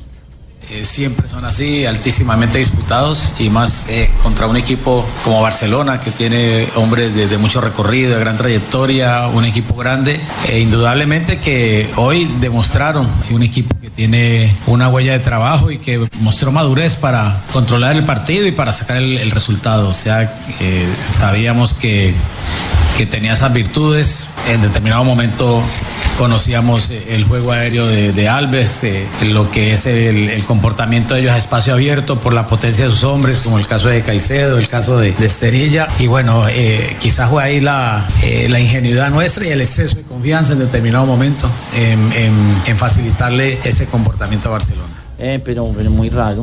Eh, 0.70 0.84
siempre 0.84 1.26
son 1.26 1.44
así, 1.44 1.84
altísimamente 1.84 2.58
disputados 2.58 3.32
y 3.40 3.50
más 3.50 3.88
eh, 3.88 4.08
contra 4.22 4.46
un 4.46 4.56
equipo 4.56 5.04
como 5.24 5.42
Barcelona 5.42 5.98
que 5.98 6.12
tiene 6.12 6.68
hombres 6.76 7.12
de, 7.12 7.38
mucho 7.38 7.60
recorrido, 7.60 8.14
de 8.14 8.20
gran 8.20 8.36
trayectoria, 8.36 9.26
un 9.26 9.44
equipo 9.44 9.74
grande. 9.74 10.20
E 10.48 10.60
indudablemente 10.60 11.38
que 11.38 11.90
hoy 11.96 12.30
demostraron 12.40 13.08
un 13.30 13.42
equipo 13.42 13.76
que 13.80 13.90
tiene 13.90 14.54
una 14.68 14.88
huella 14.88 15.12
de 15.12 15.18
trabajo 15.18 15.72
y 15.72 15.78
que 15.78 16.06
mostró 16.20 16.52
madurez 16.52 16.94
para 16.94 17.40
controlar 17.52 17.96
el 17.96 18.04
partido 18.04 18.46
y 18.46 18.52
para 18.52 18.70
sacar 18.70 18.98
el, 18.98 19.18
el 19.18 19.32
resultado. 19.32 19.88
O 19.88 19.92
sea, 19.92 20.40
eh, 20.60 20.86
sabíamos 21.04 21.74
que, 21.74 22.14
que 23.00 23.06
tenía 23.06 23.32
esas 23.32 23.50
virtudes. 23.54 24.28
En 24.46 24.60
determinado 24.60 25.04
momento 25.04 25.62
conocíamos 26.18 26.90
eh, 26.90 27.14
el 27.14 27.24
juego 27.24 27.52
aéreo 27.52 27.86
de, 27.86 28.12
de 28.12 28.28
Alves, 28.28 28.84
eh, 28.84 29.06
lo 29.22 29.50
que 29.50 29.72
es 29.72 29.86
el, 29.86 30.28
el 30.28 30.44
comportamiento 30.44 31.14
de 31.14 31.20
ellos 31.22 31.32
a 31.32 31.38
espacio 31.38 31.72
abierto 31.72 32.20
por 32.20 32.34
la 32.34 32.46
potencia 32.46 32.84
de 32.84 32.90
sus 32.90 33.04
hombres, 33.04 33.40
como 33.40 33.58
el 33.58 33.66
caso 33.66 33.88
de 33.88 34.02
Caicedo, 34.02 34.58
el 34.58 34.68
caso 34.68 34.98
de, 34.98 35.12
de 35.12 35.24
Esterilla. 35.24 35.88
Y 35.98 36.08
bueno, 36.08 36.46
eh, 36.46 36.94
quizás 37.00 37.30
fue 37.30 37.42
ahí 37.42 37.60
la, 37.62 38.06
eh, 38.22 38.48
la 38.50 38.60
ingenuidad 38.60 39.08
nuestra 39.10 39.46
y 39.46 39.48
el 39.48 39.62
exceso 39.62 39.96
de 39.96 40.02
confianza 40.02 40.52
en 40.52 40.58
determinado 40.58 41.06
momento 41.06 41.48
en, 41.74 42.12
en- 42.12 42.62
en 42.66 42.78
facilitarle 42.78 43.60
ese 43.64 43.86
comportamiento 43.86 44.50
a 44.50 44.52
Barcelona. 44.52 44.92
Eh, 45.18 45.40
pero, 45.42 45.72
pero 45.74 45.90
muy 45.90 46.10
raro. 46.10 46.42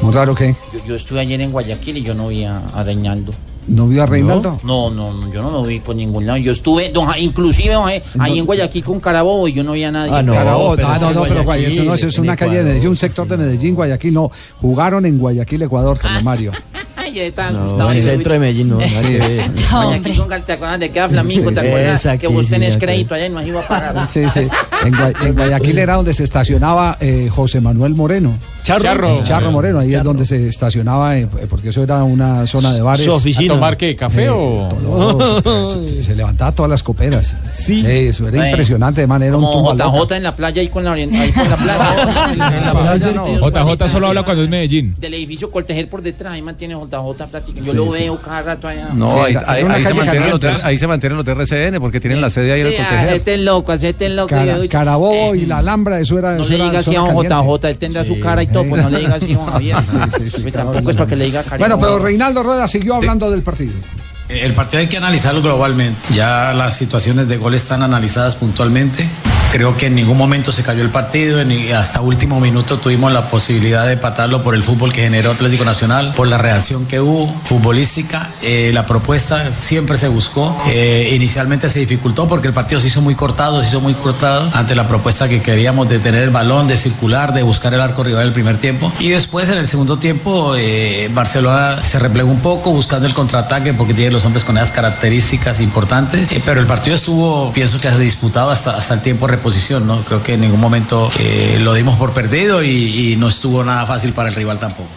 Muy 0.00 0.14
raro 0.14 0.34
que 0.34 0.54
Yo, 0.72 0.78
yo 0.86 0.94
estuve 0.94 1.20
ayer 1.20 1.38
en 1.42 1.52
Guayaquil 1.52 1.98
y 1.98 2.02
yo 2.02 2.14
no 2.14 2.28
vi 2.28 2.44
a, 2.46 2.56
a 2.74 2.82
Reinaldo. 2.82 3.32
No 3.68 3.86
vio 3.86 4.02
a 4.02 4.06
Reinaldo. 4.06 4.58
No, 4.64 4.90
no, 4.90 5.12
no, 5.12 5.32
yo 5.32 5.42
no 5.42 5.50
lo 5.50 5.62
vi 5.62 5.80
por 5.80 5.94
ningún 5.94 6.26
lado. 6.26 6.38
Yo 6.38 6.52
estuve, 6.52 6.90
don 6.90 7.08
inclusive 7.18 7.74
don 7.74 7.88
ahí 7.88 8.38
en 8.38 8.46
Guayaquil 8.46 8.84
con 8.84 9.00
Carabobo 9.00 9.48
y 9.48 9.52
yo 9.52 9.62
no 9.62 9.72
vi 9.72 9.84
a 9.84 9.92
nadie. 9.92 10.12
Ah, 10.14 10.22
no. 10.22 10.32
Carabobo, 10.32 10.76
pero 10.76 10.88
ah, 10.88 10.98
no, 10.98 11.12
no, 11.12 11.22
pero 11.24 11.44
Guayaquil, 11.44 11.86
no, 11.86 11.94
eso 11.94 12.08
es 12.08 12.18
una 12.18 12.36
calle 12.36 12.58
de. 12.58 12.64
Medellín, 12.64 12.88
un 12.88 12.96
sector 12.96 13.26
de 13.26 13.36
Medellín, 13.36 13.74
Guayaquil, 13.74 14.14
no. 14.14 14.30
Jugaron 14.60 15.06
en 15.06 15.18
Guayaquil, 15.18 15.62
Ecuador, 15.62 15.98
Carlos 15.98 16.22
Mario. 16.22 16.52
Yo 17.12 17.22
estaba 17.22 17.50
No, 17.50 17.90
en 17.90 17.96
el 17.96 18.02
centro 18.02 18.32
de 18.32 18.38
Medellín, 18.38 18.68
no, 18.70 18.78
que 18.78 18.86
ver. 19.18 19.50
Guayaquil 19.70 20.16
con 20.18 20.42
¿te 20.42 20.52
acuerdas 20.52 20.80
de 20.80 20.90
queda 20.90 21.08
Flamingo? 21.08 21.52
¿Te 21.52 21.60
Sí, 21.60 21.66
acuerdas 21.66 22.00
esa 22.00 22.18
que 22.18 22.26
aquí, 22.26 22.34
vos 22.34 22.46
sí, 22.46 22.52
tenés 22.52 22.76
crédito 22.76 23.14
allá 23.14 23.26
y 23.26 23.30
no 23.30 23.42
ido 23.42 23.58
a 23.58 23.62
pagar? 23.62 24.08
Sí, 24.08 24.22
sí. 24.32 24.40
En, 24.84 24.94
Gua- 24.94 25.26
en 25.26 25.34
Guayaquil 25.34 25.78
era 25.78 25.94
donde 25.94 26.14
se 26.14 26.24
estacionaba 26.24 26.96
eh, 27.00 27.28
José 27.30 27.60
Manuel 27.60 27.94
Moreno. 27.94 28.36
Charro. 28.62 28.82
Charro, 28.82 29.20
Charro. 29.24 29.50
Moreno, 29.52 29.78
ahí 29.78 29.94
es 29.94 30.02
donde 30.02 30.24
se 30.26 30.46
estacionaba, 30.48 31.16
eh, 31.16 31.26
porque 31.48 31.70
eso 31.70 31.82
era 31.82 32.02
una 32.04 32.46
zona 32.46 32.72
de 32.72 32.82
bares. 32.82 33.04
Su 33.04 33.12
oficina. 33.12 33.52
¿A 33.54 33.56
tomar 33.56 33.76
qué? 33.76 33.96
¿Café 33.96 34.24
Eh, 34.24 34.28
o...? 34.30 34.68
todo, 35.42 35.82
se, 35.82 35.88
se- 35.96 36.02
se 36.02 36.14
levantaba 36.14 36.52
todas 36.52 36.70
las 36.70 36.82
coperas. 36.82 37.34
Sí. 37.52 37.84
eso 37.86 38.28
era 38.28 38.48
impresionante, 38.48 39.00
de 39.00 39.06
manera 39.06 39.36
un 39.36 39.44
Como 39.44 39.68
tumbaloca. 39.70 39.98
JJ 39.98 40.16
en 40.16 40.22
la 40.22 40.36
playa 40.36 40.60
ahí 40.60 40.68
con 40.68 40.84
la 40.84 40.92
ahí 40.92 41.32
con 41.32 41.48
la 41.50 41.56
playa. 41.56 43.12
No. 43.14 43.26
JJ 43.50 43.88
solo 43.88 44.08
habla 44.08 44.22
cuando 44.22 44.42
es 44.44 44.48
Medellín. 44.50 44.94
Del 44.98 45.14
edificio 45.14 45.50
Coltejer 45.50 45.88
por 45.88 46.02
detrás, 46.02 46.32
ahí 46.34 46.42
mantiene 46.42 46.74
JJ 46.74 46.94
prácticamente. 47.04 47.60
Yo 47.64 47.72
Sí, 47.72 47.76
lo 47.76 47.92
sí. 47.96 48.02
veo 48.02 48.16
cada 48.20 48.42
rato 48.42 48.68
allá. 48.68 48.88
No, 48.94 49.12
Sí, 49.12 49.18
ahí, 49.18 49.36
ahí- 49.46 49.64
ahí 49.68 49.84
se 49.84 49.94
los, 50.30 50.64
ahí 50.64 50.78
se 50.78 50.86
mantienen 50.86 51.16
los 51.16 51.24
de 51.26 51.32
RCN 51.32 51.80
porque 51.80 52.00
tienen 52.00 52.20
la 52.20 52.30
sede 52.30 52.52
ahí 52.52 52.60
en 52.60 52.66
el 52.66 52.72
Sí, 52.72 52.78
Coltejer. 52.78 53.08
acepten 53.08 53.44
loco, 53.44 53.72
acepten 53.72 54.16
loco. 54.16 54.28
Cara- 54.28 54.58
yo- 54.62 54.68
Carabobo 54.68 55.34
y 55.34 55.46
la 55.46 55.58
Alhambra, 55.58 55.98
eso 56.00 56.18
era. 56.18 56.34
No 56.34 56.42
eso 56.42 56.50
le 56.50 56.56
era 56.56 56.64
diga 56.66 56.78
así 56.80 56.90
a 56.96 57.00
caliente. 57.04 57.28
JJ, 57.28 57.68
él 57.70 57.78
tendrá 57.78 58.04
su 58.04 58.20
cara 58.20 58.42
y 58.42 58.46
todo, 58.48 58.64
pues 58.68 58.82
no 58.82 58.90
le 58.90 58.98
diga 59.00 59.14
así 59.14 59.32
a 59.32 59.36
don 59.36 59.46
Javier. 59.46 59.76
Pues 60.42 60.52
tampoco 60.54 60.90
es 60.90 60.96
para 60.96 61.08
que 61.08 61.16
le 61.16 61.24
diga. 61.26 61.44
Bueno, 61.58 61.78
pero 61.78 61.98
Reinaldo 61.98 62.42
Rueda 62.42 62.68
siguió 62.68 62.94
hablando 62.96 63.30
del 63.30 63.42
partido. 63.42 63.72
Eh, 64.28 64.40
El 64.44 64.54
partido 64.54 64.80
hay 64.80 64.88
que 64.88 64.96
analizarlo 64.96 65.42
globalmente. 65.42 66.14
Ya 66.14 66.52
las 66.54 66.76
situaciones 66.76 67.28
de 67.28 67.36
gol 67.36 67.54
están 67.54 67.82
analizadas 67.82 68.36
puntualmente. 68.36 69.08
Creo 69.50 69.78
que 69.78 69.86
en 69.86 69.94
ningún 69.94 70.18
momento 70.18 70.52
se 70.52 70.62
cayó 70.62 70.82
el 70.82 70.90
partido, 70.90 71.40
hasta 71.74 72.02
último 72.02 72.38
minuto 72.38 72.76
tuvimos 72.76 73.10
la 73.12 73.30
posibilidad 73.30 73.86
de 73.86 73.94
empatarlo 73.94 74.42
por 74.42 74.54
el 74.54 74.62
fútbol 74.62 74.92
que 74.92 75.00
generó 75.00 75.30
Atlético 75.30 75.64
Nacional, 75.64 76.12
por 76.14 76.26
la 76.26 76.36
reacción 76.36 76.84
que 76.84 77.00
hubo 77.00 77.34
futbolística. 77.44 78.28
Eh, 78.42 78.72
la 78.74 78.84
propuesta 78.84 79.50
siempre 79.50 79.96
se 79.96 80.08
buscó. 80.08 80.54
Eh, 80.68 81.12
inicialmente 81.14 81.70
se 81.70 81.78
dificultó 81.78 82.28
porque 82.28 82.46
el 82.46 82.52
partido 82.52 82.78
se 82.78 82.88
hizo 82.88 83.00
muy 83.00 83.14
cortado, 83.14 83.62
se 83.62 83.70
hizo 83.70 83.80
muy 83.80 83.94
cortado 83.94 84.50
ante 84.52 84.74
la 84.74 84.86
propuesta 84.86 85.30
que 85.30 85.40
queríamos 85.40 85.88
de 85.88 85.98
tener 85.98 86.24
el 86.24 86.30
balón, 86.30 86.68
de 86.68 86.76
circular, 86.76 87.32
de 87.32 87.42
buscar 87.42 87.72
el 87.72 87.80
arco 87.80 88.04
rival 88.04 88.26
el 88.26 88.32
primer 88.32 88.58
tiempo. 88.58 88.92
Y 89.00 89.08
después 89.08 89.48
en 89.48 89.56
el 89.56 89.66
segundo 89.66 89.98
tiempo 89.98 90.56
Barcelona 91.14 91.82
se 91.82 91.98
replegó 91.98 92.30
un 92.30 92.40
poco 92.40 92.70
buscando 92.70 93.06
el 93.06 93.14
contraataque 93.14 93.72
porque 93.72 93.94
tiene 93.94 94.10
los 94.10 94.17
hombres 94.24 94.44
con 94.44 94.56
esas 94.56 94.70
características 94.70 95.60
importantes. 95.60 96.30
Eh, 96.32 96.42
pero 96.44 96.60
el 96.60 96.66
partido 96.66 96.96
estuvo, 96.96 97.52
pienso 97.52 97.80
que 97.80 97.90
se 97.90 97.98
disputado 97.98 98.50
hasta, 98.50 98.76
hasta 98.76 98.94
el 98.94 99.00
tiempo 99.00 99.26
de 99.26 99.36
reposición. 99.36 99.86
¿no? 99.86 100.00
Creo 100.02 100.22
que 100.22 100.34
en 100.34 100.40
ningún 100.40 100.60
momento 100.60 101.10
eh, 101.18 101.58
lo 101.60 101.74
dimos 101.74 101.96
por 101.96 102.12
perdido 102.12 102.62
y, 102.62 103.12
y 103.12 103.16
no 103.16 103.28
estuvo 103.28 103.64
nada 103.64 103.86
fácil 103.86 104.12
para 104.12 104.28
el 104.28 104.34
rival 104.34 104.58
tampoco. 104.58 104.88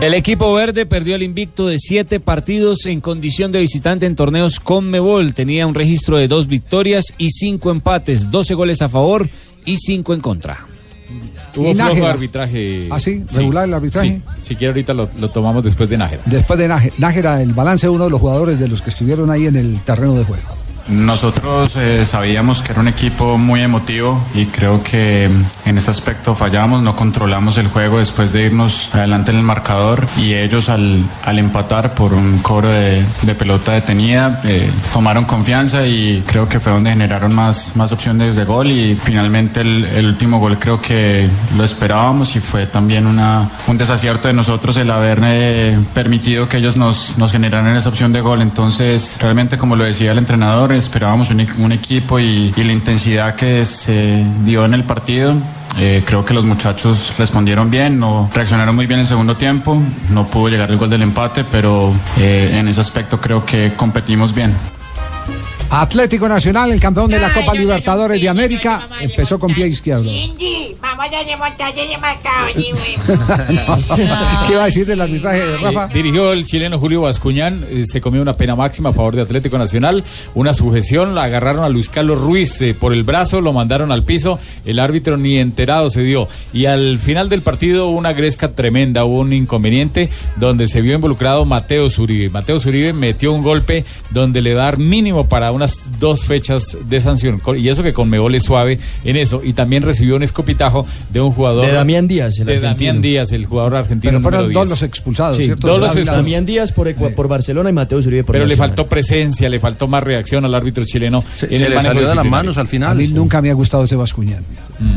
El 0.00 0.14
equipo 0.14 0.52
verde 0.52 0.86
perdió 0.86 1.16
el 1.16 1.24
invicto 1.24 1.66
de 1.66 1.78
siete 1.78 2.20
partidos 2.20 2.86
en 2.86 3.00
condición 3.00 3.50
de 3.50 3.58
visitante 3.58 4.06
en 4.06 4.14
torneos 4.14 4.60
Conmebol. 4.60 5.34
Tenía 5.34 5.66
un 5.66 5.74
registro 5.74 6.16
de 6.18 6.28
dos 6.28 6.46
victorias 6.46 7.06
y 7.18 7.30
cinco 7.30 7.72
empates, 7.72 8.30
12 8.30 8.54
goles 8.54 8.80
a 8.80 8.88
favor 8.88 9.28
y 9.64 9.76
cinco 9.76 10.14
en 10.14 10.20
contra. 10.20 10.68
Tuvo 11.52 11.74
flojo 11.74 12.06
arbitraje. 12.06 12.88
¿Ah, 12.90 12.98
sí? 12.98 13.24
¿Regular 13.34 13.64
el 13.64 13.74
arbitraje? 13.74 14.20
Sí, 14.36 14.42
si 14.42 14.54
quiere 14.54 14.72
ahorita 14.72 14.94
lo, 14.94 15.08
lo 15.18 15.30
tomamos 15.30 15.64
después 15.64 15.88
de 15.88 15.96
Nájera. 15.96 16.22
Después 16.26 16.58
de 16.58 16.68
Nájera, 16.68 16.94
Nájera, 16.98 17.42
el 17.42 17.52
balance 17.54 17.86
de 17.86 17.90
uno 17.90 18.04
de 18.04 18.10
los 18.10 18.20
jugadores 18.20 18.58
de 18.58 18.68
los 18.68 18.82
que 18.82 18.90
estuvieron 18.90 19.30
ahí 19.30 19.46
en 19.46 19.56
el 19.56 19.78
terreno 19.80 20.14
de 20.14 20.24
juego. 20.24 20.42
Nosotros 20.88 21.76
eh, 21.76 22.04
sabíamos 22.04 22.62
que 22.62 22.72
era 22.72 22.80
un 22.80 22.88
equipo 22.88 23.38
muy 23.38 23.62
emotivo 23.62 24.22
y 24.34 24.46
creo 24.46 24.82
que 24.82 25.24
en 25.64 25.78
ese 25.78 25.90
aspecto 25.90 26.34
fallamos, 26.34 26.82
no 26.82 26.96
controlamos 26.96 27.58
el 27.58 27.68
juego 27.68 27.98
después 27.98 28.32
de 28.32 28.46
irnos 28.46 28.88
adelante 28.92 29.30
en 29.30 29.38
el 29.38 29.42
marcador 29.42 30.06
y 30.16 30.34
ellos 30.34 30.68
al, 30.68 31.04
al 31.24 31.38
empatar 31.38 31.94
por 31.94 32.14
un 32.14 32.38
cobro 32.38 32.68
de, 32.68 33.04
de 33.22 33.34
pelota 33.34 33.72
detenida 33.72 34.40
eh, 34.44 34.70
tomaron 34.92 35.24
confianza 35.24 35.86
y 35.86 36.22
creo 36.26 36.48
que 36.48 36.60
fue 36.60 36.72
donde 36.72 36.90
generaron 36.90 37.34
más, 37.34 37.76
más 37.76 37.92
opciones 37.92 38.36
de 38.36 38.44
gol 38.44 38.70
y 38.70 38.98
finalmente 39.02 39.60
el, 39.60 39.84
el 39.84 40.06
último 40.06 40.38
gol 40.38 40.58
creo 40.58 40.80
que 40.80 41.28
lo 41.56 41.64
esperábamos 41.64 42.34
y 42.36 42.40
fue 42.40 42.66
también 42.66 43.06
una, 43.06 43.50
un 43.66 43.78
desacierto 43.78 44.28
de 44.28 44.34
nosotros 44.34 44.76
el 44.76 44.90
haber 44.90 45.20
eh, 45.24 45.78
permitido 45.94 46.48
que 46.48 46.58
ellos 46.58 46.76
nos, 46.76 47.18
nos 47.18 47.32
generaran 47.32 47.76
esa 47.76 47.88
opción 47.88 48.12
de 48.12 48.20
gol. 48.20 48.42
Entonces, 48.42 49.16
realmente, 49.20 49.58
como 49.58 49.76
lo 49.76 49.84
decía 49.84 50.12
el 50.12 50.18
entrenador, 50.18 50.72
esperábamos 50.78 51.30
un, 51.30 51.72
equipo 51.72 52.18
y, 52.18 52.52
y 52.56 52.64
la 52.64 52.72
intensidad 52.72 53.34
que 53.34 53.64
se 53.64 54.24
dio 54.44 54.64
en 54.64 54.74
el 54.74 54.84
partido. 54.84 55.34
eh, 55.78 56.02
creo 56.04 56.24
que 56.24 56.34
los 56.34 56.44
muchachos 56.44 57.14
respondieron 57.18 57.70
bien, 57.70 57.98
no 58.00 58.28
reaccionaron 58.32 58.74
muy 58.74 58.86
bien 58.86 59.00
en 59.00 59.02
el 59.02 59.06
segundo 59.06 59.36
tiempo, 59.36 59.80
no 60.10 60.26
pudo 60.28 60.48
llegar 60.48 60.70
el 60.70 60.78
gol 60.78 60.90
del 60.90 61.02
empate, 61.02 61.44
pero 61.44 61.94
eh, 62.18 62.50
en 62.54 62.68
ese 62.68 62.80
aspecto 62.80 63.20
creo 63.20 63.44
que 63.44 63.74
competimos 63.76 64.34
bien. 64.34 64.54
Atlético 65.70 66.28
Nacional, 66.28 66.72
el 66.72 66.80
campeón 66.80 67.10
de 67.10 67.18
la 67.18 67.32
Copa 67.32 67.52
Libertadores 67.52 68.20
de 68.20 68.28
América, 68.28 68.88
empezó 69.00 69.38
con 69.38 69.52
pie 69.52 69.66
izquierdo. 69.66 70.10
¿Qué 74.46 74.54
va 74.54 74.62
a 74.62 74.66
decir 74.66 74.86
del 74.86 75.00
arbitraje, 75.00 75.56
Rafa? 75.58 75.86
Eh, 75.86 75.90
dirigió 75.94 76.32
el 76.32 76.44
chileno 76.44 76.78
Julio 76.78 77.02
Bascuñán, 77.02 77.64
eh, 77.70 77.84
se 77.84 78.00
comió 78.00 78.22
una 78.22 78.34
pena 78.34 78.56
máxima 78.56 78.90
a 78.90 78.92
favor 78.92 79.14
de 79.14 79.22
Atlético 79.22 79.58
Nacional, 79.58 80.04
una 80.34 80.54
sujeción, 80.54 81.14
la 81.14 81.24
agarraron 81.24 81.64
a 81.64 81.68
Luis 81.68 81.90
Carlos 81.90 82.18
Ruiz 82.20 82.60
eh, 82.62 82.74
por 82.74 82.94
el 82.94 83.02
brazo, 83.02 83.40
lo 83.40 83.52
mandaron 83.52 83.92
al 83.92 84.04
piso, 84.04 84.38
el 84.64 84.78
árbitro 84.78 85.18
ni 85.18 85.36
enterado 85.36 85.90
se 85.90 86.02
dio. 86.02 86.28
Y 86.52 86.64
al 86.66 86.98
final 86.98 87.28
del 87.28 87.42
partido 87.42 87.88
hubo 87.88 87.98
una 87.98 88.14
gresca 88.14 88.52
tremenda, 88.52 89.04
hubo 89.04 89.20
un 89.20 89.32
inconveniente 89.34 90.08
donde 90.36 90.66
se 90.66 90.80
vio 90.80 90.94
involucrado 90.94 91.44
Mateo 91.44 91.90
Zuribe. 91.90 92.30
Mateo 92.30 92.58
Zuribe 92.58 92.92
metió 92.92 93.32
un 93.32 93.42
golpe 93.42 93.84
donde 94.10 94.40
le 94.40 94.54
da 94.54 94.68
mínimo 94.72 95.28
para 95.28 95.50
unas 95.58 95.78
dos 96.00 96.24
fechas 96.24 96.76
de 96.88 97.00
sanción, 97.00 97.40
y 97.56 97.68
eso 97.68 97.82
que 97.82 97.92
con 97.92 98.12
es 98.34 98.42
suave 98.42 98.78
en 99.04 99.16
eso, 99.16 99.40
y 99.44 99.52
también 99.52 99.82
recibió 99.82 100.16
un 100.16 100.22
escopitajo 100.22 100.86
de 101.10 101.20
un 101.20 101.30
jugador... 101.32 101.66
De 101.66 101.72
Damián 101.72 102.08
Díaz, 102.08 102.38
el 102.38 102.46
De 102.46 102.54
argentino. 102.56 102.68
Damián 102.88 103.02
Díaz, 103.02 103.32
el 103.32 103.46
jugador 103.46 103.76
argentino. 103.76 104.10
Pero 104.12 104.22
fueron 104.22 104.42
dos 104.52 104.64
10. 104.64 104.70
los 104.70 104.82
expulsados, 104.82 105.36
Sí, 105.36 105.44
¿cierto? 105.44 105.66
Dos 105.66 105.80
los 105.80 105.88
Damián 105.94 106.08
expulsados. 106.16 106.46
Díaz 106.46 106.72
por, 106.72 106.88
Ecua- 106.88 107.14
por 107.14 107.28
Barcelona 107.28 107.70
y 107.70 107.72
Mateo 107.72 108.02
Zuribe 108.02 108.24
por 108.24 108.32
Pero 108.32 108.46
le 108.46 108.56
faltó 108.56 108.86
presencia, 108.86 109.48
le 109.48 109.58
faltó 109.58 109.86
más 109.88 110.02
reacción 110.02 110.44
al 110.44 110.54
árbitro 110.54 110.84
chileno. 110.84 111.22
Se- 111.34 111.46
en 111.46 111.58
se 111.58 111.66
el 111.66 111.74
le 111.74 111.82
salió 111.82 112.08
de 112.08 112.14
las 112.14 112.24
manos 112.26 112.56
al 112.58 112.68
final. 112.68 112.92
A 112.92 112.94
mí 112.94 113.08
nunca 113.08 113.40
me 113.42 113.50
ha 113.50 113.54
gustado 113.54 113.84
ese 113.84 113.96
Bascuñán. 113.96 114.44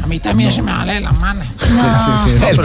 A 0.03 0.07
mí 0.07 0.20
también 0.20 0.51
se 0.51 0.62
me 0.62 0.72
vale 0.72 0.99
la 0.99 1.12
mano. 1.12 1.41
El, 1.41 2.39
Pero 2.39 2.51
el 2.51 2.57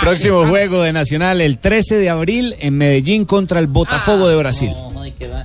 próximo- 0.00 0.42
el 0.42 0.48
juego 0.50 0.82
de 0.82 0.92
Nacional, 0.92 1.40
el 1.40 1.58
13 1.58 1.96
de 1.98 2.10
abril, 2.10 2.54
en 2.58 2.76
Medellín 2.76 3.24
contra 3.24 3.60
el 3.60 3.66
Botafogo 3.68 4.28
de 4.28 4.36
Brasil. 4.36 4.70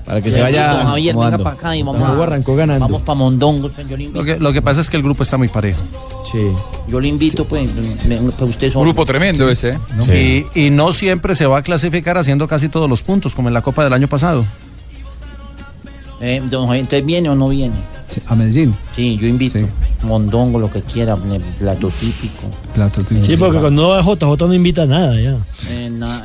Para 0.05 0.22
que 0.22 0.32
se 0.32 0.41
vaya 0.41 0.74
Don 0.74 0.88
Javier, 0.88 1.15
venga 1.15 1.38
para 1.38 1.55
acá 1.55 1.76
y 1.76 1.84
vamos 1.84 2.01
a- 2.01 2.24
arrancó 2.24 2.55
ganando. 2.55 2.86
Vamos 2.86 3.01
para 3.03 3.15
Mondongo. 3.17 3.69
pues, 3.69 3.88
Yo 3.88 3.95
le 3.97 4.03
invito, 4.03 4.19
Lo 4.19 4.26
que, 4.26 4.39
lo 4.39 4.51
que 4.53 4.61
pasa 4.61 4.82
es 4.82 4.89
que 4.89 4.97
el 4.97 5.03
grupo 5.03 5.24
está 5.24 5.38
muy 5.38 5.47
parejo. 5.47 5.82
Sí. 6.32 6.39
yo 6.88 6.99
le 6.99 7.07
invito 7.09 7.45
pues, 7.45 7.69
me- 8.07 8.17
pues 8.32 8.49
usted 8.51 8.72
solo. 8.72 8.86
Grupo 8.86 9.05
tremendo 9.05 9.49
ese, 9.49 9.78
¿eh? 10.09 10.45
Y, 10.55 10.65
y 10.65 10.69
no 10.69 10.91
siempre 10.93 11.36
se 11.36 11.45
va 11.45 11.57
a 11.59 11.61
clasificar 11.61 12.17
haciendo 12.17 12.47
casi 12.47 12.69
todos 12.69 12.89
los 12.89 13.03
puntos, 13.03 13.34
como 13.36 13.47
en 13.47 13.53
la 13.53 13.61
Copa 13.61 13.84
del 13.84 13.93
año 13.93 14.07
pasado. 14.07 14.45
Eh, 16.22 16.41
don 16.49 16.67
Javier, 16.67 16.84
¿entonces 16.84 17.05
viene 17.05 17.30
o 17.30 17.36
no 17.36 17.47
viene? 17.47 17.74
a 18.28 18.36
Medellín. 18.36 18.76
Sí, 18.95 19.17
yo 19.17 19.26
invito. 19.26 19.57
Mondongo, 20.03 20.59
lo 20.59 20.69
que 20.69 20.82
quiera, 20.82 21.15
plato 21.57 21.89
típico. 21.89 22.49
Plato 22.74 23.01
típico. 23.03 23.26
Sí, 23.26 23.38
porque 23.38 23.57
cuando 23.57 23.88
va 23.89 24.01
JJ 24.01 24.47
no 24.47 24.53
invita 24.53 24.82
a 24.82 24.86
nada 24.86 25.13
ya. 25.13 25.38
Eh, 25.69 25.81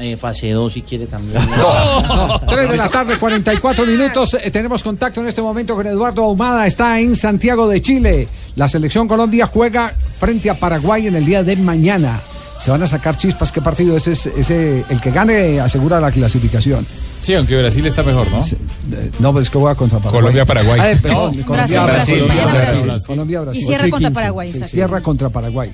eh, 0.06 0.16
fase 0.16 0.50
2 0.50 0.72
si 0.72 0.82
quiere 0.82 1.06
también. 1.06 1.40
3 2.48 2.70
de 2.70 2.76
la 2.76 2.88
tarde, 2.88 3.16
44 3.16 3.84
minutos. 3.86 4.34
Eh, 4.42 4.50
tenemos 4.50 4.82
contacto 4.82 5.20
en 5.20 5.28
este 5.28 5.42
momento 5.42 5.74
con 5.74 5.86
Eduardo 5.86 6.22
Ahumada. 6.22 6.66
Está 6.66 6.98
en 7.00 7.16
Santiago 7.16 7.68
de 7.68 7.82
Chile. 7.82 8.28
La 8.56 8.68
selección 8.68 9.06
Colombia 9.08 9.46
juega 9.46 9.94
frente 10.18 10.48
a 10.50 10.54
Paraguay 10.54 11.06
en 11.06 11.16
el 11.16 11.24
día 11.26 11.42
de 11.42 11.56
mañana. 11.56 12.20
Se 12.58 12.70
van 12.70 12.82
a 12.82 12.88
sacar 12.88 13.16
chispas. 13.18 13.52
¿Qué 13.52 13.60
partido 13.60 13.96
es 13.98 14.06
ese? 14.08 14.32
ese- 14.34 14.82
el 14.88 14.98
que 15.00 15.10
gane 15.10 15.60
asegura 15.60 16.00
la 16.00 16.10
clasificación. 16.10 16.86
Sí, 17.20 17.34
aunque 17.34 17.56
Brasil 17.58 17.84
está 17.84 18.02
mejor, 18.02 18.30
¿no? 18.30 18.38
Eh, 18.40 19.10
No, 19.18 19.32
pero 19.32 19.42
es 19.42 19.50
que 19.50 19.58
juega 19.58 19.74
contra 19.74 19.98
Paraguay. 19.98 20.20
Colombia-Paraguay. 20.22 20.80
Ah, 20.80 20.98
perdón, 21.02 21.36
No. 21.38 21.46
Colombia, 21.46 21.84
Brasil, 21.84 22.18
Colombia, 22.20 22.46
Brasil, 22.46 22.54
Brasil, 22.64 22.86
Brasil. 22.86 23.06
Colombia, 23.06 23.40
Brasil. 23.42 23.62
Y 23.62 23.66
cierra 23.66 23.84
Sí, 23.84 23.90
contra 23.90 24.08
15. 24.08 24.14
Paraguay. 24.20 24.52
Cierra 24.52 25.00
contra 25.02 25.28
Paraguay. 25.28 25.72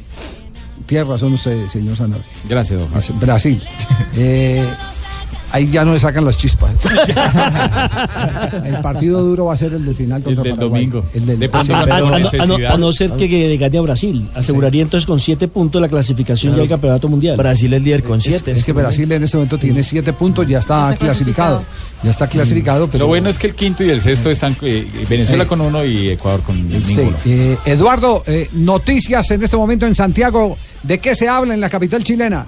Tiene 0.86 1.04
razón 1.04 1.32
usted, 1.34 1.68
señor 1.68 1.96
Sanabria. 1.96 2.26
Gracias, 2.48 2.80
don 2.80 2.96
Es 2.96 3.20
Brasil. 3.20 3.62
Eh, 4.14 4.68
ahí 5.52 5.70
ya 5.70 5.84
no 5.84 5.92
le 5.92 5.98
sacan 6.00 6.24
las 6.24 6.36
chispas. 6.36 6.72
el 8.64 8.76
partido 8.78 9.22
duro 9.22 9.46
va 9.46 9.54
a 9.54 9.56
ser 9.56 9.72
el 9.74 9.84
del 9.84 9.94
final 9.94 10.22
contra 10.22 10.42
del 10.42 10.54
Paraguay. 10.54 10.86
domingo. 10.86 11.04
El 11.14 11.26
del 11.26 11.38
De 11.38 11.46
A, 11.46 11.50
pronto 11.50 11.74
a- 11.76 11.80
con 11.80 11.90
a- 11.90 12.76
no- 12.76 12.88
a 12.88 12.92
ser 12.92 13.10
que, 13.12 13.28
que 13.28 13.56
gane 13.56 13.78
a 13.78 13.80
Brasil. 13.80 14.28
Aseguraría 14.34 14.82
entonces 14.82 15.06
con 15.06 15.20
siete 15.20 15.48
puntos 15.48 15.80
la 15.80 15.88
clasificación 15.88 16.54
ya 16.56 16.62
al 16.62 16.68
campeonato 16.68 17.08
mundial. 17.08 17.36
Brasil 17.36 17.72
es 17.72 17.82
líder 17.82 18.02
con 18.02 18.18
Es, 18.18 18.24
siete. 18.24 18.52
es 18.52 18.64
que 18.64 18.72
Brasil 18.72 19.10
en 19.12 19.22
este 19.22 19.36
momento 19.36 19.58
tiene 19.58 19.82
siete 19.82 20.12
puntos, 20.12 20.46
ya 20.46 20.58
está, 20.58 20.92
está 20.92 20.96
clasificado. 21.06 21.58
clasificado. 21.58 21.92
Ya 22.02 22.10
está 22.10 22.26
clasificado, 22.26 22.88
pero 22.88 23.04
Lo 23.04 23.08
bueno 23.08 23.28
es 23.28 23.38
que 23.38 23.46
el 23.46 23.54
quinto 23.54 23.84
y 23.84 23.90
el 23.90 24.00
sexto 24.00 24.28
están 24.30 24.56
eh, 24.62 24.88
Venezuela 25.08 25.44
Eh, 25.44 25.46
con 25.46 25.60
uno 25.60 25.84
y 25.84 26.08
Ecuador 26.10 26.40
con 26.42 26.56
Sí, 26.82 26.96
ninguno. 26.96 27.16
eh, 27.24 27.56
Eduardo, 27.64 28.24
eh, 28.26 28.48
noticias 28.54 29.30
en 29.30 29.42
este 29.44 29.56
momento 29.56 29.86
en 29.86 29.94
Santiago. 29.94 30.56
¿De 30.82 30.98
qué 30.98 31.14
se 31.14 31.28
habla 31.28 31.54
en 31.54 31.60
la 31.60 31.68
capital 31.70 32.02
chilena? 32.02 32.46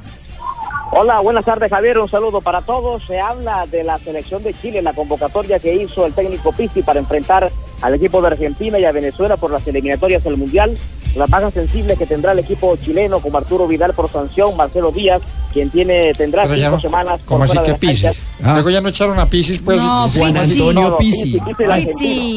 Hola, 0.96 1.18
buenas 1.18 1.44
tardes 1.44 1.70
Javier, 1.70 1.98
un 1.98 2.08
saludo 2.08 2.40
para 2.40 2.62
todos. 2.62 3.02
Se 3.02 3.18
habla 3.18 3.66
de 3.66 3.82
la 3.82 3.98
selección 3.98 4.44
de 4.44 4.54
Chile, 4.54 4.80
la 4.80 4.92
convocatoria 4.92 5.58
que 5.58 5.74
hizo 5.74 6.06
el 6.06 6.14
técnico 6.14 6.52
Pizzi 6.52 6.82
para 6.82 7.00
enfrentar 7.00 7.50
al 7.80 7.94
equipo 7.94 8.20
de 8.20 8.28
Argentina 8.28 8.78
y 8.78 8.84
a 8.84 8.92
Venezuela 8.92 9.36
por 9.36 9.50
las 9.50 9.66
eliminatorias 9.66 10.22
del 10.24 10.36
Mundial. 10.36 10.76
Las 11.16 11.30
bajas 11.30 11.54
sensibles 11.54 11.96
que 11.96 12.06
tendrá 12.06 12.32
el 12.32 12.40
equipo 12.40 12.76
chileno 12.76 13.20
como 13.20 13.38
Arturo 13.38 13.68
Vidal 13.68 13.92
por 13.94 14.10
sanción, 14.10 14.56
Marcelo 14.56 14.90
Díaz, 14.90 15.22
quien 15.52 15.70
tiene 15.70 16.12
tendrá 16.14 16.42
Pero 16.42 16.56
cinco 16.56 16.70
no- 16.72 16.80
semanas 16.80 17.20
¿Cómo 17.24 17.44
así 17.44 17.56
que 17.64 17.74
Pisis? 17.74 18.02
canchas. 18.02 18.22
Luego 18.42 18.70
ya 18.70 18.80
no 18.80 18.88
echaron 18.88 19.20
a 19.20 19.26
Pisis, 19.30 19.60
pues. 19.64 19.80
No, 19.80 20.08
Juan. 20.08 20.36
Antonio 20.36 20.72
No, 20.72 20.90
no, 20.90 20.96
Pizzi. 20.96 21.22
Pizzi, 21.24 21.38
Pizzi, 21.38 21.50
el 21.50 21.54
Pizzi. 21.54 21.64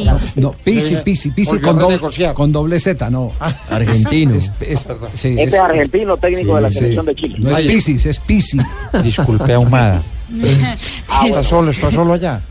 argentino. 0.07 0.19
No, 0.35 0.51
Pisi, 0.63 0.95
Pisi, 0.97 1.31
Pisi 1.31 1.51
Volvió 1.53 1.67
con 1.67 1.79
doble, 1.79 2.33
con 2.35 2.51
doble 2.51 2.79
Z, 2.79 3.09
no. 3.09 3.31
Argentino. 3.71 4.35
Es, 4.35 4.51
es- 4.61 4.85
sí, 5.15 5.29
Este 5.39 5.43
es 5.43 5.53
argentino, 5.55 6.15
técnico 6.17 6.55
de 6.57 6.61
la 6.61 6.69
sí. 6.69 6.77
selección 6.77 7.05
de 7.07 7.15
Chile. 7.15 7.35
No 7.39 7.49
es 7.49 7.57
Pisis, 7.65 8.05
es 8.05 8.19
Pisi. 8.19 8.59
Disculpe, 9.03 9.53
ahumada. 9.53 10.03
Ah, 11.09 11.25
Está 11.27 11.43
solo, 11.43 11.71
está 11.71 11.91
solo 11.91 12.13
allá. 12.13 12.41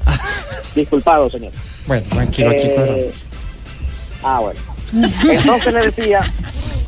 disculpado, 0.75 1.31
señor. 1.31 1.53
Bueno, 1.87 2.05
tranquilo, 2.09 2.51
aquí 2.51 2.67
Eh, 2.67 3.11
ah, 4.23 4.41
bueno. 4.41 4.61
Entonces 5.31 5.73
le 5.73 5.81
decía 5.87 6.33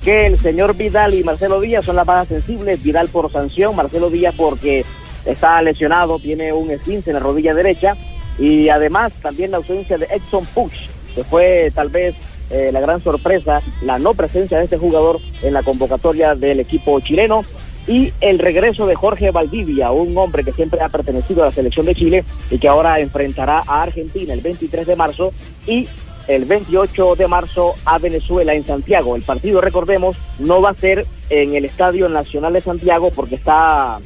que 0.02 0.26
el 0.26 0.38
señor 0.38 0.74
Vidal 0.76 1.14
y 1.14 1.22
Marcelo 1.22 1.60
Díaz 1.60 1.84
son 1.84 1.96
las 1.96 2.06
bajas 2.06 2.28
sensibles. 2.28 2.82
Vidal 2.82 3.08
por 3.08 3.30
sanción, 3.30 3.76
Marcelo 3.76 4.10
Díaz 4.10 4.34
porque 4.36 4.84
está 5.24 5.60
lesionado, 5.62 6.18
tiene 6.18 6.52
un 6.52 6.70
esguince 6.70 7.10
en 7.10 7.14
la 7.14 7.20
rodilla 7.20 7.54
derecha. 7.54 7.94
Y 8.38 8.68
además 8.68 9.12
también 9.20 9.50
la 9.50 9.56
ausencia 9.58 9.98
de 9.98 10.06
Edson 10.06 10.46
Puch, 10.46 10.72
que 11.14 11.24
fue 11.24 11.70
tal 11.74 11.88
vez 11.88 12.14
eh, 12.50 12.70
la 12.72 12.80
gran 12.80 13.02
sorpresa, 13.02 13.62
la 13.82 13.98
no 13.98 14.14
presencia 14.14 14.58
de 14.58 14.64
este 14.64 14.78
jugador 14.78 15.20
en 15.42 15.52
la 15.54 15.62
convocatoria 15.62 16.34
del 16.34 16.60
equipo 16.60 16.98
chileno 17.00 17.44
y 17.88 18.12
el 18.20 18.38
regreso 18.38 18.86
de 18.86 18.94
Jorge 18.94 19.30
Valdivia, 19.30 19.90
un 19.90 20.16
hombre 20.18 20.44
que 20.44 20.52
siempre 20.52 20.80
ha 20.82 20.90
pertenecido 20.90 21.42
a 21.42 21.46
la 21.46 21.52
selección 21.52 21.86
de 21.86 21.94
Chile 21.94 22.24
y 22.50 22.58
que 22.58 22.68
ahora 22.68 23.00
enfrentará 23.00 23.62
a 23.66 23.82
Argentina 23.82 24.34
el 24.34 24.42
23 24.42 24.86
de 24.86 24.94
marzo 24.94 25.32
y 25.66 25.88
el 26.28 26.44
28 26.44 27.16
de 27.16 27.26
marzo 27.26 27.74
a 27.86 27.98
Venezuela 27.98 28.52
en 28.52 28.64
Santiago. 28.64 29.16
El 29.16 29.22
partido, 29.22 29.62
recordemos, 29.62 30.16
no 30.38 30.60
va 30.60 30.70
a 30.70 30.74
ser 30.74 31.06
en 31.30 31.54
el 31.54 31.64
Estadio 31.64 32.10
Nacional 32.10 32.52
de 32.52 32.60
Santiago 32.60 33.10
porque 33.16 33.36
está 33.36 33.98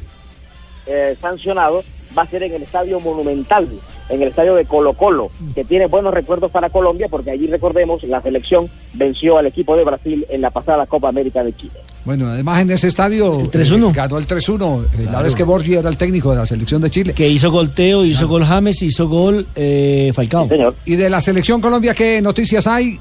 eh, 0.87 1.17
sancionado, 1.19 1.83
va 2.17 2.21
a 2.21 2.27
ser 2.27 2.43
en 2.43 2.53
el 2.53 2.63
Estadio 2.63 3.01
Monumental, 3.01 3.67
en 4.07 4.21
el 4.21 4.29
Estadio 4.29 4.55
de 4.55 4.63
Colo 4.63 4.93
Colo, 4.93 5.29
que 5.53 5.65
tiene 5.65 5.87
buenos 5.87 6.13
recuerdos 6.13 6.51
para 6.51 6.69
Colombia 6.69 7.09
porque 7.09 7.31
allí, 7.31 7.47
recordemos, 7.47 8.01
la 8.03 8.21
selección 8.21 8.69
venció 8.93 9.37
al 9.37 9.47
equipo 9.47 9.75
de 9.75 9.83
Brasil 9.83 10.25
en 10.29 10.39
la 10.39 10.51
pasada 10.51 10.85
Copa 10.85 11.09
América 11.09 11.43
de 11.43 11.53
Chile. 11.53 11.81
Bueno, 12.05 12.27
además 12.27 12.61
en 12.61 12.71
ese 12.71 12.87
estadio 12.87 13.39
eh, 13.39 13.49
3-1. 13.49 13.93
ganó 13.93 14.17
el 14.17 14.27
3-1, 14.27 14.85
eh, 14.85 15.07
la 15.11 15.21
vez 15.21 15.35
que 15.35 15.43
Borgi 15.43 15.75
era 15.75 15.89
el 15.89 15.97
técnico 15.97 16.31
de 16.31 16.37
la 16.37 16.45
selección 16.45 16.81
de 16.81 16.89
Chile. 16.89 17.13
Que 17.13 17.29
hizo 17.29 17.49
gol 17.49 17.73
Teo, 17.73 18.03
hizo 18.03 18.27
gol 18.27 18.43
James, 18.43 18.81
hizo 18.81 19.07
gol 19.07 19.47
eh, 19.55 20.11
Falcao. 20.13 20.49
Y 20.85 20.95
de 20.95 21.09
la 21.09 21.21
selección 21.21 21.61
Colombia, 21.61 21.93
¿qué 21.93 22.21
noticias 22.21 22.67
hay? 22.67 22.99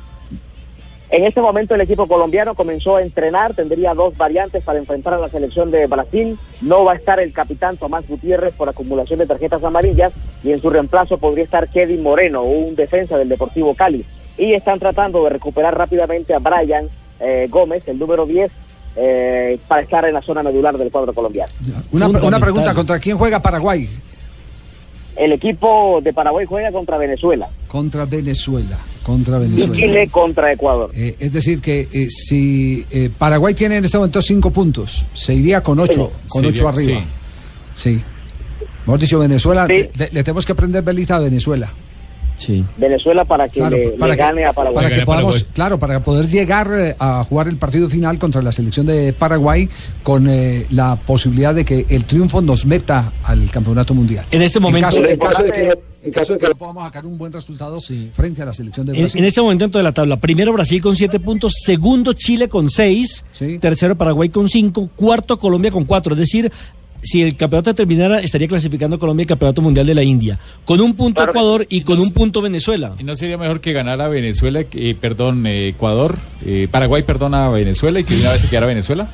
En 1.11 1.25
este 1.25 1.43
momento 1.43 1.75
el 1.75 1.83
equipo 1.83 2.07
colombiano 2.07 2.55
comenzó 2.55 2.97
a 2.97 3.03
entrenar, 3.03 3.53
tendría 3.53 3.93
dos 3.93 4.17
variantes 4.17 4.65
para 4.65 4.79
enfrentar 4.79 5.13
a 5.13 5.19
la 5.19 5.29
selección 5.29 5.71
de 5.71 5.87
Brasil. 5.87 6.39
No 6.63 6.85
va 6.85 6.93
a 6.93 6.97
estar 6.97 7.21
el 7.21 7.35
capitán 7.35 7.77
Tomás 7.77 8.09
Gutiérrez 8.09 8.55
por 8.55 8.71
acumulación 8.71 9.19
de 9.19 9.27
tarjetas 9.27 9.63
amarillas 9.63 10.15
y 10.43 10.53
en 10.53 10.63
su 10.63 10.71
reemplazo 10.71 11.19
podría 11.19 11.45
estar 11.45 11.69
Kevin 11.69 12.03
Moreno, 12.03 12.45
un 12.45 12.75
defensa 12.77 13.19
del 13.19 13.29
Deportivo 13.29 13.75
Cali. 13.75 14.07
Y 14.39 14.55
están 14.55 14.79
tratando 14.79 15.23
de 15.25 15.31
recuperar 15.31 15.77
rápidamente 15.77 16.33
a 16.33 16.39
Brian 16.39 16.89
eh, 17.21 17.47
Gómez, 17.51 17.87
el 17.89 17.99
número 17.99 18.25
10, 18.25 18.51
eh, 18.97 19.59
para 19.68 19.82
estar 19.82 20.05
en 20.05 20.14
la 20.14 20.22
zona 20.22 20.43
medular 20.43 20.76
del 20.76 20.90
cuadro 20.90 21.12
colombiano. 21.12 21.53
Una, 21.93 22.09
una 22.09 22.40
pregunta, 22.40 22.74
¿contra 22.74 22.99
quién 22.99 23.16
juega 23.16 23.40
Paraguay? 23.40 23.88
El 25.16 25.32
equipo 25.32 26.01
de 26.03 26.12
Paraguay 26.12 26.47
juega 26.47 26.72
contra 26.72 26.97
Venezuela 26.97 27.47
Contra 27.68 28.07
Venezuela. 28.07 28.78
Contra 29.03 29.36
y 29.36 29.40
Venezuela. 29.40 29.74
Chile 29.74 30.09
contra 30.09 30.53
Ecuador. 30.53 30.90
Eh, 30.95 31.16
es 31.18 31.32
decir, 31.32 31.61
que 31.61 31.88
eh, 31.93 32.09
si 32.09 32.86
eh, 32.90 33.11
Paraguay 33.16 33.53
tiene 33.53 33.76
en 33.76 33.84
este 33.84 33.99
momento 33.99 34.22
cinco 34.22 34.51
puntos, 34.51 35.05
se 35.12 35.34
iría 35.34 35.62
con 35.62 35.78
ocho, 35.80 36.12
con 36.28 36.47
ocho 36.47 36.68
arriba. 36.68 37.05
Sí. 37.76 38.01
Hemos 38.86 39.01
dicho 39.01 39.18
Venezuela, 39.18 39.66
le, 39.66 39.90
le 39.95 40.24
tenemos 40.24 40.47
que 40.47 40.55
prender 40.55 40.82
velita 40.82 41.16
a 41.16 41.20
Venezuela. 41.20 41.70
Sí. 42.45 42.64
Venezuela 42.76 43.24
para 43.24 43.49
que 43.49 43.61
Claro, 43.61 43.76
le, 43.76 43.88
para 43.90 44.12
le 44.12 44.16
que- 44.18 44.22
gane 44.24 44.45
a 44.45 44.53
Paraguay. 44.53 44.84
Para 44.84 44.97
que 44.97 45.05
podamos, 45.07 45.45
claro, 45.53 45.78
para 45.78 46.03
poder 46.03 46.26
llegar 46.26 46.68
eh, 46.72 46.97
a 46.99 47.22
jugar 47.24 47.49
el 47.49 47.57
partido 47.57 47.88
final 47.88 48.18
contra 48.18 48.43
la 48.43 48.53
selección 48.53 48.86
de 48.86 49.12
Paraguay 49.12 49.68
con 50.03 50.28
eh, 50.28 50.66
la 50.70 50.97
posibilidad 50.97 51.55
de 51.55 51.64
que 51.64 51.86
el 51.88 52.05
triunfo 52.05 52.40
nos 52.40 52.66
meta 52.66 53.12
al 53.24 53.49
campeonato 53.51 53.95
mundial. 53.95 54.26
En 54.30 54.43
este 54.43 54.59
momento- 54.61 54.88
caso, 54.88 55.05
en 55.07 55.18
caso 55.18 55.43
de 55.43 55.51
que, 55.53 55.78
en 56.05 56.11
caso 56.12 56.32
de 56.32 56.38
que 56.40 56.55
podamos 56.57 56.82
sacar 56.84 57.07
un 57.07 57.16
buen 57.16 57.32
resultado 57.32 57.78
frente 58.12 58.43
a 58.43 58.47
la 58.47 58.55
selección 58.55 58.84
de 58.86 58.93
Brasil. 59.01 59.20
en 59.20 59.24
este 59.24 59.40
momento 59.40 59.64
dentro 59.66 59.78
de 59.78 59.84
la 59.84 59.93
tabla, 59.93 60.16
primero 60.16 60.53
Brasil 60.53 60.82
con 60.82 60.97
7 60.97 61.20
puntos, 61.20 61.53
segundo 61.64 62.12
Chile 62.12 62.49
con 62.49 62.68
6, 62.68 63.24
tercero 63.61 63.95
Paraguay 63.97 64.28
con 64.28 64.49
5, 64.49 64.90
cuarto 64.97 65.38
Colombia 65.38 65.70
con 65.70 65.84
4. 65.84 66.14
Es 66.14 66.18
decir, 66.20 66.51
si 67.03 67.21
el 67.21 67.37
campeonato 67.37 67.75
terminara, 67.75 68.21
estaría 68.21 68.47
clasificando 68.49 68.99
Colombia 68.99 69.25
al 69.25 69.29
campeonato 69.29 69.61
mundial 69.61 69.85
de 69.87 69.95
la 69.95 70.03
India. 70.05 70.39
Con 70.65 70.81
un 70.81 70.95
punto 70.95 71.23
Ecuador 71.25 71.67
y 71.69 71.83
con 71.83 71.99
un 72.01 72.13
punto 72.13 72.41
Venezuela. 72.41 72.95
¿Y 72.99 73.05
no 73.05 73.17
sería 73.17 73.37
mejor 73.37 73.61
que 73.61 73.73
ganara 73.73 74.09
Venezuela, 74.09 74.65
que, 74.65 74.91
eh, 74.91 74.95
perdón, 74.95 75.45
eh, 75.47 75.69
Ecuador, 75.69 76.17
eh, 76.47 76.69
Paraguay, 76.71 77.03
perdón, 77.03 77.35
a 77.35 77.49
Venezuela 77.49 77.99
y 78.01 78.05
que 78.05 78.15
una 78.21 78.31
vez 78.33 78.43
se 78.43 78.49
quedara 78.49 78.67
Venezuela? 78.67 79.09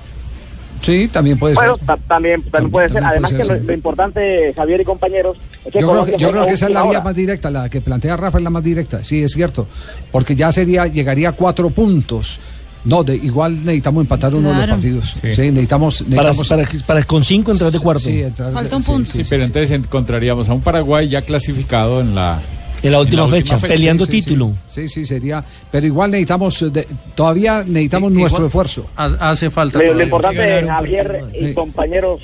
Sí, 0.81 1.09
también 1.09 1.37
puede 1.39 1.55
Bueno, 1.57 1.77
ta- 1.79 1.97
también, 2.07 2.41
también 2.43 2.71
puede 2.71 2.89
ser. 2.89 3.03
también 3.03 3.11
Además 3.11 3.31
puede 3.33 3.43
que 3.43 3.47
ser, 3.49 3.57
lo, 3.57 3.61
sí. 3.63 3.67
lo 3.67 3.75
importante, 3.75 4.53
Javier 4.55 4.81
y 4.81 4.85
compañeros, 4.85 5.37
es 5.65 5.73
que 5.73 5.81
Yo 5.81 5.91
creo, 5.91 6.05
que, 6.05 6.17
yo 6.19 6.31
creo 6.31 6.47
que 6.47 6.53
esa 6.53 6.67
es 6.67 6.73
la 6.73 6.83
vía 6.85 7.01
más 7.01 7.15
directa, 7.17 7.51
la 7.51 7.69
que 7.69 7.81
plantea 7.81 8.17
Rafa 8.17 8.39
es 8.39 8.45
la 8.45 8.51
más 8.51 8.63
directa, 8.63 9.03
sí, 9.03 9.23
es 9.23 9.33
cierto, 9.33 9.67
porque 10.13 10.37
ya 10.37 10.53
sería, 10.53 10.87
llegaría 10.87 11.31
a 11.31 11.33
cuatro 11.33 11.71
puntos. 11.71 12.39
No, 12.85 13.03
de, 13.05 13.17
igual 13.17 13.55
necesitamos 13.65 14.03
empatar 14.03 14.35
uno 14.35 14.49
de 14.51 14.55
los 14.67 14.69
partidos. 14.69 15.11
Sí, 15.21 15.27
necesitamos, 15.51 16.03
Para, 16.03 16.31
necesitamos 16.31 16.49
para, 16.49 16.85
para 16.87 17.03
con 17.03 17.25
5 17.25 17.53
entrar 17.53 17.71
de 17.73 17.81
cuarto. 17.81 18.01
Sí, 18.05 18.23
entrar- 18.23 18.53
Falta 18.53 18.77
un 18.77 18.83
sí, 18.83 18.91
punto. 18.93 19.11
Sí, 19.11 19.23
pero 19.29 19.45
entonces 19.45 19.71
encontraríamos 19.73 20.49
a 20.49 20.55
un 20.55 20.61
Paraguay 20.61 21.09
ya 21.09 21.23
clasificado 21.23 22.01
en 22.01 22.15
la, 22.15 22.41
En 22.83 22.93
la 22.93 23.01
última 23.01 23.27
fecha, 23.29 23.59
peleando 23.59 24.07
Sí, 24.07 24.13
sí, 24.13 24.19
sí. 24.21 24.25
título. 24.29 24.53
Sí, 24.69 24.89
sí, 24.89 25.05
sería. 25.05 25.45
Pero 25.71 25.87
igual 25.87 26.11
necesitamos, 26.13 26.63
eh, 26.63 26.71
de- 26.71 26.87
todavía 27.15 27.63
necesitamos 27.67 28.13
nuestro 28.13 28.47
esfuerzo. 28.47 28.87
Hace 28.97 29.51
falta. 29.51 29.81
Lo, 29.83 29.95
lo 29.95 30.03
importante, 30.05 30.65
Javier 30.67 31.25
y 31.35 31.53
compañeros, 31.55 32.23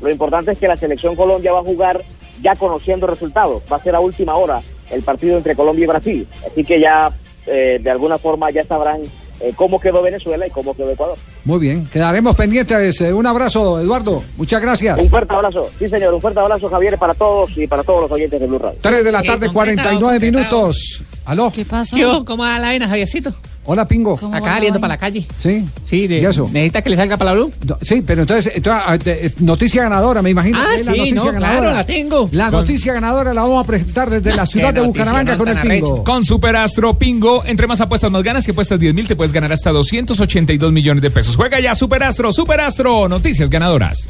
lo 0.00 0.10
importante 0.10 0.52
es 0.52 0.58
que 0.58 0.68
la 0.68 0.76
selección 0.76 1.16
Colombia 1.16 1.52
va 1.52 1.60
a 1.60 1.64
jugar 1.64 2.04
ya 2.42 2.54
conociendo 2.54 3.06
resultados. 3.08 3.62
Va 3.70 3.76
a 3.78 3.82
ser 3.82 3.94
a 3.96 4.00
última 4.00 4.36
hora 4.36 4.60
el 4.92 5.02
partido 5.02 5.36
entre 5.36 5.56
Colombia 5.56 5.82
y 5.84 5.86
Brasil. 5.88 6.28
Así 6.48 6.62
que 6.62 6.78
ya, 6.78 7.10
eh, 7.46 7.80
de 7.82 7.90
alguna 7.90 8.18
forma, 8.18 8.50
ya 8.52 8.64
sabrán 8.64 9.00
eh, 9.40 9.52
cómo 9.54 9.80
quedó 9.80 10.02
Venezuela 10.02 10.46
y 10.46 10.50
cómo 10.50 10.74
quedó 10.74 10.90
Ecuador. 10.90 11.16
Muy 11.44 11.58
bien, 11.58 11.86
quedaremos 11.86 12.34
pendientes. 12.36 13.00
Eh, 13.00 13.12
Un 13.12 13.26
abrazo, 13.26 13.80
Eduardo. 13.80 14.22
Muchas 14.36 14.60
gracias. 14.62 14.98
Un 14.98 15.10
fuerte 15.10 15.34
abrazo. 15.34 15.70
Sí, 15.78 15.88
señor, 15.88 16.14
un 16.14 16.20
fuerte 16.20 16.40
abrazo, 16.40 16.68
Javier, 16.68 16.98
para 16.98 17.14
todos 17.14 17.56
y 17.56 17.66
para 17.66 17.82
todos 17.82 18.02
los 18.02 18.10
oyentes 18.12 18.40
de 18.40 18.46
Blue 18.46 18.58
Radio. 18.58 18.78
3 18.80 19.04
de 19.04 19.12
la 19.12 19.22
tarde, 19.22 19.50
49 19.52 20.20
minutos. 20.20 21.02
¿Aló? 21.24 21.50
¿Qué 21.54 21.64
pasa? 21.64 21.96
Yo, 21.96 22.24
¿Cómo 22.24 22.44
va 22.44 22.58
la 22.58 22.68
vaina, 22.68 22.88
Javiercito? 22.88 23.34
Hola, 23.66 23.86
Pingo. 23.86 24.18
Acá 24.32 24.54
saliendo 24.54 24.80
para 24.80 24.94
la 24.94 24.98
calle. 24.98 25.26
Sí. 25.38 25.66
Sí, 25.82 26.06
de, 26.06 26.20
¿Y 26.20 26.24
eso? 26.24 26.48
¿necesita 26.52 26.82
que 26.82 26.90
le 26.90 26.96
salga 26.96 27.16
para 27.16 27.32
la 27.32 27.36
Blue? 27.36 27.52
No, 27.66 27.78
Sí, 27.82 28.02
pero 28.06 28.22
entonces, 28.22 28.52
entonces, 28.54 28.82
ah, 28.86 28.96
de- 28.96 29.26
eh, 29.26 29.32
noticia 29.40 29.82
ganadora, 29.82 30.22
me 30.22 30.30
imagino. 30.30 30.58
Ah, 30.60 30.66
que 30.74 30.80
es 30.80 30.86
la 30.86 30.92
sí, 30.92 30.98
noticia 30.98 31.32
no, 31.32 31.38
claro, 31.38 31.72
la 31.72 31.84
tengo. 31.86 32.28
La 32.32 32.44
Con- 32.50 32.60
noticia 32.60 32.92
ganadora 32.92 33.34
la 33.34 33.42
vamos 33.42 33.64
a 33.64 33.66
presentar 33.66 34.08
desde 34.10 34.34
la 34.36 34.46
ciudad 34.46 34.72
de 34.72 34.80
Bucaramanga 34.80 35.32
no 35.32 35.38
con 35.38 35.48
el 35.48 35.58
Pingo. 35.58 36.04
Con 36.04 36.24
Superastro 36.24 36.94
Pingo, 36.94 37.42
entre 37.44 37.66
más 37.66 37.80
apuestas 37.80 38.10
más 38.10 38.22
ganas, 38.22 38.44
si 38.44 38.52
apuestas 38.52 38.78
10 38.78 38.94
mil 38.94 39.06
te 39.06 39.16
puedes 39.16 39.32
ganar 39.32 39.52
hasta 39.52 39.70
282 39.70 40.72
millones 40.72 41.02
de 41.02 41.10
pesos. 41.10 41.34
Juega 41.36 41.58
ya 41.60 41.74
Superastro, 41.74 42.32
Superastro, 42.32 43.08
noticias 43.08 43.50
ganadoras. 43.50 44.08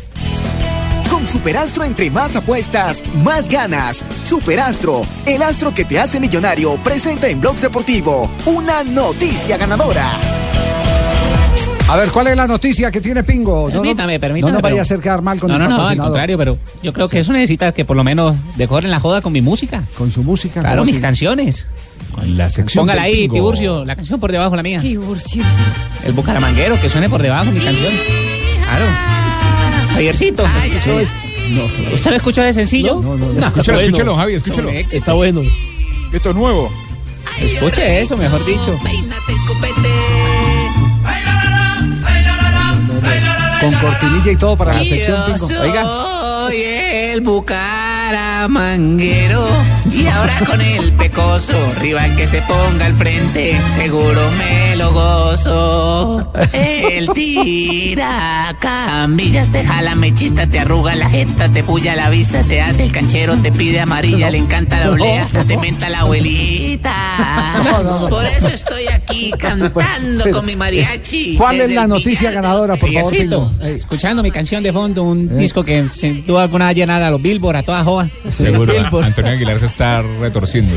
Con 1.26 1.32
Superastro 1.32 1.82
entre 1.82 2.08
más 2.08 2.36
apuestas, 2.36 3.02
más 3.24 3.48
ganas. 3.48 4.04
Superastro, 4.22 5.02
el 5.26 5.42
astro 5.42 5.74
que 5.74 5.84
te 5.84 5.98
hace 5.98 6.20
millonario, 6.20 6.76
presenta 6.84 7.26
en 7.28 7.40
Blog 7.40 7.56
Deportivo 7.56 8.30
una 8.44 8.84
noticia 8.84 9.56
ganadora. 9.56 10.08
A 11.88 11.96
ver, 11.96 12.10
¿cuál 12.10 12.28
es 12.28 12.36
la 12.36 12.46
noticia 12.46 12.92
que 12.92 13.00
tiene 13.00 13.24
Pingo? 13.24 13.62
No, 13.68 13.74
no- 13.74 13.82
Permítame, 13.82 14.20
permítame. 14.20 14.52
No 14.52 14.58
nos 14.58 14.62
vaya 14.62 14.78
a 14.78 14.82
hacer 14.82 15.00
quedar 15.00 15.20
mal 15.20 15.40
con 15.40 15.50
no, 15.50 15.56
el 15.56 15.62
no, 15.64 15.68
no, 15.68 15.86
al 15.88 15.96
contrario, 15.96 16.38
pero 16.38 16.58
yo 16.80 16.92
creo 16.92 17.08
que 17.08 17.18
eso 17.18 17.32
necesita 17.32 17.72
que 17.72 17.84
por 17.84 17.96
lo 17.96 18.04
menos 18.04 18.36
decoren 18.54 18.92
la 18.92 19.00
joda 19.00 19.20
con 19.20 19.32
mi 19.32 19.40
música. 19.40 19.82
Con 19.98 20.12
su 20.12 20.22
música. 20.22 20.60
Claro, 20.60 20.76
¿cómo 20.82 20.84
mis 20.86 20.94
así? 20.94 21.02
canciones. 21.02 21.66
La 22.24 22.48
sección 22.48 22.82
Póngala 22.82 23.02
ahí, 23.02 23.22
Pingo. 23.22 23.34
Tiburcio, 23.34 23.84
la 23.84 23.96
canción 23.96 24.20
por 24.20 24.30
debajo, 24.30 24.54
la 24.54 24.62
mía. 24.62 24.78
Tiburcio. 24.78 25.42
El 26.04 26.12
bucaramanguero, 26.12 26.80
que 26.80 26.88
suene 26.88 27.08
por 27.08 27.20
debajo 27.20 27.50
mi 27.50 27.58
canción. 27.58 27.92
Claro. 28.64 29.25
Javiercito. 29.96 30.44
eso 30.74 31.00
es- 31.00 31.10
¿Usted 31.94 32.10
lo 32.10 32.16
escuchó 32.16 32.42
de 32.42 32.52
sencillo? 32.52 33.00
No, 33.00 33.16
no, 33.16 33.46
Escúchalo, 33.46 33.80
escúchalo, 33.80 34.16
Javi, 34.16 34.34
escúchalo. 34.34 34.68
Está 34.70 35.12
bueno. 35.14 35.40
Esto 36.12 36.30
es 36.30 36.36
nuevo. 36.36 36.70
Escuche 37.40 38.00
eso, 38.00 38.16
mejor 38.16 38.44
dicho. 38.44 38.78
Con 43.60 43.72
cortinilla 43.74 44.32
y 44.32 44.36
todo 44.36 44.56
para 44.56 44.74
la 44.74 44.84
sección 44.84 45.18
Pingo. 45.26 45.46
Oiga. 45.62 45.84
Soy 45.84 46.62
el 46.62 47.22
bucaramanguero 48.06 49.46
y 49.92 50.06
ahora 50.06 50.34
con 50.46 50.60
el 50.60 50.92
pecoso, 50.92 51.54
rival 51.80 52.14
que 52.16 52.26
se 52.26 52.40
ponga 52.42 52.86
al 52.86 52.94
frente, 52.94 53.60
seguro 53.74 54.20
me 54.38 54.76
lo 54.76 54.92
gozo. 54.92 56.32
El 56.52 57.08
tira 57.08 58.54
cambillas, 58.60 59.50
te 59.50 59.64
jala 59.64 59.94
mechita, 59.94 60.46
te 60.46 60.58
arruga 60.60 60.94
la 60.94 61.08
jeta, 61.08 61.48
te 61.48 61.62
puya 61.64 61.94
la 61.96 62.10
vista, 62.10 62.42
se 62.42 62.60
hace 62.60 62.84
el 62.84 62.92
canchero, 62.92 63.36
te 63.38 63.50
pide 63.52 63.80
amarilla, 63.80 64.30
le 64.30 64.38
encanta 64.38 64.84
la 64.84 64.90
olea, 64.90 65.22
hasta 65.22 65.44
te 65.44 65.56
menta 65.56 65.88
la 65.88 66.00
abuelita. 66.00 66.92
Por 68.10 68.24
eso 68.26 68.48
estoy 68.48 68.86
aquí 68.92 69.32
cantando 69.38 70.30
con 70.30 70.44
mi 70.46 70.56
mariachi. 70.56 71.36
¿Cuál 71.36 71.60
es 71.60 71.72
la 71.72 71.86
noticia 71.86 72.30
ganadora, 72.30 72.76
por 72.76 72.92
favor, 72.92 73.14
escuchando 73.64 74.22
mi 74.22 74.30
canción 74.30 74.62
de 74.62 74.72
fondo, 74.72 75.02
un 75.02 75.30
Eh. 75.32 75.36
disco 75.38 75.64
que 75.64 75.88
sin 75.88 76.24
duda 76.26 76.42
alguna 76.42 76.66
va 76.66 76.70
a 76.70 76.74
llenar 76.74 77.02
a 77.02 77.10
los 77.10 77.20
Billboard, 77.22 77.56
a 77.56 77.62
toda 77.62 77.82
Seguro. 78.32 78.72
Antonio 79.02 79.32
Aguilar 79.32 79.58
se 79.60 79.66
está 79.66 80.02
retorciendo. 80.20 80.74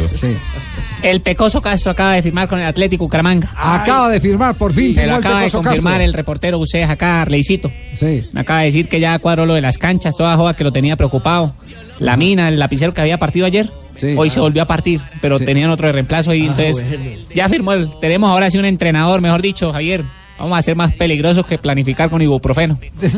El 1.02 1.22
Pecoso 1.22 1.62
Castro 1.62 1.92
acaba 1.92 2.14
de 2.14 2.22
firmar 2.22 2.48
con 2.50 2.60
el 2.60 2.66
Atlético 2.66 3.06
Bucaramanga. 3.06 3.52
Acaba 3.56 4.10
de 4.10 4.20
firmar, 4.20 4.56
por 4.56 4.74
fin. 4.74 4.94
Firmó 4.94 5.08
lo 5.12 5.14
el 5.18 5.20
acaba 5.26 5.42
de 5.42 5.52
confirmar 5.52 5.94
Castro. 5.94 6.06
el 6.06 6.14
reportero 6.14 6.60
usted 6.60 6.82
acá, 6.84 7.22
Arleicito. 7.22 7.72
Sí. 7.96 8.26
Me 8.34 8.42
acaba 8.42 8.60
de 8.60 8.66
decir 8.66 8.90
que 8.90 9.00
ya 9.00 9.18
cuadró 9.20 9.46
lo 9.46 9.54
de 9.54 9.62
las 9.62 9.78
canchas, 9.78 10.16
toda 10.18 10.36
joda 10.36 10.56
que 10.56 10.64
lo 10.64 10.72
tenía 10.72 10.98
preocupado. 10.98 11.54
La 12.00 12.18
mina, 12.18 12.48
el 12.50 12.60
lapicero 12.60 12.94
que 12.94 13.02
había 13.02 13.18
partido 13.18 13.46
ayer. 13.46 13.70
Sí. 13.96 14.14
Hoy 14.18 14.30
se 14.30 14.40
volvió 14.40 14.62
a 14.62 14.66
partir, 14.66 15.02
pero 15.22 15.38
Sí. 15.40 15.46
tenían 15.46 15.70
otro 15.70 15.88
de 15.88 15.94
reemplazo 15.94 16.34
y 16.34 16.42
Ah, 16.44 16.46
entonces 16.56 16.82
bueno. 16.88 17.06
ya 17.34 17.50
firmó. 17.50 17.74
El, 17.74 17.90
tenemos 18.00 18.30
ahora 18.30 18.50
sí 18.50 18.58
un 18.58 18.66
entrenador, 18.66 19.20
mejor 19.22 19.42
dicho, 19.42 19.72
Javier. 19.74 20.04
Vamos 20.40 20.58
a 20.58 20.62
ser 20.62 20.76
más 20.76 20.94
peligrosos 20.94 21.46
que 21.46 21.58
planificar 21.58 22.10
con 22.10 22.22
ibuprofeno. 22.22 22.80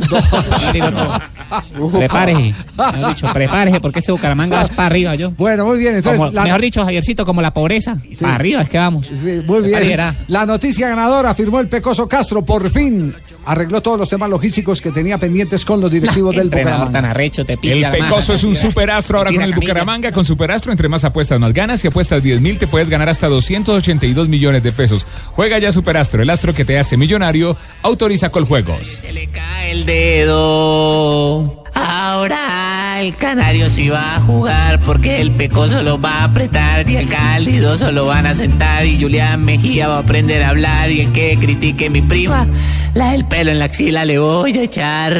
Prepárese. 1.92 2.54
Mejor 2.78 3.10
dicho, 3.10 3.28
prepárese 3.34 3.80
porque 3.80 4.00
este 4.00 4.12
Bucaramanga 4.12 4.62
va 4.64 4.68
para 4.70 4.86
arriba 4.88 5.16
yo. 5.16 5.32
Bueno, 5.32 5.66
muy 5.66 5.80
bien. 5.80 5.96
Entonces, 5.96 6.20
Como- 6.20 6.32
la- 6.32 6.44
Mejor 6.44 6.62
dicho, 6.62 6.84
Javiercito, 6.84 7.26
como 7.26 7.42
la 7.42 7.52
pobreza. 7.54 7.96
Para 8.20 8.36
arriba 8.36 8.62
es 8.62 8.70
que 8.70 8.78
vamos. 8.78 9.10
Muy 9.46 9.62
bien. 9.64 10.16
La 10.28 10.46
noticia 10.46 10.90
ganadora 10.90 11.34
firmó 11.34 11.60
el 11.60 11.68
Pecoso 11.68 12.08
Castro. 12.08 12.44
Por 12.44 12.70
fin 12.72 13.14
arregló 13.46 13.82
todos 13.82 13.98
los 14.00 14.08
temas 14.10 14.30
logísticos 14.30 14.82
que 14.82 14.92
tenía 14.92 15.18
pendientes 15.18 15.66
con 15.66 15.82
los 15.82 15.90
directivos 15.92 16.36
del 16.36 16.44
entrenador 16.46 16.88
Bucaramanga. 16.88 17.02
tan 17.02 17.10
arrecho, 17.10 17.44
te 17.46 17.54
El 17.54 17.60
pilla 17.60 17.90
la 17.90 17.92
Pecoso 17.92 18.34
es 18.34 18.44
un 18.44 18.56
superastro 18.56 19.18
ahora 19.18 19.32
con 19.32 19.42
el. 19.42 19.54
Bucaramanga. 19.54 20.12
Con 20.12 20.26
Superastro, 20.26 20.72
entre 20.72 20.88
más 20.90 21.04
apuestas, 21.04 21.40
más 21.40 21.54
ganas. 21.54 21.80
Si 21.82 21.88
apuestas 21.88 22.22
10 22.24 22.42
mil, 22.42 22.58
te 22.58 22.68
puedes 22.68 22.90
ganar 22.90 23.10
hasta 23.10 23.28
282 23.28 24.28
millones 24.28 24.64
de 24.64 24.72
pesos. 24.72 25.06
Juega 25.34 25.60
ya 25.60 25.72
Superastro, 25.72 26.22
el 26.24 26.30
astro 26.30 26.54
que 26.54 26.66
te 26.66 26.78
hace 26.80 26.98
millonario. 27.12 27.58
Autoriza 27.82 28.30
Coljuegos. 28.30 29.04
el 29.04 29.86
dedo. 29.86 31.66
Ahora 31.74 33.02
el 33.02 33.16
canario 33.16 33.70
sí 33.70 33.90
va 33.90 34.16
a 34.16 34.22
jugar 34.22 34.80
porque 34.82 35.20
el 35.20 35.32
pecoso 35.32 35.82
lo 35.82 36.00
va 36.00 36.20
a 36.20 36.24
apretar 36.26 36.90
y 36.90 36.98
el 36.98 37.10
cálido 37.10 37.78
solo 37.78 38.06
van 38.06 38.28
a 38.28 38.36
sentar 38.36 38.86
y 38.86 39.02
Julián 39.02 39.44
Mejía 39.44 39.88
va 39.88 39.98
a 39.98 40.00
aprender 40.00 40.44
a 40.44 40.50
hablar 40.50 40.90
y 40.92 41.02
el 41.02 41.12
que 41.12 41.38
critique 41.40 41.90
mi 41.90 42.02
prima, 42.02 42.48
la 42.94 43.12
del 43.12 43.26
pelo 43.26 43.52
en 43.52 43.60
la 43.60 43.66
axila 43.66 44.06
le 44.06 44.20
voy 44.20 44.58
a 44.58 44.64
echar. 44.64 45.18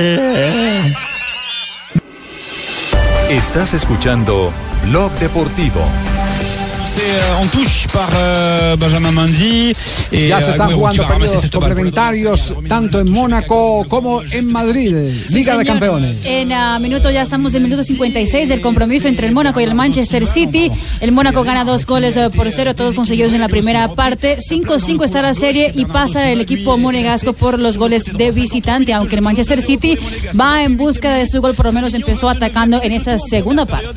Estás 3.30 3.74
escuchando 3.74 4.54
Blog 4.86 5.12
Deportivo. 5.20 5.82
En 7.42 7.48
touche 7.48 7.88
par 7.92 8.10
euh, 8.16 8.76
Benjamin 8.78 9.12
Mendy. 9.12 9.74
Et, 10.12 10.28
Ya 10.28 10.40
se 10.40 10.48
euh, 10.48 10.52
están 10.52 10.78
bueno, 10.78 11.04
jugando 11.04 11.26
le 11.42 11.50
complementarios 11.50 12.54
tanto 12.68 13.00
en 13.00 13.10
Mónaco 13.10 13.86
como 13.88 14.22
en 14.22 14.52
Madrid. 14.52 14.96
Liga 15.30 15.58
de 15.58 15.64
señor. 15.64 15.66
Campeones. 15.66 16.18
En 16.26 16.52
ah, 16.54 16.80
minuto 16.80 17.10
ya 17.10 17.22
estamos 17.22 17.54
en 17.54 17.64
minuto 17.64 17.84
56 17.84 18.50
del 18.50 18.62
compromiso 18.62 19.08
entre 19.08 19.28
el 19.28 19.34
Mónaco 19.34 19.60
y 19.60 19.64
el 19.64 19.74
Manchester 19.74 20.26
City. 20.28 20.72
El 21.00 21.12
Mónaco 21.12 21.44
gana 21.44 21.64
dos 21.64 21.86
goles 21.86 22.18
eh, 22.18 22.30
por 22.30 22.52
cero, 22.52 22.76
todos 22.76 22.94
conseguidos 22.94 23.34
en 23.34 23.42
la 23.42 23.50
primera 23.50 23.88
parte. 23.90 24.38
5-5 24.38 25.06
está 25.06 25.22
la 25.22 25.34
serie 25.34 25.72
y 25.74 25.86
pasa 25.86 26.30
el 26.30 26.42
equipo 26.42 26.78
monegasco 26.78 27.34
por 27.34 27.60
los 27.60 27.78
goles 27.78 28.06
de 28.06 28.32
visitante, 28.32 28.94
aunque 28.94 29.16
el 29.16 29.22
Manchester 29.22 29.62
City 29.62 29.98
va 30.40 30.64
en 30.64 30.78
busca 30.78 31.14
de 31.14 31.28
su 31.28 31.42
gol, 31.42 31.56
por 31.56 31.68
lo 31.68 31.72
menos 31.72 31.94
empezó 31.94 32.30
atacando 32.30 32.82
en 32.82 32.92
esa 32.92 33.18
segunda 33.18 33.66
parte. 33.66 33.88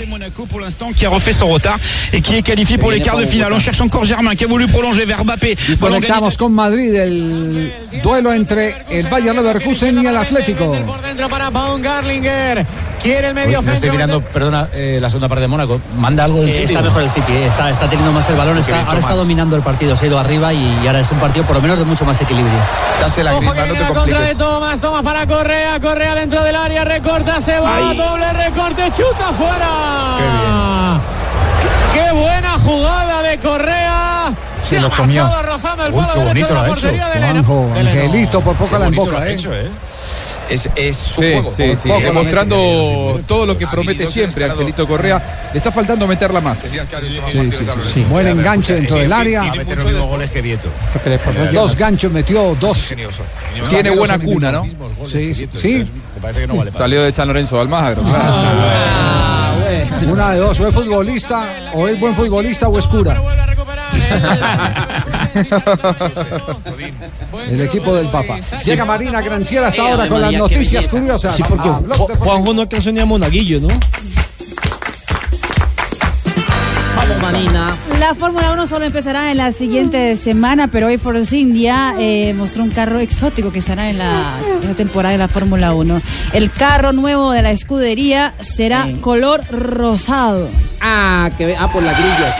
Les 2.95 3.03
quarts 3.03 3.21
de 3.21 3.27
finale. 3.27 3.53
On 3.53 3.61
cherche 3.61 3.81
encore 3.81 4.07
Germain 4.07 4.35
qui 4.35 4.45
a 4.45 4.47
voulu 4.47 4.67
prolonger 4.69 5.05
vers 5.07 5.25
Mbappé. 5.25 5.57
Y 5.69 5.77
conectamos 5.77 6.37
con 6.37 6.53
Madrid 6.53 6.95
el 6.95 7.73
duelo 8.03 8.33
entre 8.33 8.75
el 8.91 9.07
Bayer 9.07 9.35
Leverkusen 9.35 10.03
y 10.03 10.07
el 10.07 10.17
Atlético. 10.17 10.75
Dentro 11.03 11.29
para 11.29 11.51
Baumgartlinger. 11.51 12.67
Quiere 13.03 13.29
el 13.29 13.35
medio 13.35 13.61
no 13.61 13.71
estoy 13.71 13.91
mirando, 13.91 14.23
perdona, 14.23 14.69
eh, 14.73 14.99
la 14.99 15.11
segunda 15.11 15.29
parte 15.29 15.43
de 15.43 15.49
Mónaco. 15.49 15.79
¿Manda 15.99 16.25
algo 16.25 16.41
del 16.41 16.49
Eh, 16.49 16.61
City? 16.61 16.73
está 16.73 16.81
mejor 16.81 17.03
el 17.03 17.11
City, 17.11 17.33
eh, 17.33 17.47
está, 17.49 17.69
está 17.69 17.87
teniendo 17.87 18.13
más 18.13 18.27
el 18.31 18.37
balón, 18.37 18.57
está, 18.57 18.73
bien, 18.73 18.87
ahora 18.87 19.01
está 19.01 19.15
dominando 19.15 19.57
el 19.57 19.63
partido, 19.63 19.95
se 19.95 20.07
ha 20.07 20.09
ido 20.09 20.19
arriba 20.19 20.55
y, 20.55 20.87
ahora 20.87 21.01
es 21.01 21.11
un 21.11 21.19
partido 21.19 21.45
por 21.45 21.57
lo 21.57 21.61
menos 21.61 21.79
de 21.79 21.85
mucho 21.85 22.07
más 22.07 22.19
equilibrio. 22.23 22.59
La 23.23 23.35
Ojo 23.35 23.53
que 23.53 23.61
no 23.61 23.65
viene 23.65 23.79
te 23.79 23.81
la 23.81 23.89
contra 23.91 24.21
de. 24.21 24.35
Tomás. 24.35 24.81
Tomás 24.81 25.03
para 25.03 25.27
Correa. 25.27 25.79
Correa 25.81 26.15
dentro 26.15 26.43
del 26.43 26.57
área. 26.57 26.85
Recorta, 26.85 27.41
se 27.43 27.61
va. 27.61 27.93
Doble 27.93 28.33
recorte. 28.33 28.91
Chuta 28.93 29.33
fuera. 29.33 31.07
Qué 31.09 31.14
buena 32.13 32.51
jugada 32.59 33.23
de 33.23 33.39
Correa. 33.39 34.35
Se, 34.57 34.81
lo 34.81 34.87
ha 34.87 34.97
comió. 34.97 35.23
marchado 35.25 35.43
rozando 35.43 35.87
el 35.87 35.93
Uy, 35.93 36.01
palo 36.01 36.13
qué 36.15 36.19
derecho 36.21 36.29
bonito 36.35 36.49
de 36.49 36.55
lo 36.55 36.61
la 36.61 36.65
ha 36.65 36.69
portería 36.69 37.01
hecho. 37.09 37.15
de 37.15 37.21
Leno. 37.21 37.45
Juanjo, 37.45 37.75
De 37.75 37.83
Leno. 37.85 38.01
Angelito, 38.01 38.41
por 38.41 38.57
poco 38.57 38.71
Qué 38.71 38.79
la 38.79 38.87
emboca, 38.87 39.11
lo 39.13 39.19
ha 39.19 39.29
¿eh? 39.29 39.33
hecho, 39.35 39.53
¿eh? 39.53 39.69
Es, 40.51 40.69
es 40.77 40.97
su 40.97 41.21
Sí, 41.23 41.33
juego. 41.33 41.53
sí, 41.57 41.75
sí, 41.77 41.89
lo 41.89 41.99
demostrando 42.01 43.21
todo 43.27 43.47
lo 43.47 43.57
que 43.57 43.67
promete 43.67 44.07
siempre 44.07 44.45
Angelito 44.45 44.87
Correa. 44.87 45.49
Le 45.53 45.59
está 45.59 45.73
faltando 45.73 46.07
meterla 46.07 46.41
más. 46.41 46.59
Sí, 46.61 46.69
sí, 47.31 47.41
sí, 47.51 47.65
sí. 47.95 48.05
Buen 48.05 48.27
enganche 48.27 48.75
dentro 48.75 48.97
del 48.97 49.13
área. 49.13 49.45
Dos 51.53 51.77
ganchos 51.77 52.13
metió, 52.13 52.55
dos. 52.59 52.95
Tiene 53.71 53.91
buena 53.91 54.19
cuna, 54.19 54.53
¿no? 54.53 54.65
Sí, 55.07 55.35
sí, 55.35 55.49
sí. 55.55 55.91
Me 56.15 56.21
parece 56.21 56.41
que 56.43 56.47
no 56.47 56.57
vale 56.57 56.73
Salió 56.73 57.03
de 57.03 57.13
San 57.13 57.29
Lorenzo 57.29 57.57
de 57.57 57.63
Almagro. 57.63 58.03
Una 60.07 60.31
de 60.33 60.39
dos, 60.39 60.61
o 60.61 60.69
es 60.69 60.75
futbolista, 60.75 61.43
o 61.75 61.89
es 61.89 61.99
buen 61.99 62.15
futbolista, 62.15 62.69
o 62.69 62.79
es 62.79 62.87
cura. 62.87 63.15
El 67.51 67.61
equipo 67.61 67.95
del 67.97 68.07
Papa. 68.09 68.39
Llega 68.65 68.85
Marina 68.85 69.21
Granciera 69.21 69.69
hasta 69.69 69.83
Eh, 69.83 69.91
ahora 69.91 70.09
con 70.09 70.21
las 70.21 70.33
noticias 70.33 70.87
curiosas. 70.89 71.35
Sí, 71.37 71.43
porque 71.49 71.69
Ah. 71.69 71.81
Juanjo 72.19 72.55
no 72.55 72.63
alcanzó 72.63 72.93
ni 72.93 73.01
a 73.01 73.07
Monaguillo, 73.07 73.61
¿no? 73.61 73.69
Marina. 77.25 77.75
La 77.99 78.14
Fórmula 78.14 78.53
1 78.53 78.66
solo 78.66 78.85
empezará 78.85 79.31
en 79.31 79.39
la 79.39 79.51
siguiente 79.51 80.14
semana, 80.18 80.68
pero 80.68 80.89
hoy 80.89 80.99
Force 80.99 81.35
India 81.35 81.95
eh, 81.99 82.35
mostró 82.35 82.62
un 82.62 82.70
carro 82.70 82.99
exótico 82.99 83.51
que 83.51 83.61
estará 83.61 83.89
en 83.89 83.97
la, 83.97 84.35
en 84.61 84.68
la 84.68 84.75
temporada 84.75 85.12
de 85.12 85.18
la 85.18 85.29
Fórmula 85.29 85.72
1. 85.72 86.03
El 86.35 86.51
carro 86.51 86.93
nuevo 86.93 87.33
de 87.33 87.41
la 87.41 87.51
escudería 87.51 88.35
será 88.41 88.89
color 89.01 89.43
rosado. 89.51 90.51
Ah, 90.83 91.31
que 91.39 91.57
ah, 91.59 91.72
por 91.72 91.83
las 91.83 91.97
grillas. 91.97 92.37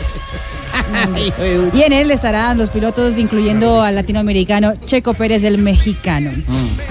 Y 1.72 1.82
en 1.82 1.92
él 1.92 2.10
estarán 2.10 2.58
los 2.58 2.70
pilotos, 2.70 3.18
incluyendo 3.18 3.80
al 3.82 3.94
latinoamericano 3.94 4.74
Checo 4.84 5.14
Pérez, 5.14 5.44
el 5.44 5.58
mexicano. 5.58 6.30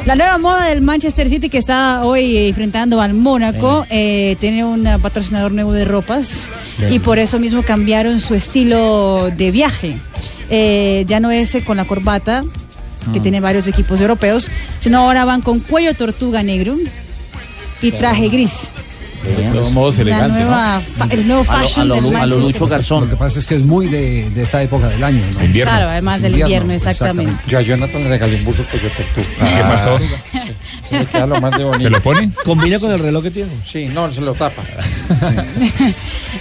La 0.05 0.15
nueva 0.15 0.37
moda 0.37 0.65
del 0.65 0.81
Manchester 0.81 1.29
City 1.29 1.49
que 1.49 1.57
está 1.57 2.05
hoy 2.05 2.37
eh, 2.37 2.47
enfrentando 2.49 3.01
al 3.01 3.13
Mónaco 3.13 3.85
eh, 3.89 4.37
tiene 4.39 4.63
un 4.65 4.87
patrocinador 5.01 5.51
nuevo 5.51 5.73
de 5.73 5.85
ropas 5.85 6.49
y 6.89 6.99
por 6.99 7.19
eso 7.19 7.39
mismo 7.39 7.63
cambiaron 7.63 8.19
su 8.19 8.35
estilo 8.35 9.29
de 9.35 9.51
viaje. 9.51 9.97
Eh, 10.49 11.05
ya 11.07 11.19
no 11.19 11.29
es 11.31 11.57
con 11.65 11.77
la 11.77 11.85
corbata 11.85 12.43
que 13.13 13.19
Mm. 13.19 13.23
tiene 13.23 13.39
varios 13.39 13.65
equipos 13.67 14.01
europeos, 14.01 14.49
sino 14.81 14.99
ahora 14.99 15.23
van 15.25 15.41
con 15.41 15.59
cuello 15.61 15.93
tortuga 15.93 16.43
negro 16.43 16.75
y 17.81 17.91
traje 17.91 18.27
gris. 18.27 18.69
Todos 19.53 19.71
modos 19.71 19.95
La 19.97 20.01
elegantes. 20.03 20.41
nueva 20.45 20.81
fa- 20.97 21.07
el 21.11 21.27
nuevo 21.27 21.43
fashion 21.43 21.89
del 21.89 22.11
Manchester 22.11 22.83
City. 22.83 22.99
Lo 23.01 23.09
que 23.09 23.15
pasa 23.15 23.39
es 23.39 23.47
que 23.47 23.55
es 23.55 23.63
muy 23.63 23.87
de, 23.87 24.29
de 24.29 24.43
esta 24.43 24.61
época 24.61 24.87
del 24.87 25.03
año. 25.03 25.21
¿no? 25.33 25.51
Claro, 25.63 25.89
además 25.89 26.21
del 26.21 26.39
invierno, 26.39 26.73
exactamente. 26.73 27.33
Yo 27.47 27.59
a 27.59 27.61
Jonathan 27.61 28.03
le 28.03 28.09
regalé 28.09 28.35
un 28.37 28.45
buzo 28.45 28.63
Toyota 28.63 28.95
Tortuga. 29.15 29.57
¿Qué 29.57 29.61
pasó? 29.63 29.97
Se 30.89 30.99
le 30.99 31.05
queda 31.05 31.25
lo 31.27 31.41
más 31.41 31.51
de 31.57 31.63
bonito. 31.63 31.83
¿Se 31.83 31.89
lo 31.89 32.01
pone? 32.01 32.31
¿Combina 32.45 32.79
con 32.79 32.91
el 32.91 32.99
reloj 32.99 33.23
que 33.23 33.31
tiene? 33.31 33.51
Sí, 33.69 33.87
no, 33.87 34.11
se 34.11 34.21
lo 34.21 34.33
tapa. 34.33 34.63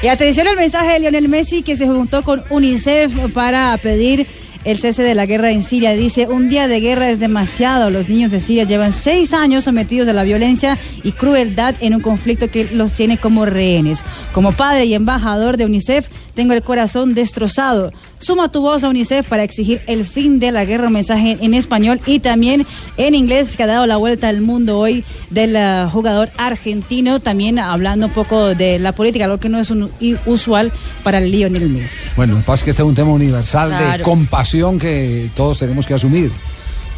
Y 0.03 0.07
atención 0.09 0.47
al 0.47 0.57
mensaje 0.57 0.93
de 0.93 1.01
Lionel 1.01 1.29
Messi 1.29 1.63
que 1.63 1.77
se 1.77 1.87
juntó 1.87 2.23
con 2.23 2.43
UNICEF 2.51 3.13
para 3.33 3.77
pedir 3.79 4.27
el 4.71 4.79
cese 4.79 5.03
de 5.03 5.15
la 5.15 5.25
guerra 5.25 5.51
en 5.51 5.63
Siria. 5.63 5.93
Dice, 5.93 6.27
un 6.27 6.51
día 6.51 6.69
de 6.69 6.81
guerra 6.81 7.09
es 7.09 7.21
demasiado. 7.21 7.89
Los 7.89 8.11
niños 8.11 8.31
de 8.31 8.41
Siria 8.41 8.65
llevan 8.65 8.93
seis 8.93 9.33
años 9.33 9.65
sometidos 9.65 10.09
a 10.09 10.13
la 10.13 10.25
violencia 10.25 10.79
y 11.03 11.13
crueldad 11.13 11.75
en 11.81 11.95
un 11.95 12.01
conflicto 12.01 12.51
que 12.51 12.67
los 12.67 12.93
tiene 12.93 13.17
como 13.17 13.47
rehenes. 13.47 14.05
Como 14.33 14.53
padre 14.53 14.85
y 14.85 14.93
embajador 14.93 15.57
de 15.57 15.65
UNICEF, 15.65 16.09
tengo 16.35 16.53
el 16.53 16.63
corazón 16.63 17.15
destrozado. 17.15 17.93
Suma 18.21 18.51
tu 18.51 18.61
voz 18.61 18.83
a 18.85 18.89
UNICEF 18.89 19.27
para 19.29 19.45
exigir 19.45 19.81
el 19.87 20.05
fin 20.05 20.41
de 20.41 20.51
la 20.53 20.65
guerra. 20.65 20.89
Un 20.89 20.95
mensaje 20.95 21.39
en 21.41 21.55
español 21.55 22.01
y 22.07 22.19
también 22.19 22.67
en 22.97 23.15
inglés 23.15 23.57
que 23.57 23.63
ha 23.63 23.67
dado 23.67 23.87
la 23.87 23.97
vuelta 23.97 24.29
al 24.29 24.41
mundo 24.41 24.79
hoy 24.79 25.05
del 25.31 25.55
eh, 25.57 25.87
jugador 25.93 26.29
argentino. 26.37 27.21
También 27.21 27.59
hablando 27.59 28.07
un 28.07 28.13
poco 28.13 28.55
de 28.55 28.79
la 28.79 28.93
política, 28.93 29.27
algo 29.27 29.39
que 29.39 29.49
no 29.49 29.59
es 29.61 29.71
un- 29.71 29.91
usual 30.27 30.73
para 31.05 31.19
el 31.19 31.31
Lionel 31.31 31.69
Messi. 31.69 32.11
Bueno, 32.17 32.35
lo 32.35 32.41
que 32.41 32.47
pasa 32.47 32.61
es 32.61 32.65
que 32.65 32.71
este 32.71 32.83
es 32.83 32.89
un 32.89 32.95
tema 32.95 33.13
universal 33.13 33.71
de 33.99 34.03
compasión 34.03 34.79
que 34.79 35.31
todos 35.37 35.59
tenemos 35.59 35.87
que 35.87 35.95
asumir. 35.95 36.33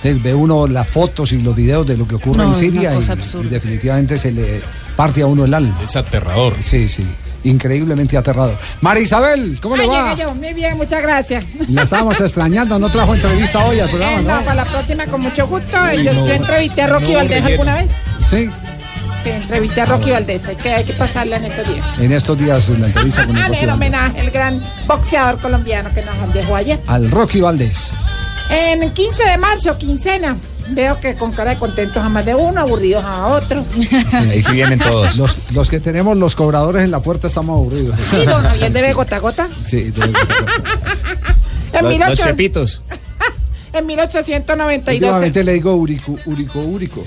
Entonces 0.03 0.23
ve 0.23 0.35
uno 0.35 0.67
las 0.67 0.89
fotos 0.89 1.31
y 1.33 1.43
los 1.43 1.55
videos 1.55 1.87
de 1.87 1.95
lo 1.99 2.09
que 2.09 2.15
ocurre 2.15 2.39
No, 2.45 2.49
en 2.49 2.55
Siria 2.55 2.95
y, 2.95 3.45
y 3.45 3.49
definitivamente 3.49 4.17
se 4.17 4.33
le 4.33 4.63
parte 4.97 5.21
a 5.21 5.27
uno 5.27 5.45
el 5.45 5.53
alma. 5.53 5.79
Es 5.85 5.95
aterrador. 5.97 6.55
Sí, 6.65 6.89
sí, 6.89 7.05
increíblemente 7.45 8.17
aterrador. 8.17 8.57
María 8.81 9.03
Isabel, 9.03 9.59
¿cómo 9.63 9.77
le 9.77 9.85
Ay, 9.85 9.89
va? 9.89 10.11
llegué 10.11 10.23
yo. 10.23 10.35
Muy 10.35 10.53
bien, 10.55 10.77
muchas 10.77 11.03
gracias. 11.03 11.45
La 11.69 11.83
estábamos 11.83 12.21
extrañando, 12.21 12.79
no 12.79 12.89
trajo 12.91 13.15
entrevista 13.15 13.65
hoy 13.65 13.81
al 13.81 13.89
programa, 13.89 14.19
Eh, 14.21 14.23
no, 14.23 14.37
¿no? 14.37 14.43
para 14.45 14.55
la 14.55 14.65
próxima 14.65 15.07
con 15.07 15.21
mucho 15.21 15.47
gusto. 15.47 15.77
Uy, 15.95 16.05
yo, 16.05 16.13
no. 16.13 16.27
yo 16.27 16.33
entrevisté 16.35 16.83
a 16.83 16.87
Rocky 16.89 17.09
No, 17.13 17.15
Valdés 17.15 17.45
alguna 17.45 17.75
vez. 17.75 17.91
Sí, 18.29 18.51
Sí, 19.23 19.29
entrevisté 19.29 19.83
a 19.83 19.85
Rocky 19.85 20.11
Valdés. 20.13 20.47
Hay 20.49 20.57
que, 20.57 20.71
hay 20.73 20.83
que 20.85 20.95
pasarla 20.95 21.37
en 21.37 21.45
estos 21.45 21.69
días. 21.69 21.99
en 21.99 22.13
estos 22.13 22.39
días 22.39 22.69
en 22.71 22.81
la 22.81 22.87
entrevista 22.87 23.27
con 23.27 23.37
el 23.37 23.43
Ah, 23.43 23.49
Rocky 23.49 23.59
en 23.65 23.71
homenaje 23.71 24.21
al 24.21 24.31
gran 24.31 24.63
boxeador 24.87 25.39
colombiano 25.43 25.91
que 25.93 26.01
nos 26.03 26.33
dejó 26.33 26.57
ayer. 26.57 26.81
Al 26.87 27.11
Rocky 27.11 27.43
Valdés. 27.43 27.93
En 28.49 28.91
15 28.91 29.23
de 29.25 29.37
marzo, 29.37 29.77
quincena, 29.77 30.37
veo 30.71 30.99
que 31.01 31.15
con 31.15 31.33
cara 31.33 31.51
de 31.51 31.59
contentos 31.59 32.03
a 32.03 32.09
más 32.09 32.25
de 32.25 32.35
uno, 32.35 32.61
aburridos 32.61 33.05
a 33.05 33.27
otros. 33.29 33.67
Ahí 34.13 34.41
sí 34.43 34.53
vienen 34.53 34.79
todos. 34.79 35.17
Los, 35.17 35.37
los 35.53 35.69
que 35.71 35.81
tenemos 35.81 36.17
los 36.17 36.35
cobradores 36.37 36.83
en 36.85 36.91
la 36.91 37.01
puerta 37.01 37.27
estamos 37.27 37.55
aburridos. 37.55 37.99
¿Y 38.13 38.27
don 38.27 38.43
Javier 38.43 38.73
debe 38.73 38.93
gota 38.93 39.17
a 39.17 39.19
gota? 39.21 39.49
Sí, 39.65 39.91
de- 39.91 40.05
En, 41.73 41.83
Los, 41.85 41.91
18 41.91 42.09
los 42.11 42.19
chepitos. 42.19 42.83
en 43.73 43.87
1892. 43.87 45.03
Últimamente 45.09 45.45
le 45.45 45.53
digo 45.55 45.75
urico, 45.75 46.17
urico, 46.27 46.59
urico. 46.61 47.05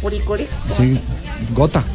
Uricuri. 0.00 0.46
Sí, 0.76 0.98
gota. 1.54 1.82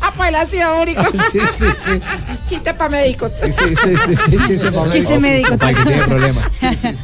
Ah, 0.00 0.12
pues 0.16 0.28
el 0.28 0.34
ácido 0.36 0.80
úrico. 0.80 1.02
Sí, 1.32 1.40
sí, 1.58 1.64
sí. 1.84 2.00
Chiste 2.48 2.72
para 2.74 2.90
médicos. 2.90 3.32
Sí, 3.42 3.52
sí, 3.52 3.74
sí, 3.74 4.16
sí, 4.30 4.36
chiste 4.46 4.70
pa' 4.72 4.88
Chiste 4.90 5.18
médicos. 5.18 5.50
médico. 5.50 5.58
Para 5.58 5.74
que 5.74 5.82
tiene 5.84 6.02
problema. 6.04 6.50
Ay, 6.62 6.78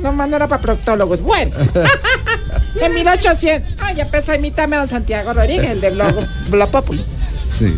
menos 0.00 0.14
mal 0.16 0.30
no 0.30 0.36
era 0.36 0.46
para 0.48 0.60
proctólogos. 0.62 1.20
Bueno, 1.22 1.52
en 2.80 2.94
1800. 2.94 3.74
Ay, 3.78 3.96
ya 3.96 4.02
empezó 4.04 4.32
a 4.32 4.36
imitarme 4.36 4.76
a 4.76 4.80
don 4.80 4.88
Santiago 4.88 5.32
Rodríguez, 5.32 5.70
el 5.70 5.80
de 5.80 5.90
Blog, 5.90 6.14
Blog 6.48 6.70
Populi. 6.70 7.04
Sí. 7.50 7.76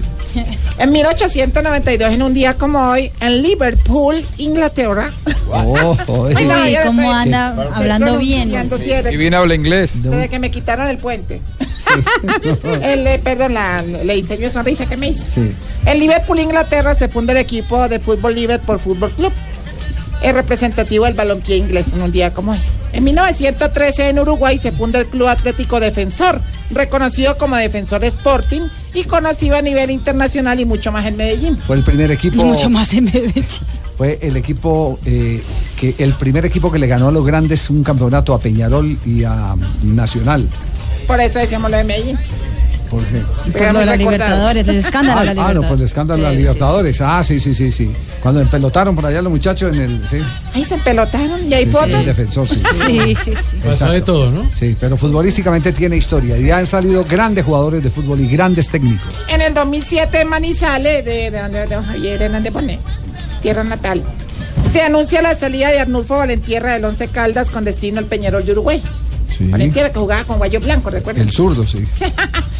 En 0.78 0.90
1892, 0.90 2.10
en 2.12 2.22
un 2.22 2.32
día 2.32 2.54
como 2.54 2.78
hoy, 2.88 3.12
en 3.20 3.42
Liverpool, 3.42 4.24
Inglaterra. 4.38 5.10
Oh. 5.50 5.94
Ay, 6.34 6.46
no, 6.46 6.62
Uy, 6.62 6.76
cómo 6.86 7.02
estoy- 7.02 7.14
anda 7.14 7.48
estoy 7.50 7.66
hablando 7.74 8.16
bien. 8.18 8.50
sí, 8.78 8.88
desde- 8.90 9.12
Y 9.12 9.16
bien 9.18 9.34
habla 9.34 9.54
inglés. 9.54 10.02
Desde 10.02 10.30
que 10.30 10.38
me 10.38 10.50
quitaron 10.50 10.88
el 10.88 10.96
puente. 10.96 11.42
el, 12.82 13.06
eh, 13.06 13.20
perdón, 13.22 13.54
la, 13.54 13.82
le 13.82 14.18
enseñó 14.18 14.50
sonrisa 14.50 14.86
que 14.86 14.96
me 14.96 15.08
hizo. 15.08 15.24
Sí. 15.26 15.52
En 15.84 15.98
Liverpool, 15.98 16.38
Inglaterra, 16.40 16.94
se 16.94 17.08
funda 17.08 17.32
el 17.32 17.38
equipo 17.38 17.86
de 17.88 17.98
fútbol 17.98 18.34
Liverpool 18.34 18.78
Fútbol 18.78 19.10
Club. 19.10 19.32
Es 20.22 20.34
representativo 20.34 21.04
del 21.04 21.14
balompié 21.14 21.56
inglés 21.56 21.86
en 21.92 22.02
un 22.02 22.12
día 22.12 22.32
como 22.32 22.52
hoy. 22.52 22.58
En 22.92 23.04
1913 23.04 24.10
en 24.10 24.18
Uruguay 24.18 24.58
se 24.58 24.70
funda 24.70 24.98
el 24.98 25.06
Club 25.06 25.28
Atlético 25.28 25.80
Defensor, 25.80 26.40
reconocido 26.70 27.36
como 27.38 27.56
Defensor 27.56 28.04
Sporting 28.04 28.62
y 28.94 29.04
conocido 29.04 29.56
a 29.56 29.62
nivel 29.62 29.90
internacional 29.90 30.60
y 30.60 30.64
mucho 30.64 30.92
más 30.92 31.06
en 31.06 31.16
Medellín. 31.16 31.56
Fue 31.56 31.76
el 31.76 31.84
primer 31.84 32.10
equipo. 32.10 32.44
Mucho 32.44 32.68
más 32.68 32.92
en 32.92 33.04
Medellín. 33.04 33.44
Fue 33.96 34.18
el 34.22 34.36
equipo 34.36 34.98
eh, 35.04 35.42
que 35.78 35.94
el 35.98 36.14
primer 36.14 36.44
equipo 36.44 36.70
que 36.70 36.78
le 36.78 36.86
ganó 36.86 37.08
a 37.08 37.12
los 37.12 37.24
grandes 37.24 37.68
un 37.70 37.82
campeonato 37.82 38.34
a 38.34 38.38
Peñarol 38.38 38.96
y 39.06 39.24
a 39.24 39.54
Nacional. 39.82 40.48
Por 41.06 41.20
eso 41.20 41.38
decíamos 41.38 41.70
lo 41.70 41.76
de 41.78 41.84
Medellín. 41.84 42.18
¿Por 42.92 43.02
qué? 43.06 43.58
Por 43.58 43.72
lo 43.72 43.78
de 43.80 43.86
la 43.86 43.96
Libertadores, 43.96 44.68
el 44.68 44.76
escándalo 44.76 45.20
de 45.20 45.34
la 45.34 45.42
Ah, 45.42 45.46
ah, 45.48 45.54
no, 45.54 45.60
Libertadores. 45.62 45.68
por 45.70 45.78
el 45.78 45.84
escándalo 45.84 46.18
de 46.22 46.24
la 46.28 46.30
Sí, 46.32 46.36
Libertadores. 46.36 47.00
Ah, 47.00 47.24
sí, 47.24 47.40
sí, 47.40 47.54
sí, 47.54 47.72
sí. 47.72 47.90
Cuando 48.22 48.40
empelotaron 48.42 48.94
por 48.94 49.06
allá 49.06 49.22
los 49.22 49.32
muchachos 49.32 49.72
en 49.74 49.80
el. 49.80 50.08
Sí, 50.10 50.18
Ahí 50.54 50.62
se 50.64 50.76
pelotaron 50.78 51.50
y 51.50 51.54
hay 51.54 51.64
sí, 51.64 51.70
fotos. 51.70 51.90
el 51.94 52.04
defensor, 52.04 52.46
sí. 52.48 52.62
Sí, 52.72 53.14
sí, 53.16 53.32
sí. 53.34 53.56
Pasó 53.64 53.90
de 53.90 54.02
todo, 54.02 54.30
¿no? 54.30 54.50
Sí, 54.54 54.76
pero 54.78 54.96
futbolísticamente 54.98 55.72
tiene 55.72 55.96
historia. 55.96 56.36
Y 56.36 56.50
han 56.50 56.66
salido 56.66 57.04
grandes 57.04 57.44
jugadores 57.46 57.82
de 57.82 57.88
fútbol 57.90 58.20
y 58.20 58.28
grandes 58.28 58.68
técnicos. 58.68 59.08
En 59.28 59.40
el 59.40 59.54
2007 59.54 60.20
en 60.20 60.28
Manizales, 60.28 61.04
de, 61.04 61.30
de 61.30 61.40
donde 61.40 61.60
de 61.60 61.74
don 61.74 61.84
Javier 61.84 62.20
Hernández 62.20 62.52
Bonet, 62.52 62.80
tierra 63.40 63.64
natal, 63.64 64.02
se 64.70 64.82
anuncia 64.82 65.22
la 65.22 65.34
salida 65.36 65.70
de 65.70 65.80
Arnulfo 65.80 66.16
Valentierra 66.18 66.72
del 66.74 66.84
Once 66.84 67.08
Caldas 67.08 67.50
con 67.50 67.64
destino 67.64 67.98
al 67.98 68.04
Peñarol 68.04 68.44
de 68.44 68.52
Uruguay. 68.52 68.82
Sí. 69.36 69.44
Valentierra 69.48 69.90
que 69.92 69.98
jugaba 69.98 70.24
con 70.24 70.38
Guayo 70.38 70.60
Blanco, 70.60 70.90
¿recuerdan? 70.90 71.26
El 71.26 71.32
zurdo, 71.32 71.66
sí. 71.66 71.84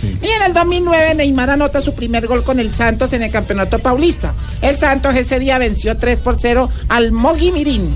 Y 0.03 0.27
en 0.27 0.43
el 0.47 0.55
2009 0.55 1.15
Neymar 1.15 1.51
anota 1.51 1.81
su 1.83 1.95
primer 1.95 2.27
gol 2.27 2.43
con 2.45 2.59
el 2.59 2.75
Santos 2.75 3.13
en 3.13 3.23
el 3.23 3.31
Campeonato 3.31 3.79
Paulista. 3.79 4.33
El 4.61 4.79
Santos 4.79 5.15
ese 5.15 5.39
día 5.39 5.59
venció 5.59 5.97
3 5.97 6.19
por 6.21 6.39
0 6.41 6.69
al 6.89 7.13
Mogi 7.13 7.53
Mirín. 7.53 7.95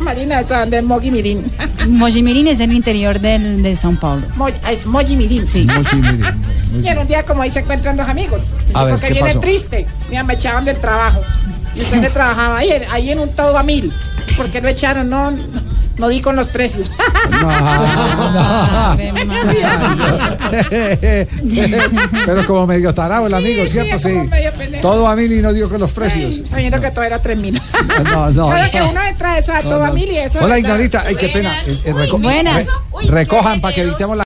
Marina, 0.00 0.40
¿está 0.40 0.60
dónde 0.60 0.78
es 0.78 0.84
Mogi 0.84 1.10
Mirín? 1.10 1.44
Mojimirín 1.88 2.48
es 2.48 2.58
el 2.60 2.72
interior 2.72 3.20
del, 3.20 3.62
de 3.62 3.74
São 3.76 3.96
Paulo. 3.98 4.22
Mo- 4.34 4.48
ah, 4.64 4.72
es 4.72 4.86
Mogi 4.86 5.16
Mirín. 5.16 5.46
Sí. 5.46 5.64
Mogi 5.64 5.96
Mirín. 5.96 6.24
Y 6.82 6.88
en 6.88 6.98
un 6.98 7.06
día 7.06 7.24
como 7.24 7.42
hoy 7.42 7.50
se 7.52 7.60
encuentran 7.60 7.96
dos 7.96 8.08
amigos. 8.08 8.40
A 8.74 8.82
ver, 8.84 8.94
porque 8.94 9.06
¿qué 9.06 9.12
viene 9.12 9.28
pasó? 9.28 9.40
triste. 9.40 9.86
Mira, 10.10 10.24
me 10.24 10.34
echaban 10.34 10.64
del 10.64 10.80
trabajo. 10.80 11.20
Y 11.76 11.78
usted 11.80 12.00
me 12.00 12.10
trabajaba 12.10 12.58
ahí, 12.58 12.70
en- 12.72 12.90
ahí 12.90 13.10
en 13.10 13.20
un 13.20 13.28
todo 13.36 13.56
a 13.56 13.62
mil. 13.62 13.92
¿Por 14.36 14.48
qué 14.50 14.60
lo 14.60 14.66
echaron? 14.68 15.08
No, 15.08 15.32
no 15.98 16.08
di 16.08 16.20
con 16.20 16.36
los 16.36 16.48
precios. 16.48 16.90
No, 17.30 17.40
no. 18.32 18.96
Pero 22.26 22.46
como 22.46 22.66
medio 22.66 22.94
tarado 22.94 23.26
el 23.26 23.34
amigo, 23.34 23.62
Sí, 23.64 23.70
¿cierto? 23.70 23.98
sí. 23.98 24.14
Todo 24.82 25.06
a 25.08 25.16
mil 25.16 25.32
y 25.32 25.40
no 25.40 25.52
dio 25.52 25.68
con 25.68 25.80
los 25.80 25.92
precios. 25.92 26.42
Sabiendo 26.48 26.80
que 26.80 26.90
todo 26.90 27.04
era 27.04 27.20
tres 27.20 27.38
mil. 27.38 27.60
No, 28.04 28.30
no. 28.30 28.48
Claro 28.54 28.70
que 28.70 28.82
uno 28.82 29.00
entra 29.08 29.38
eso 29.38 29.52
a 29.52 29.60
todo 29.62 29.84
a 29.84 29.90
mil 29.92 30.08
y 30.10 30.18
eso. 30.18 30.38
Hola, 30.42 30.58
Ignalita. 30.58 31.02
Ay, 31.06 31.14
qué 31.16 31.28
pena. 31.28 31.60
Eh, 31.62 31.78
eh, 31.84 31.92
Buenas. 32.18 32.66
re- 32.66 33.08
recojan 33.08 33.60
para 33.60 33.74
que 33.74 33.82
evitemos 33.82 34.16
la. 34.16 34.22